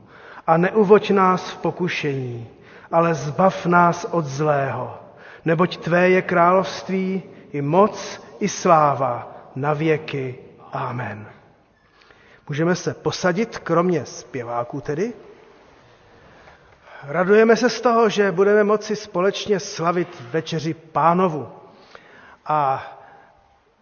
a 0.48 0.58
neuvoď 0.58 1.10
nás 1.12 1.50
v 1.52 1.58
pokušení, 1.58 2.48
ale 2.92 3.14
zbav 3.14 3.66
nás 3.66 4.06
od 4.12 4.26
zlého, 4.26 4.98
neboť 5.46 5.78
Tvé 5.78 6.10
je 6.10 6.22
království 6.22 7.24
i 7.52 7.62
moc, 7.62 8.24
i 8.40 8.50
sláva 8.50 9.32
na 9.56 9.74
věky. 9.74 10.36
Amen. 10.72 11.26
Můžeme 12.50 12.76
se 12.76 12.94
posadit, 12.94 13.58
kromě 13.58 14.06
zpěváků 14.06 14.82
tedy. 14.82 15.14
Radujeme 17.10 17.56
se 17.56 17.70
z 17.70 17.82
toho, 17.82 18.10
že 18.10 18.32
budeme 18.32 18.64
moci 18.64 18.96
společně 18.96 19.60
slavit 19.60 20.22
večeři 20.32 20.74
pánovu. 20.74 21.50
A 22.46 22.84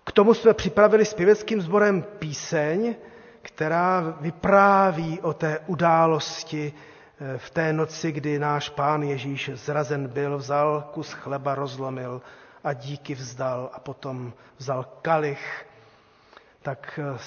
k 0.03 0.11
tomu 0.11 0.33
jsme 0.33 0.53
připravili 0.53 1.05
s 1.05 1.13
pěveckým 1.13 1.61
sborem 1.61 2.01
píseň, 2.01 2.95
která 3.41 4.15
vypráví 4.21 5.19
o 5.21 5.33
té 5.33 5.59
události 5.67 6.73
eh, 6.73 7.37
v 7.37 7.49
té 7.49 7.73
noci, 7.73 8.11
kdy 8.11 8.39
náš 8.39 8.69
pán 8.69 9.03
Ježíš 9.03 9.51
zrazen 9.53 10.07
byl, 10.07 10.37
vzal 10.37 10.89
kus 10.93 11.13
chleba, 11.13 11.55
rozlomil 11.55 12.21
a 12.63 12.73
díky 12.73 13.15
vzdal 13.15 13.69
a 13.73 13.79
potom 13.79 14.33
vzal 14.57 14.85
kalich. 15.01 15.65
Tak 16.61 16.99
eh, 17.03 17.17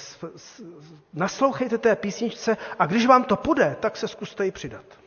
naslouchejte 1.13 1.77
té 1.77 1.95
písničce 1.95 2.57
a 2.79 2.85
když 2.85 3.05
vám 3.05 3.23
to 3.23 3.35
půjde, 3.35 3.75
tak 3.79 3.97
se 3.97 4.07
zkuste 4.07 4.45
ji 4.45 4.51
přidat. 4.51 4.98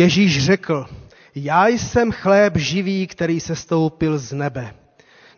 Ježíš 0.00 0.44
řekl, 0.44 0.86
já 1.34 1.68
jsem 1.68 2.12
chléb 2.12 2.56
živý, 2.56 3.06
který 3.06 3.40
se 3.40 3.56
stoupil 3.56 4.18
z 4.18 4.32
nebe. 4.32 4.74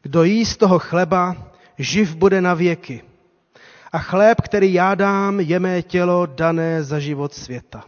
Kdo 0.02 0.22
jí 0.22 0.44
z 0.44 0.56
toho 0.56 0.78
chleba, 0.78 1.52
živ 1.78 2.14
bude 2.14 2.40
na 2.40 2.54
věky. 2.54 3.02
A 3.92 3.98
chléb, 3.98 4.40
který 4.40 4.72
já 4.72 4.94
dám, 4.94 5.40
je 5.40 5.60
mé 5.60 5.82
tělo 5.82 6.26
dané 6.26 6.84
za 6.84 6.98
život 6.98 7.34
světa. 7.34 7.84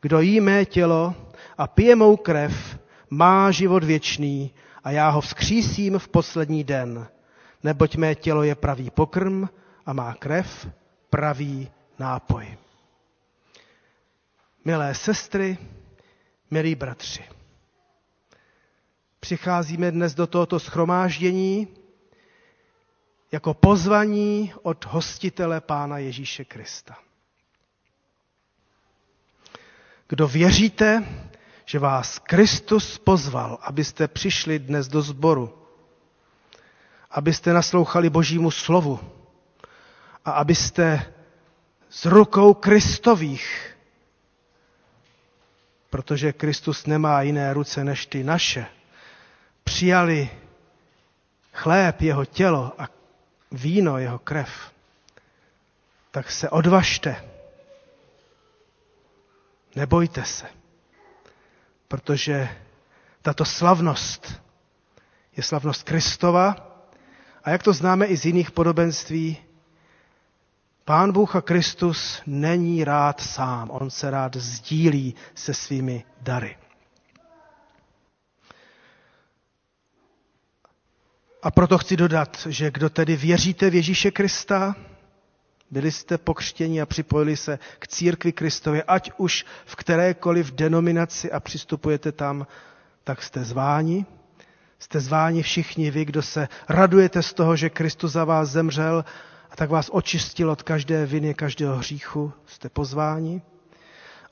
Kdo 0.00 0.20
jí 0.20 0.40
mé 0.40 0.64
tělo 0.64 1.14
a 1.58 1.66
pije 1.66 1.96
mou 1.96 2.16
krev, 2.16 2.78
má 3.10 3.50
život 3.50 3.84
věčný 3.84 4.50
a 4.84 4.90
já 4.90 5.08
ho 5.08 5.20
vzkřísím 5.20 5.98
v 5.98 6.08
poslední 6.08 6.64
den. 6.64 7.06
Neboť 7.62 7.96
mé 7.96 8.14
tělo 8.14 8.42
je 8.42 8.54
pravý 8.54 8.90
pokrm 8.90 9.48
a 9.86 9.92
má 9.92 10.14
krev 10.14 10.68
pravý 11.10 11.70
nápoj. 11.98 12.56
Milé 14.64 14.94
sestry, 14.94 15.58
milí 16.52 16.74
bratři, 16.74 17.24
přicházíme 19.20 19.90
dnes 19.90 20.14
do 20.14 20.26
tohoto 20.26 20.60
schromáždění 20.60 21.68
jako 23.32 23.54
pozvaní 23.54 24.52
od 24.62 24.84
hostitele 24.84 25.60
Pána 25.60 25.98
Ježíše 25.98 26.44
Krista. 26.44 26.96
kdo 30.12 30.28
věříte, 30.28 31.04
že 31.64 31.78
vás 31.78 32.18
Kristus 32.18 32.98
pozval, 32.98 33.58
abyste 33.62 34.08
přišli 34.08 34.58
dnes 34.58 34.88
do 34.88 35.02
sboru, 35.02 35.58
abyste 37.10 37.52
naslouchali 37.52 38.10
Božímu 38.10 38.50
slovu 38.50 39.00
a 40.24 40.30
abyste 40.30 41.12
z 41.90 42.04
rukou 42.04 42.54
Kristových, 42.54 43.71
protože 45.92 46.32
Kristus 46.32 46.86
nemá 46.86 47.22
jiné 47.22 47.54
ruce 47.54 47.84
než 47.84 48.06
ty 48.06 48.24
naše, 48.24 48.66
přijali 49.64 50.30
chléb, 51.52 52.00
jeho 52.00 52.24
tělo 52.24 52.72
a 52.78 52.88
víno, 53.50 53.98
jeho 53.98 54.18
krev, 54.18 54.72
tak 56.10 56.30
se 56.30 56.50
odvažte. 56.50 57.24
Nebojte 59.76 60.24
se, 60.24 60.46
protože 61.88 62.48
tato 63.22 63.44
slavnost 63.44 64.42
je 65.36 65.42
slavnost 65.42 65.82
Kristova. 65.82 66.56
A 67.44 67.50
jak 67.50 67.62
to 67.62 67.72
známe 67.72 68.06
i 68.06 68.16
z 68.16 68.24
jiných 68.24 68.50
podobenství, 68.50 69.38
Pán 70.84 71.12
Bůh 71.12 71.36
a 71.36 71.40
Kristus 71.40 72.22
není 72.26 72.84
rád 72.84 73.20
sám, 73.20 73.70
on 73.70 73.90
se 73.90 74.10
rád 74.10 74.36
sdílí 74.36 75.14
se 75.34 75.54
svými 75.54 76.04
dary. 76.20 76.56
A 81.42 81.50
proto 81.50 81.78
chci 81.78 81.96
dodat, 81.96 82.46
že 82.50 82.70
kdo 82.70 82.90
tedy 82.90 83.16
věříte 83.16 83.70
v 83.70 83.74
Ježíše 83.74 84.10
Krista, 84.10 84.74
byli 85.70 85.92
jste 85.92 86.18
pokřtěni 86.18 86.80
a 86.80 86.86
připojili 86.86 87.36
se 87.36 87.58
k 87.78 87.88
církvi 87.88 88.32
Kristově, 88.32 88.82
ať 88.82 89.12
už 89.16 89.44
v 89.64 89.76
kterékoliv 89.76 90.52
denominaci 90.52 91.32
a 91.32 91.40
přistupujete 91.40 92.12
tam, 92.12 92.46
tak 93.04 93.22
jste 93.22 93.44
zváni. 93.44 94.06
Jste 94.78 95.00
zváni 95.00 95.42
všichni 95.42 95.90
vy, 95.90 96.04
kdo 96.04 96.22
se 96.22 96.48
radujete 96.68 97.22
z 97.22 97.32
toho, 97.32 97.56
že 97.56 97.70
Kristus 97.70 98.12
za 98.12 98.24
vás 98.24 98.48
zemřel 98.48 99.04
a 99.52 99.56
tak 99.56 99.70
vás 99.70 99.90
očistil 99.92 100.50
od 100.50 100.62
každé 100.62 101.06
viny, 101.06 101.34
každého 101.34 101.76
hříchu. 101.76 102.32
Jste 102.46 102.68
pozváni. 102.68 103.42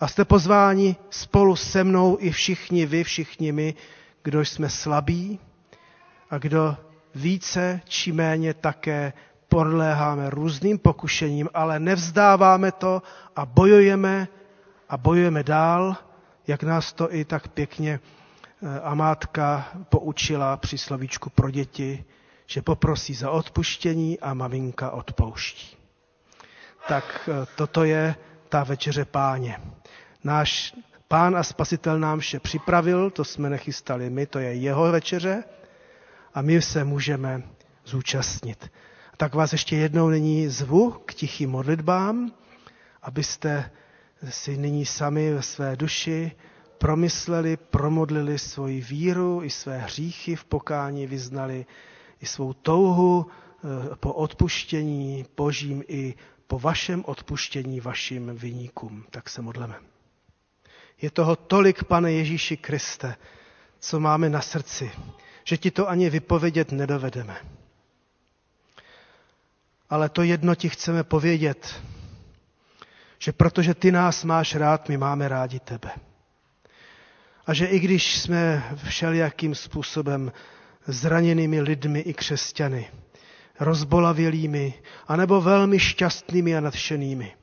A 0.00 0.08
jste 0.08 0.24
pozváni 0.24 0.96
spolu 1.10 1.56
se 1.56 1.84
mnou 1.84 2.16
i 2.20 2.30
všichni 2.30 2.86
vy, 2.86 3.04
všichni 3.04 3.52
my, 3.52 3.74
kdo 4.22 4.40
jsme 4.40 4.70
slabí 4.70 5.38
a 6.30 6.38
kdo 6.38 6.76
více 7.14 7.80
či 7.84 8.12
méně 8.12 8.54
také 8.54 9.12
podléháme 9.48 10.30
různým 10.30 10.78
pokušením, 10.78 11.48
ale 11.54 11.80
nevzdáváme 11.80 12.72
to 12.72 13.02
a 13.36 13.46
bojujeme 13.46 14.28
a 14.88 14.96
bojujeme 14.96 15.42
dál, 15.42 15.96
jak 16.46 16.62
nás 16.62 16.92
to 16.92 17.14
i 17.14 17.24
tak 17.24 17.48
pěkně 17.48 18.00
eh, 18.62 18.80
Amátka 18.80 19.68
poučila 19.88 20.56
při 20.56 20.78
slovíčku 20.78 21.30
pro 21.30 21.50
děti, 21.50 22.04
že 22.50 22.62
poprosí 22.62 23.14
za 23.14 23.30
odpuštění 23.30 24.20
a 24.20 24.34
maminka 24.34 24.90
odpouští. 24.90 25.76
Tak 26.88 27.28
eh, 27.28 27.46
toto 27.56 27.84
je 27.84 28.14
ta 28.48 28.64
večeře 28.64 29.04
páně. 29.04 29.60
Náš 30.24 30.74
pán 31.08 31.36
a 31.36 31.42
spasitel 31.42 31.98
nám 31.98 32.18
vše 32.18 32.40
připravil, 32.40 33.10
to 33.10 33.24
jsme 33.24 33.50
nechystali 33.50 34.10
my, 34.10 34.26
to 34.26 34.38
je 34.38 34.54
jeho 34.54 34.92
večeře 34.92 35.44
a 36.34 36.42
my 36.42 36.62
se 36.62 36.84
můžeme 36.84 37.42
zúčastnit. 37.84 38.70
Tak 39.16 39.34
vás 39.34 39.52
ještě 39.52 39.76
jednou 39.76 40.08
nyní 40.08 40.48
zvu 40.48 40.90
k 40.90 41.14
tichým 41.14 41.50
modlitbám, 41.50 42.32
abyste 43.02 43.70
si 44.28 44.56
nyní 44.56 44.86
sami 44.86 45.34
ve 45.34 45.42
své 45.42 45.76
duši 45.76 46.32
promysleli, 46.78 47.56
promodlili 47.56 48.38
svoji 48.38 48.80
víru 48.80 49.40
i 49.44 49.50
své 49.50 49.78
hříchy 49.78 50.36
v 50.36 50.44
pokání, 50.44 51.06
vyznali 51.06 51.66
i 52.20 52.26
svou 52.26 52.52
touhu 52.52 53.26
eh, 53.26 53.96
po 53.96 54.12
odpuštění 54.12 55.26
božím 55.36 55.82
i 55.88 56.14
po 56.46 56.58
vašem 56.58 57.04
odpuštění 57.06 57.80
vašim 57.80 58.30
vyníkům. 58.36 59.04
Tak 59.10 59.28
se 59.28 59.42
modleme. 59.42 59.74
Je 61.02 61.10
toho 61.10 61.36
tolik, 61.36 61.84
pane 61.84 62.12
Ježíši 62.12 62.56
Kriste, 62.56 63.16
co 63.78 64.00
máme 64.00 64.28
na 64.28 64.40
srdci, 64.40 64.90
že 65.44 65.56
ti 65.56 65.70
to 65.70 65.88
ani 65.88 66.10
vypovědět 66.10 66.72
nedovedeme. 66.72 67.36
Ale 69.90 70.08
to 70.08 70.22
jedno 70.22 70.54
ti 70.54 70.68
chceme 70.68 71.04
povědět, 71.04 71.82
že 73.18 73.32
protože 73.32 73.74
ty 73.74 73.92
nás 73.92 74.24
máš 74.24 74.54
rád, 74.54 74.88
my 74.88 74.96
máme 74.96 75.28
rádi 75.28 75.60
tebe. 75.60 75.90
A 77.46 77.54
že 77.54 77.66
i 77.66 77.78
když 77.80 78.18
jsme 78.18 78.64
všelijakým 78.88 79.54
způsobem 79.54 80.32
zraněnými 80.86 81.60
lidmi 81.60 82.00
i 82.00 82.14
křesťany, 82.14 82.88
rozbolavělými, 83.60 84.74
anebo 85.08 85.40
velmi 85.40 85.78
šťastnými 85.78 86.56
a 86.56 86.60
nadšenými, 86.60 87.34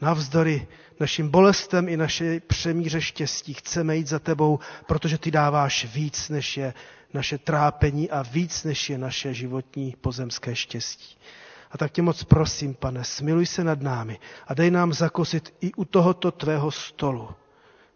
navzdory 0.00 0.66
našim 1.00 1.28
bolestem 1.28 1.88
i 1.88 1.96
naše 1.96 2.40
přemíře 2.40 3.00
štěstí 3.00 3.54
chceme 3.54 3.96
jít 3.96 4.06
za 4.06 4.18
tebou, 4.18 4.58
protože 4.86 5.18
ty 5.18 5.30
dáváš 5.30 5.84
víc, 5.94 6.28
než 6.28 6.56
je 6.56 6.74
naše 7.14 7.38
trápení 7.38 8.10
a 8.10 8.22
víc, 8.22 8.64
než 8.64 8.90
je 8.90 8.98
naše 8.98 9.34
životní 9.34 9.96
pozemské 10.00 10.54
štěstí. 10.54 11.16
A 11.70 11.78
tak 11.78 11.92
tě 11.92 12.02
moc 12.02 12.24
prosím, 12.24 12.74
pane, 12.74 13.04
smiluj 13.04 13.46
se 13.46 13.64
nad 13.64 13.80
námi 13.80 14.18
a 14.46 14.54
dej 14.54 14.70
nám 14.70 14.92
zakosit 14.92 15.54
i 15.60 15.72
u 15.72 15.84
tohoto 15.84 16.30
tvého 16.30 16.70
stolu 16.70 17.30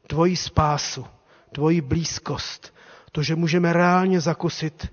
tvoji 0.07 0.37
spásu, 0.37 1.07
tvoji 1.53 1.81
blízkost, 1.81 2.75
to, 3.13 3.23
že 3.23 3.37
můžeme 3.37 3.73
reálně 3.73 4.21
zakusit, 4.21 4.93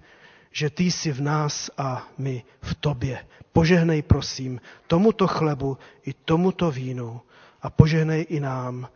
že 0.52 0.70
ty 0.70 0.84
jsi 0.84 1.12
v 1.12 1.22
nás 1.22 1.70
a 1.78 2.08
my 2.18 2.44
v 2.62 2.76
tobě. 2.76 3.28
Požehnej, 3.54 4.02
prosím, 4.02 4.62
tomuto 4.88 5.28
chlebu 5.28 5.78
i 6.06 6.14
tomuto 6.14 6.72
vínu 6.72 7.22
a 7.62 7.70
požehnej 7.70 8.26
i 8.30 8.40
nám, 8.40 8.90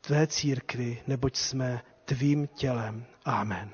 tvé 0.00 0.26
církvi, 0.26 1.02
neboť 1.06 1.36
jsme 1.36 1.82
tvým 2.04 2.46
tělem. 2.46 3.04
Amen. 3.24 3.70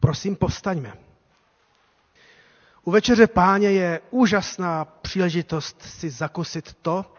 Prosím, 0.00 0.36
povstaňme. 0.36 0.92
U 2.84 2.90
večeře 2.90 3.26
páně 3.26 3.70
je 3.70 4.00
úžasná 4.10 4.84
příležitost 4.84 5.82
si 5.82 6.10
zakusit 6.10 6.74
to, 6.82 7.14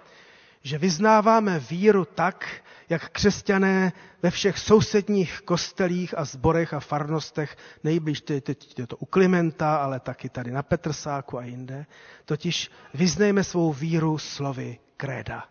že 0.64 0.78
vyznáváme 0.78 1.59
víru 1.59 2.05
tak, 2.05 2.47
jak 2.89 3.09
křesťané 3.09 3.93
ve 4.22 4.32
všech 4.32 4.59
sousedních 4.59 5.41
kostelích 5.41 6.18
a 6.18 6.26
zborech 6.26 6.74
a 6.74 6.80
farnostech, 6.80 7.57
nejblíž 7.84 8.22
teď 8.22 8.80
je 8.80 8.88
to 8.88 8.97
u 8.97 9.05
Klimenta, 9.05 9.76
ale 9.76 9.99
taky 9.99 10.30
tady 10.30 10.51
na 10.51 10.64
Petrsáku 10.64 11.38
a 11.38 11.43
jinde, 11.43 11.86
totiž 12.26 12.72
vyznejme 12.93 13.43
svou 13.43 13.74
víru 13.74 14.18
slovy 14.18 14.80
kréda. 14.97 15.43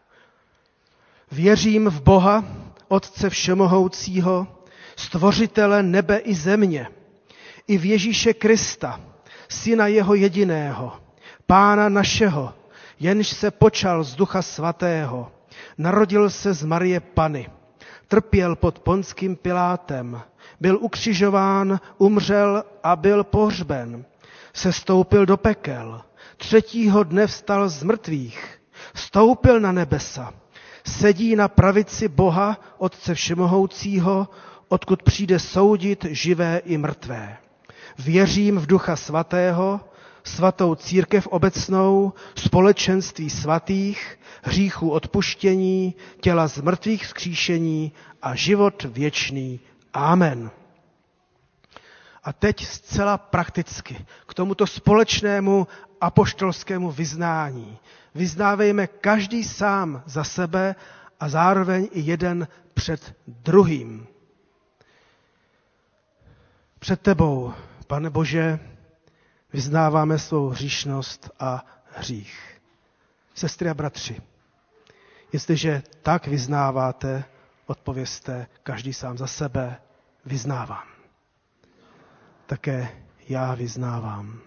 Věřím 1.31 1.87
v 1.91 2.03
Boha, 2.03 2.45
Otce 2.89 3.31
Všemohoucího, 3.31 4.47
Stvořitele 4.97 5.83
nebe 5.83 6.19
i 6.19 6.35
země, 6.35 6.89
i 7.67 7.79
v 7.79 7.85
Ježíše 7.85 8.35
Krista, 8.35 9.01
Syna 9.49 9.87
jeho 9.87 10.15
jediného, 10.15 11.01
Pána 11.47 11.89
našeho, 11.89 12.55
jenž 13.03 13.29
se 13.29 13.51
počal 13.51 14.05
z 14.05 14.15
Ducha 14.15 14.43
Svatého, 14.43 15.33
narodil 15.79 16.31
se 16.31 16.55
z 16.55 16.65
Marie 16.65 17.01
Pany, 17.01 17.51
trpěl 18.09 18.57
pod 18.57 18.79
ponským 18.79 19.37
Pilátem, 19.37 20.21
byl 20.61 20.79
ukřižován, 20.81 21.81
umřel 21.99 22.65
a 22.83 22.97
byl 22.97 23.25
pohřben, 23.25 24.05
se 24.55 24.73
stoupil 24.73 25.27
do 25.27 25.37
pekel, 25.37 26.03
třetího 26.37 27.03
dne 27.05 27.27
vstal 27.27 27.69
z 27.69 27.83
mrtvých, 27.83 28.61
stoupil 28.95 29.61
na 29.61 29.73
nebesa, 29.73 30.35
sedí 30.87 31.37
na 31.37 31.49
pravici 31.49 32.09
Boha, 32.09 32.59
Otce 32.79 33.15
Všemohoucího, 33.15 34.29
odkud 34.69 35.03
přijde 35.03 35.39
soudit 35.39 36.05
živé 36.11 36.59
i 36.65 36.79
mrtvé. 36.79 37.37
Věřím 37.99 38.59
v 38.59 38.67
Ducha 38.67 38.97
Svatého, 38.97 39.81
svatou 40.25 40.75
církev 40.75 41.27
obecnou, 41.27 42.13
společenství 42.35 43.31
svatých, 43.31 44.19
hříchů 44.43 44.91
odpuštění, 44.91 45.95
těla 46.21 46.49
z 46.49 46.59
mrtvých 46.59 47.05
vzkříšení 47.05 47.93
a 48.23 48.35
život 48.35 48.85
věčný. 48.85 49.61
Amen. 49.93 50.51
A 52.25 52.33
teď 52.33 52.67
zcela 52.67 53.19
prakticky 53.19 54.07
k 54.27 54.35
tomuto 54.35 54.67
společnému 54.67 55.67
apoštolskému 56.01 56.91
vyznání. 56.91 57.79
Vyznávejme 58.15 58.87
každý 58.87 59.45
sám 59.45 60.03
za 60.07 60.25
sebe 60.25 60.75
a 61.21 61.29
zároveň 61.29 61.89
i 61.93 62.01
jeden 62.01 62.49
před 62.75 63.15
druhým. 63.27 64.07
Před 66.79 67.01
tebou, 67.01 67.53
pane 67.87 68.11
Bože, 68.11 68.72
vyznáváme 69.53 70.19
svou 70.19 70.49
hříšnost 70.49 71.31
a 71.41 71.65
hřích. 71.97 72.61
Sestry 73.35 73.69
a 73.69 73.75
bratři, 73.75 74.21
Jestliže 75.33 75.83
tak 76.03 76.27
vyznáváte, 76.27 77.25
odpověste 77.67 78.47
každý 78.63 78.93
sám 78.93 79.19
za 79.19 79.27
sebe, 79.27 79.81
vyznávám. 80.25 80.85
Také 82.47 82.89
já 83.29 83.55
vyznávám. 83.55 84.41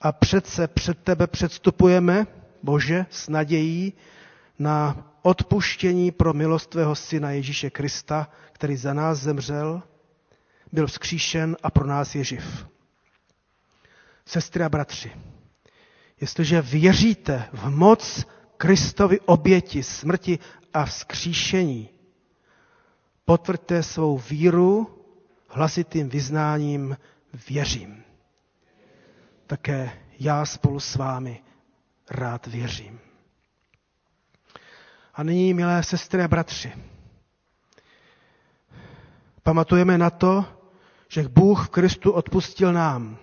A 0.00 0.12
přece 0.12 0.68
před 0.68 0.98
tebe 0.98 1.26
předstupujeme, 1.26 2.26
Bože, 2.62 3.06
s 3.10 3.28
nadějí 3.28 3.92
na 4.58 4.96
odpuštění 5.22 6.10
pro 6.10 6.32
milost 6.32 6.70
tvého 6.70 6.94
syna 6.94 7.30
Ježíše 7.30 7.70
Krista, 7.70 8.28
který 8.52 8.76
za 8.76 8.94
nás 8.94 9.18
zemřel, 9.18 9.82
byl 10.72 10.86
vzkříšen 10.86 11.56
a 11.62 11.70
pro 11.70 11.86
nás 11.86 12.14
je 12.14 12.24
živ. 12.24 12.66
Sestry 14.26 14.64
a 14.64 14.68
bratři, 14.68 15.12
jestliže 16.20 16.62
věříte 16.62 17.48
v 17.52 17.70
moc 17.70 18.26
Kristovi 18.56 19.20
oběti, 19.20 19.82
smrti 19.82 20.38
a 20.74 20.84
vzkříšení, 20.84 21.88
potvrďte 23.24 23.82
svou 23.82 24.18
víru 24.18 24.98
hlasitým 25.48 26.08
vyznáním 26.08 26.96
věřím. 27.48 28.04
Také 29.46 29.90
já 30.20 30.46
spolu 30.46 30.80
s 30.80 30.96
vámi 30.96 31.42
rád 32.10 32.46
věřím. 32.46 33.00
A 35.14 35.22
nyní, 35.22 35.54
milé 35.54 35.82
sestry 35.82 36.22
a 36.22 36.28
bratři, 36.28 36.72
pamatujeme 39.42 39.98
na 39.98 40.10
to, 40.10 40.44
že 41.08 41.28
Bůh 41.28 41.66
v 41.66 41.70
Kristu 41.70 42.12
odpustil 42.12 42.72
nám. 42.72 43.18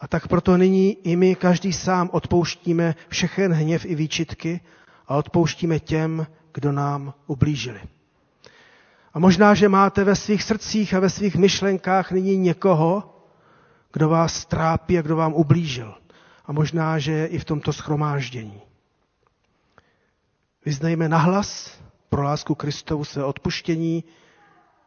A 0.00 0.08
tak 0.08 0.28
proto 0.28 0.56
nyní 0.56 0.92
i 0.92 1.16
my 1.16 1.34
každý 1.34 1.72
sám 1.72 2.10
odpouštíme 2.12 2.94
všechen 3.08 3.52
hněv 3.52 3.84
i 3.84 3.94
výčitky 3.94 4.60
a 5.06 5.16
odpouštíme 5.16 5.80
těm, 5.80 6.26
kdo 6.54 6.72
nám 6.72 7.14
ublížili. 7.26 7.80
A 9.14 9.18
možná, 9.18 9.54
že 9.54 9.68
máte 9.68 10.04
ve 10.04 10.16
svých 10.16 10.42
srdcích 10.42 10.94
a 10.94 11.00
ve 11.00 11.10
svých 11.10 11.36
myšlenkách 11.36 12.12
nyní 12.12 12.36
někoho, 12.36 13.16
kdo 13.92 14.08
vás 14.08 14.44
trápí 14.44 14.98
a 14.98 15.02
kdo 15.02 15.16
vám 15.16 15.32
ublížil. 15.32 15.94
A 16.46 16.52
možná, 16.52 16.98
že 16.98 17.12
je 17.12 17.26
i 17.26 17.38
v 17.38 17.44
tomto 17.44 17.72
schromáždění. 17.72 18.60
Vyznejme 20.64 21.08
nahlas 21.08 21.78
pro 22.08 22.22
lásku 22.22 22.54
Kristovu 22.54 23.04
své 23.04 23.24
odpuštění 23.24 24.04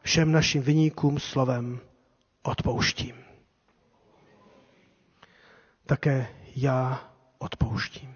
všem 0.02 0.32
našim 0.32 0.62
vyníkům 0.62 1.20
slovem 1.20 1.80
odpouštím. 2.44 3.23
Také 5.86 6.28
já 6.56 7.04
odpouštím. 7.38 8.16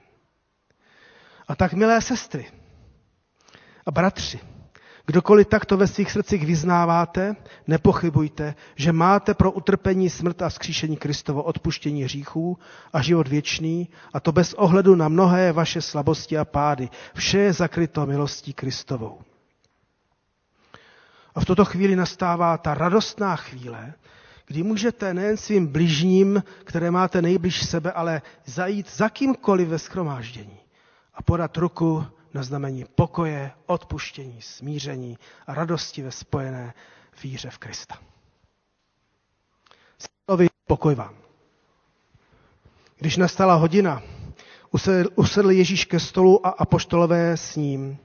A 1.48 1.56
tak, 1.56 1.74
milé 1.74 2.02
sestry 2.02 2.52
a 3.86 3.92
bratři, 3.92 4.40
Kdokoliv 5.10 5.48
takto 5.48 5.78
ve 5.78 5.88
svých 5.88 6.12
srdcích 6.12 6.46
vyznáváte, 6.46 7.36
nepochybujte, 7.68 8.56
že 8.76 8.92
máte 8.92 9.34
pro 9.34 9.52
utrpení, 9.52 10.10
smrt 10.10 10.42
a 10.42 10.50
vzkříšení 10.50 10.98
Kristovo 10.98 11.44
odpuštění 11.44 12.04
hříchů 12.04 12.58
a 12.94 13.02
život 13.02 13.28
věčný, 13.28 13.90
a 14.14 14.20
to 14.20 14.32
bez 14.32 14.54
ohledu 14.54 14.96
na 14.96 15.08
mnohé 15.08 15.52
vaše 15.52 15.82
slabosti 15.82 16.38
a 16.38 16.46
pády. 16.46 16.90
Vše 17.14 17.40
je 17.40 17.54
zakryto 17.54 18.06
milostí 18.06 18.54
Kristovou. 18.54 19.22
A 21.36 21.40
v 21.40 21.46
tuto 21.46 21.66
chvíli 21.66 21.96
nastává 21.96 22.58
ta 22.58 22.74
radostná 22.74 23.36
chvíle, 23.36 23.94
kdy 24.48 24.64
můžete 24.64 25.14
nejen 25.14 25.38
svým 25.38 25.68
bližním, 25.68 26.44
které 26.64 26.92
máte 26.92 27.22
nejbliž 27.22 27.66
sebe, 27.66 27.92
ale 27.92 28.22
zajít 28.46 28.90
za 28.96 29.10
kýmkoliv 29.10 29.68
ve 29.68 29.80
schromáždění 29.80 30.60
a 31.14 31.22
podat 31.22 31.58
ruku 31.58 32.06
na 32.34 32.44
znamení 32.44 32.86
pokoje, 32.96 33.52
odpuštění, 33.66 34.42
smíření 34.42 35.18
a 35.48 35.54
radosti 35.54 36.02
ve 36.02 36.12
spojené 36.12 36.74
víře 37.24 37.50
v 37.50 37.58
Krista. 37.58 38.00
Slovy 40.28 40.48
pokoj 40.68 40.96
vám. 40.96 41.16
Když 43.00 43.18
nastala 43.18 43.56
hodina, 43.56 44.04
usedl 45.16 45.52
Ježíš 45.52 45.86
ke 45.86 46.00
stolu 46.00 46.48
a 46.48 46.50
apoštolové 46.50 47.38
s 47.38 47.56
ním. 47.56 47.98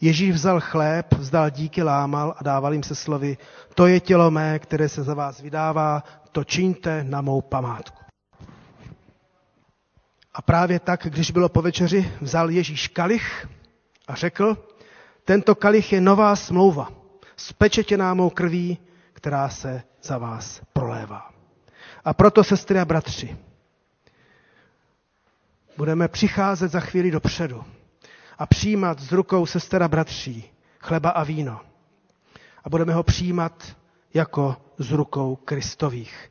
Ježíš 0.00 0.34
vzal 0.34 0.60
chléb, 0.60 1.14
vzdal 1.14 1.50
díky, 1.50 1.82
lámal 1.82 2.34
a 2.38 2.42
dával 2.44 2.72
jim 2.72 2.82
se 2.82 2.94
slovy, 2.94 3.36
to 3.74 3.86
je 3.86 4.00
tělo 4.00 4.30
mé, 4.30 4.58
které 4.58 4.88
se 4.88 5.02
za 5.02 5.14
vás 5.14 5.40
vydává, 5.40 6.04
to 6.32 6.44
čiňte 6.44 7.04
na 7.04 7.20
mou 7.20 7.40
památku. 7.40 7.98
A 10.34 10.42
právě 10.42 10.80
tak, 10.80 11.00
když 11.04 11.30
bylo 11.30 11.48
po 11.48 11.62
večeři, 11.62 12.12
vzal 12.20 12.50
Ježíš 12.50 12.88
kalich, 12.88 13.48
a 14.08 14.14
řekl, 14.14 14.56
tento 15.24 15.54
kalich 15.54 15.92
je 15.92 16.00
nová 16.00 16.36
smlouva, 16.36 16.88
spečetěná 17.36 18.14
mou 18.14 18.30
krví, 18.30 18.78
která 19.12 19.48
se 19.48 19.82
za 20.02 20.18
vás 20.18 20.60
prolévá. 20.72 21.30
A 22.04 22.14
proto, 22.14 22.44
sestry 22.44 22.78
a 22.80 22.84
bratři, 22.84 23.36
budeme 25.76 26.08
přicházet 26.08 26.68
za 26.68 26.80
chvíli 26.80 27.10
dopředu 27.10 27.64
a 28.38 28.46
přijímat 28.46 29.00
z 29.00 29.12
rukou 29.12 29.46
sester 29.46 29.82
a 29.82 29.88
bratří 29.88 30.50
chleba 30.78 31.10
a 31.10 31.24
víno. 31.24 31.60
A 32.64 32.70
budeme 32.70 32.94
ho 32.94 33.02
přijímat 33.02 33.76
jako 34.14 34.56
z 34.78 34.90
rukou 34.90 35.36
Kristových. 35.36 36.30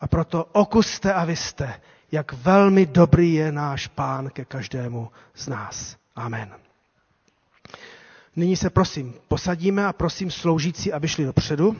A 0.00 0.06
proto 0.06 0.44
okuste 0.44 1.14
a 1.14 1.24
vyste, 1.24 1.80
jak 2.12 2.32
velmi 2.32 2.86
dobrý 2.86 3.34
je 3.34 3.52
náš 3.52 3.86
pán 3.86 4.30
ke 4.30 4.44
každému 4.44 5.10
z 5.34 5.48
nás. 5.48 5.96
Amen. 6.16 6.54
Nyní 8.36 8.56
se 8.56 8.70
prosím 8.70 9.14
posadíme 9.28 9.86
a 9.86 9.92
prosím 9.92 10.30
sloužící, 10.30 10.92
aby 10.92 11.08
šli 11.08 11.24
dopředu. 11.24 11.76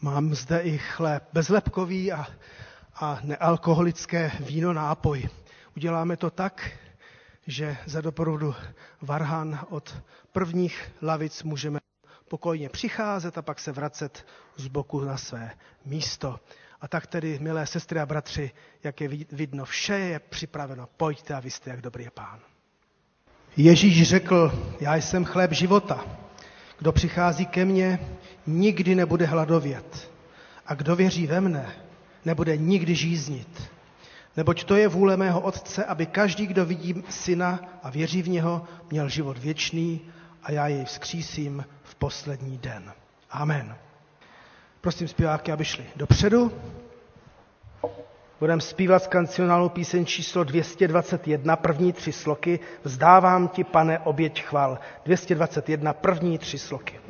Mám 0.00 0.34
zde 0.34 0.60
i 0.60 0.78
chléb 0.78 1.28
bezlepkový 1.32 2.12
a, 2.12 2.26
a 2.94 3.18
nealkoholické 3.22 4.32
víno 4.40 4.72
nápoj. 4.72 5.28
Uděláme 5.76 6.16
to 6.16 6.30
tak, 6.30 6.70
že 7.46 7.76
za 7.86 8.00
doprovodu 8.00 8.54
varhan 9.02 9.66
od 9.70 10.02
prvních 10.32 10.90
lavic 11.02 11.42
můžeme 11.42 11.80
pokojně 12.28 12.68
přicházet 12.68 13.38
a 13.38 13.42
pak 13.42 13.60
se 13.60 13.72
vracet 13.72 14.26
z 14.56 14.66
boku 14.66 15.00
na 15.00 15.16
své 15.16 15.50
místo. 15.84 16.40
A 16.80 16.88
tak 16.88 17.06
tedy, 17.06 17.38
milé 17.38 17.66
sestry 17.66 18.00
a 18.00 18.06
bratři, 18.06 18.50
jak 18.84 19.00
je 19.00 19.08
vidno, 19.32 19.64
vše 19.64 19.94
je 19.94 20.18
připraveno. 20.18 20.88
Pojďte 20.96 21.34
a 21.34 21.40
vy 21.40 21.50
jste, 21.50 21.70
jak 21.70 21.80
dobrý 21.80 22.04
je 22.04 22.10
pán. 22.10 22.40
Ježíš 23.56 24.08
řekl, 24.08 24.52
já 24.80 24.94
jsem 24.94 25.24
chléb 25.24 25.52
života. 25.52 26.04
Kdo 26.78 26.92
přichází 26.92 27.46
ke 27.46 27.64
mně, 27.64 27.98
nikdy 28.46 28.94
nebude 28.94 29.26
hladovět. 29.26 30.10
A 30.66 30.74
kdo 30.74 30.96
věří 30.96 31.26
ve 31.26 31.40
mne, 31.40 31.74
nebude 32.24 32.56
nikdy 32.56 32.94
žíznit. 32.94 33.73
Neboť 34.36 34.64
to 34.64 34.76
je 34.76 34.88
vůle 34.88 35.16
mého 35.16 35.40
Otce, 35.40 35.84
aby 35.84 36.06
každý, 36.06 36.46
kdo 36.46 36.64
vidí 36.64 37.04
syna 37.08 37.60
a 37.82 37.90
věří 37.90 38.22
v 38.22 38.28
něho, 38.28 38.64
měl 38.90 39.08
život 39.08 39.38
věčný 39.38 40.00
a 40.42 40.52
já 40.52 40.66
jej 40.66 40.84
vzkřísím 40.84 41.64
v 41.82 41.94
poslední 41.94 42.58
den. 42.58 42.92
Amen. 43.30 43.76
Prosím 44.80 45.08
zpěváky, 45.08 45.52
aby 45.52 45.64
šli 45.64 45.84
dopředu. 45.96 46.52
Budeme 48.40 48.60
zpívat 48.60 49.02
z 49.02 49.06
kancionálu 49.06 49.68
píseň 49.68 50.06
číslo 50.06 50.44
221, 50.44 51.56
první 51.56 51.92
tři 51.92 52.12
sloky. 52.12 52.60
Vzdávám 52.82 53.48
ti, 53.48 53.64
pane, 53.64 53.98
oběť 53.98 54.42
chval. 54.42 54.78
221, 55.04 55.92
první 55.92 56.38
tři 56.38 56.58
sloky. 56.58 57.00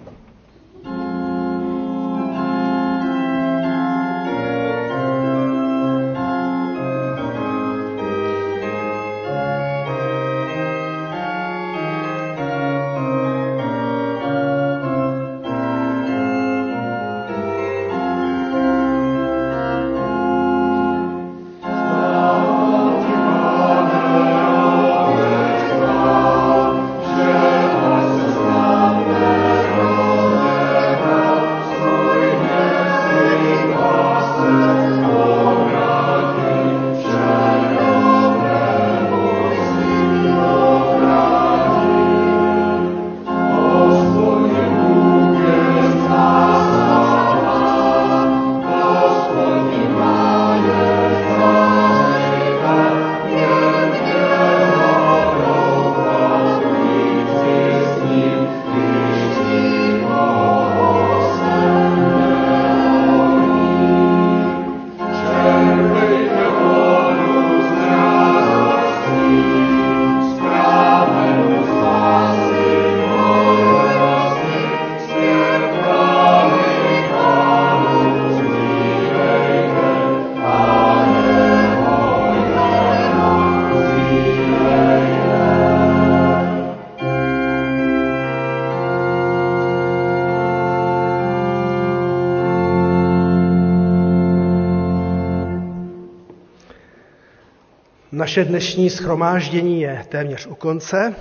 Naše 98.34 98.44
dnešní 98.44 98.90
schromáždění 98.90 99.80
je 99.80 100.04
téměř 100.08 100.46
u 100.46 100.54
konce. 100.54 101.14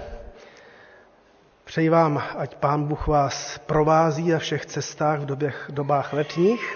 Přeji 1.63 1.89
vám, 1.89 2.23
ať 2.37 2.55
Pán 2.55 2.83
Bůh 2.83 3.07
vás 3.07 3.57
provází 3.65 4.29
na 4.29 4.39
všech 4.39 4.65
cestách 4.65 5.19
v 5.19 5.25
době, 5.25 5.53
dobách 5.69 6.13
letních. 6.13 6.75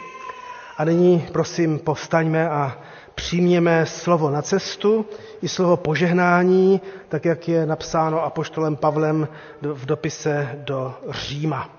A 0.78 0.84
nyní, 0.86 1.28
prosím, 1.32 1.80
povstaňme 1.80 2.50
a 2.50 2.78
přijměme 3.16 3.86
slovo 3.86 4.30
na 4.30 4.42
cestu 4.42 5.06
i 5.42 5.48
slovo 5.50 5.78
požehnání, 5.78 6.82
tak 7.10 7.26
jak 7.26 7.48
je 7.48 7.66
napsáno 7.66 8.24
apoštolem 8.24 8.76
Pavlem 8.76 9.28
v 9.62 9.86
dopise 9.86 10.50
do 10.58 10.96
Říma. 11.10 11.70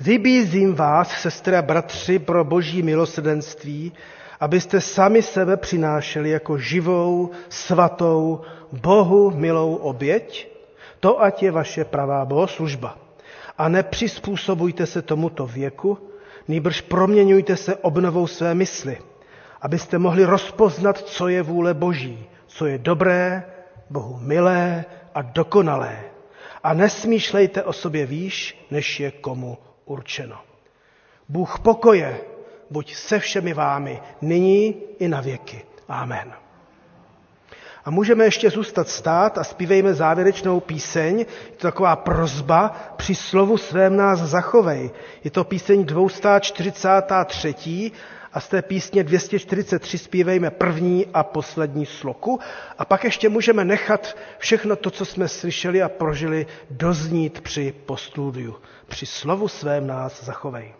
Vybízím 0.00 0.74
vás, 0.74 1.10
sestra 1.10 1.62
bratři, 1.62 2.18
pro 2.18 2.44
boží 2.44 2.82
milosrdenství, 2.82 3.92
abyste 4.40 4.80
sami 4.80 5.22
sebe 5.22 5.56
přinášeli 5.56 6.30
jako 6.30 6.58
živou, 6.58 7.30
svatou, 7.48 8.40
Bohu 8.72 9.30
milou 9.30 9.74
oběť, 9.74 10.48
to 11.00 11.22
ať 11.22 11.42
je 11.42 11.50
vaše 11.50 11.84
pravá 11.84 12.24
bohoslužba. 12.24 12.98
A 13.58 13.68
nepřizpůsobujte 13.68 14.86
se 14.86 15.02
tomuto 15.02 15.46
věku, 15.46 15.98
nýbrž 16.48 16.80
proměňujte 16.80 17.56
se 17.56 17.76
obnovou 17.76 18.26
své 18.26 18.54
mysli, 18.54 18.98
abyste 19.62 19.98
mohli 19.98 20.24
rozpoznat, 20.24 20.98
co 20.98 21.28
je 21.28 21.42
vůle 21.42 21.74
Boží, 21.74 22.26
co 22.46 22.66
je 22.66 22.78
dobré, 22.78 23.44
Bohu 23.90 24.18
milé 24.20 24.84
a 25.14 25.22
dokonalé. 25.22 26.00
A 26.62 26.74
nesmýšlejte 26.74 27.62
o 27.62 27.72
sobě 27.72 28.06
výš, 28.06 28.66
než 28.70 29.00
je 29.00 29.10
komu 29.10 29.58
určeno. 29.84 30.36
Bůh 31.28 31.58
pokoje, 31.58 32.20
buď 32.70 32.94
se 32.94 33.18
všemi 33.18 33.54
vámi, 33.54 34.00
nyní 34.22 34.74
i 34.98 35.08
na 35.08 35.20
věky. 35.20 35.62
Amen. 35.88 36.32
A 37.86 37.90
můžeme 37.90 38.24
ještě 38.24 38.50
zůstat 38.50 38.88
stát 38.88 39.38
a 39.38 39.44
zpívejme 39.44 39.94
závěrečnou 39.94 40.60
píseň. 40.60 41.18
Je 41.18 41.24
to 41.56 41.62
taková 41.66 41.96
prozba, 41.96 42.76
při 42.96 43.14
slovu 43.14 43.56
svém 43.56 43.96
nás 43.96 44.20
zachovej. 44.20 44.90
Je 45.24 45.30
to 45.30 45.44
píseň 45.44 45.84
243. 45.84 47.92
a 48.32 48.40
z 48.40 48.48
té 48.48 48.62
písně 48.62 49.04
243 49.04 49.98
zpívejme 49.98 50.50
první 50.50 51.06
a 51.14 51.22
poslední 51.22 51.86
sloku. 51.86 52.40
A 52.78 52.84
pak 52.84 53.04
ještě 53.04 53.28
můžeme 53.28 53.64
nechat 53.64 54.16
všechno 54.38 54.76
to, 54.76 54.90
co 54.90 55.04
jsme 55.04 55.28
slyšeli 55.28 55.82
a 55.82 55.88
prožili, 55.88 56.46
doznít 56.70 57.40
při 57.40 57.74
postludiu. 57.86 58.56
Při 58.88 59.06
slovu 59.06 59.48
svém 59.48 59.86
nás 59.86 60.24
zachovej. 60.24 60.74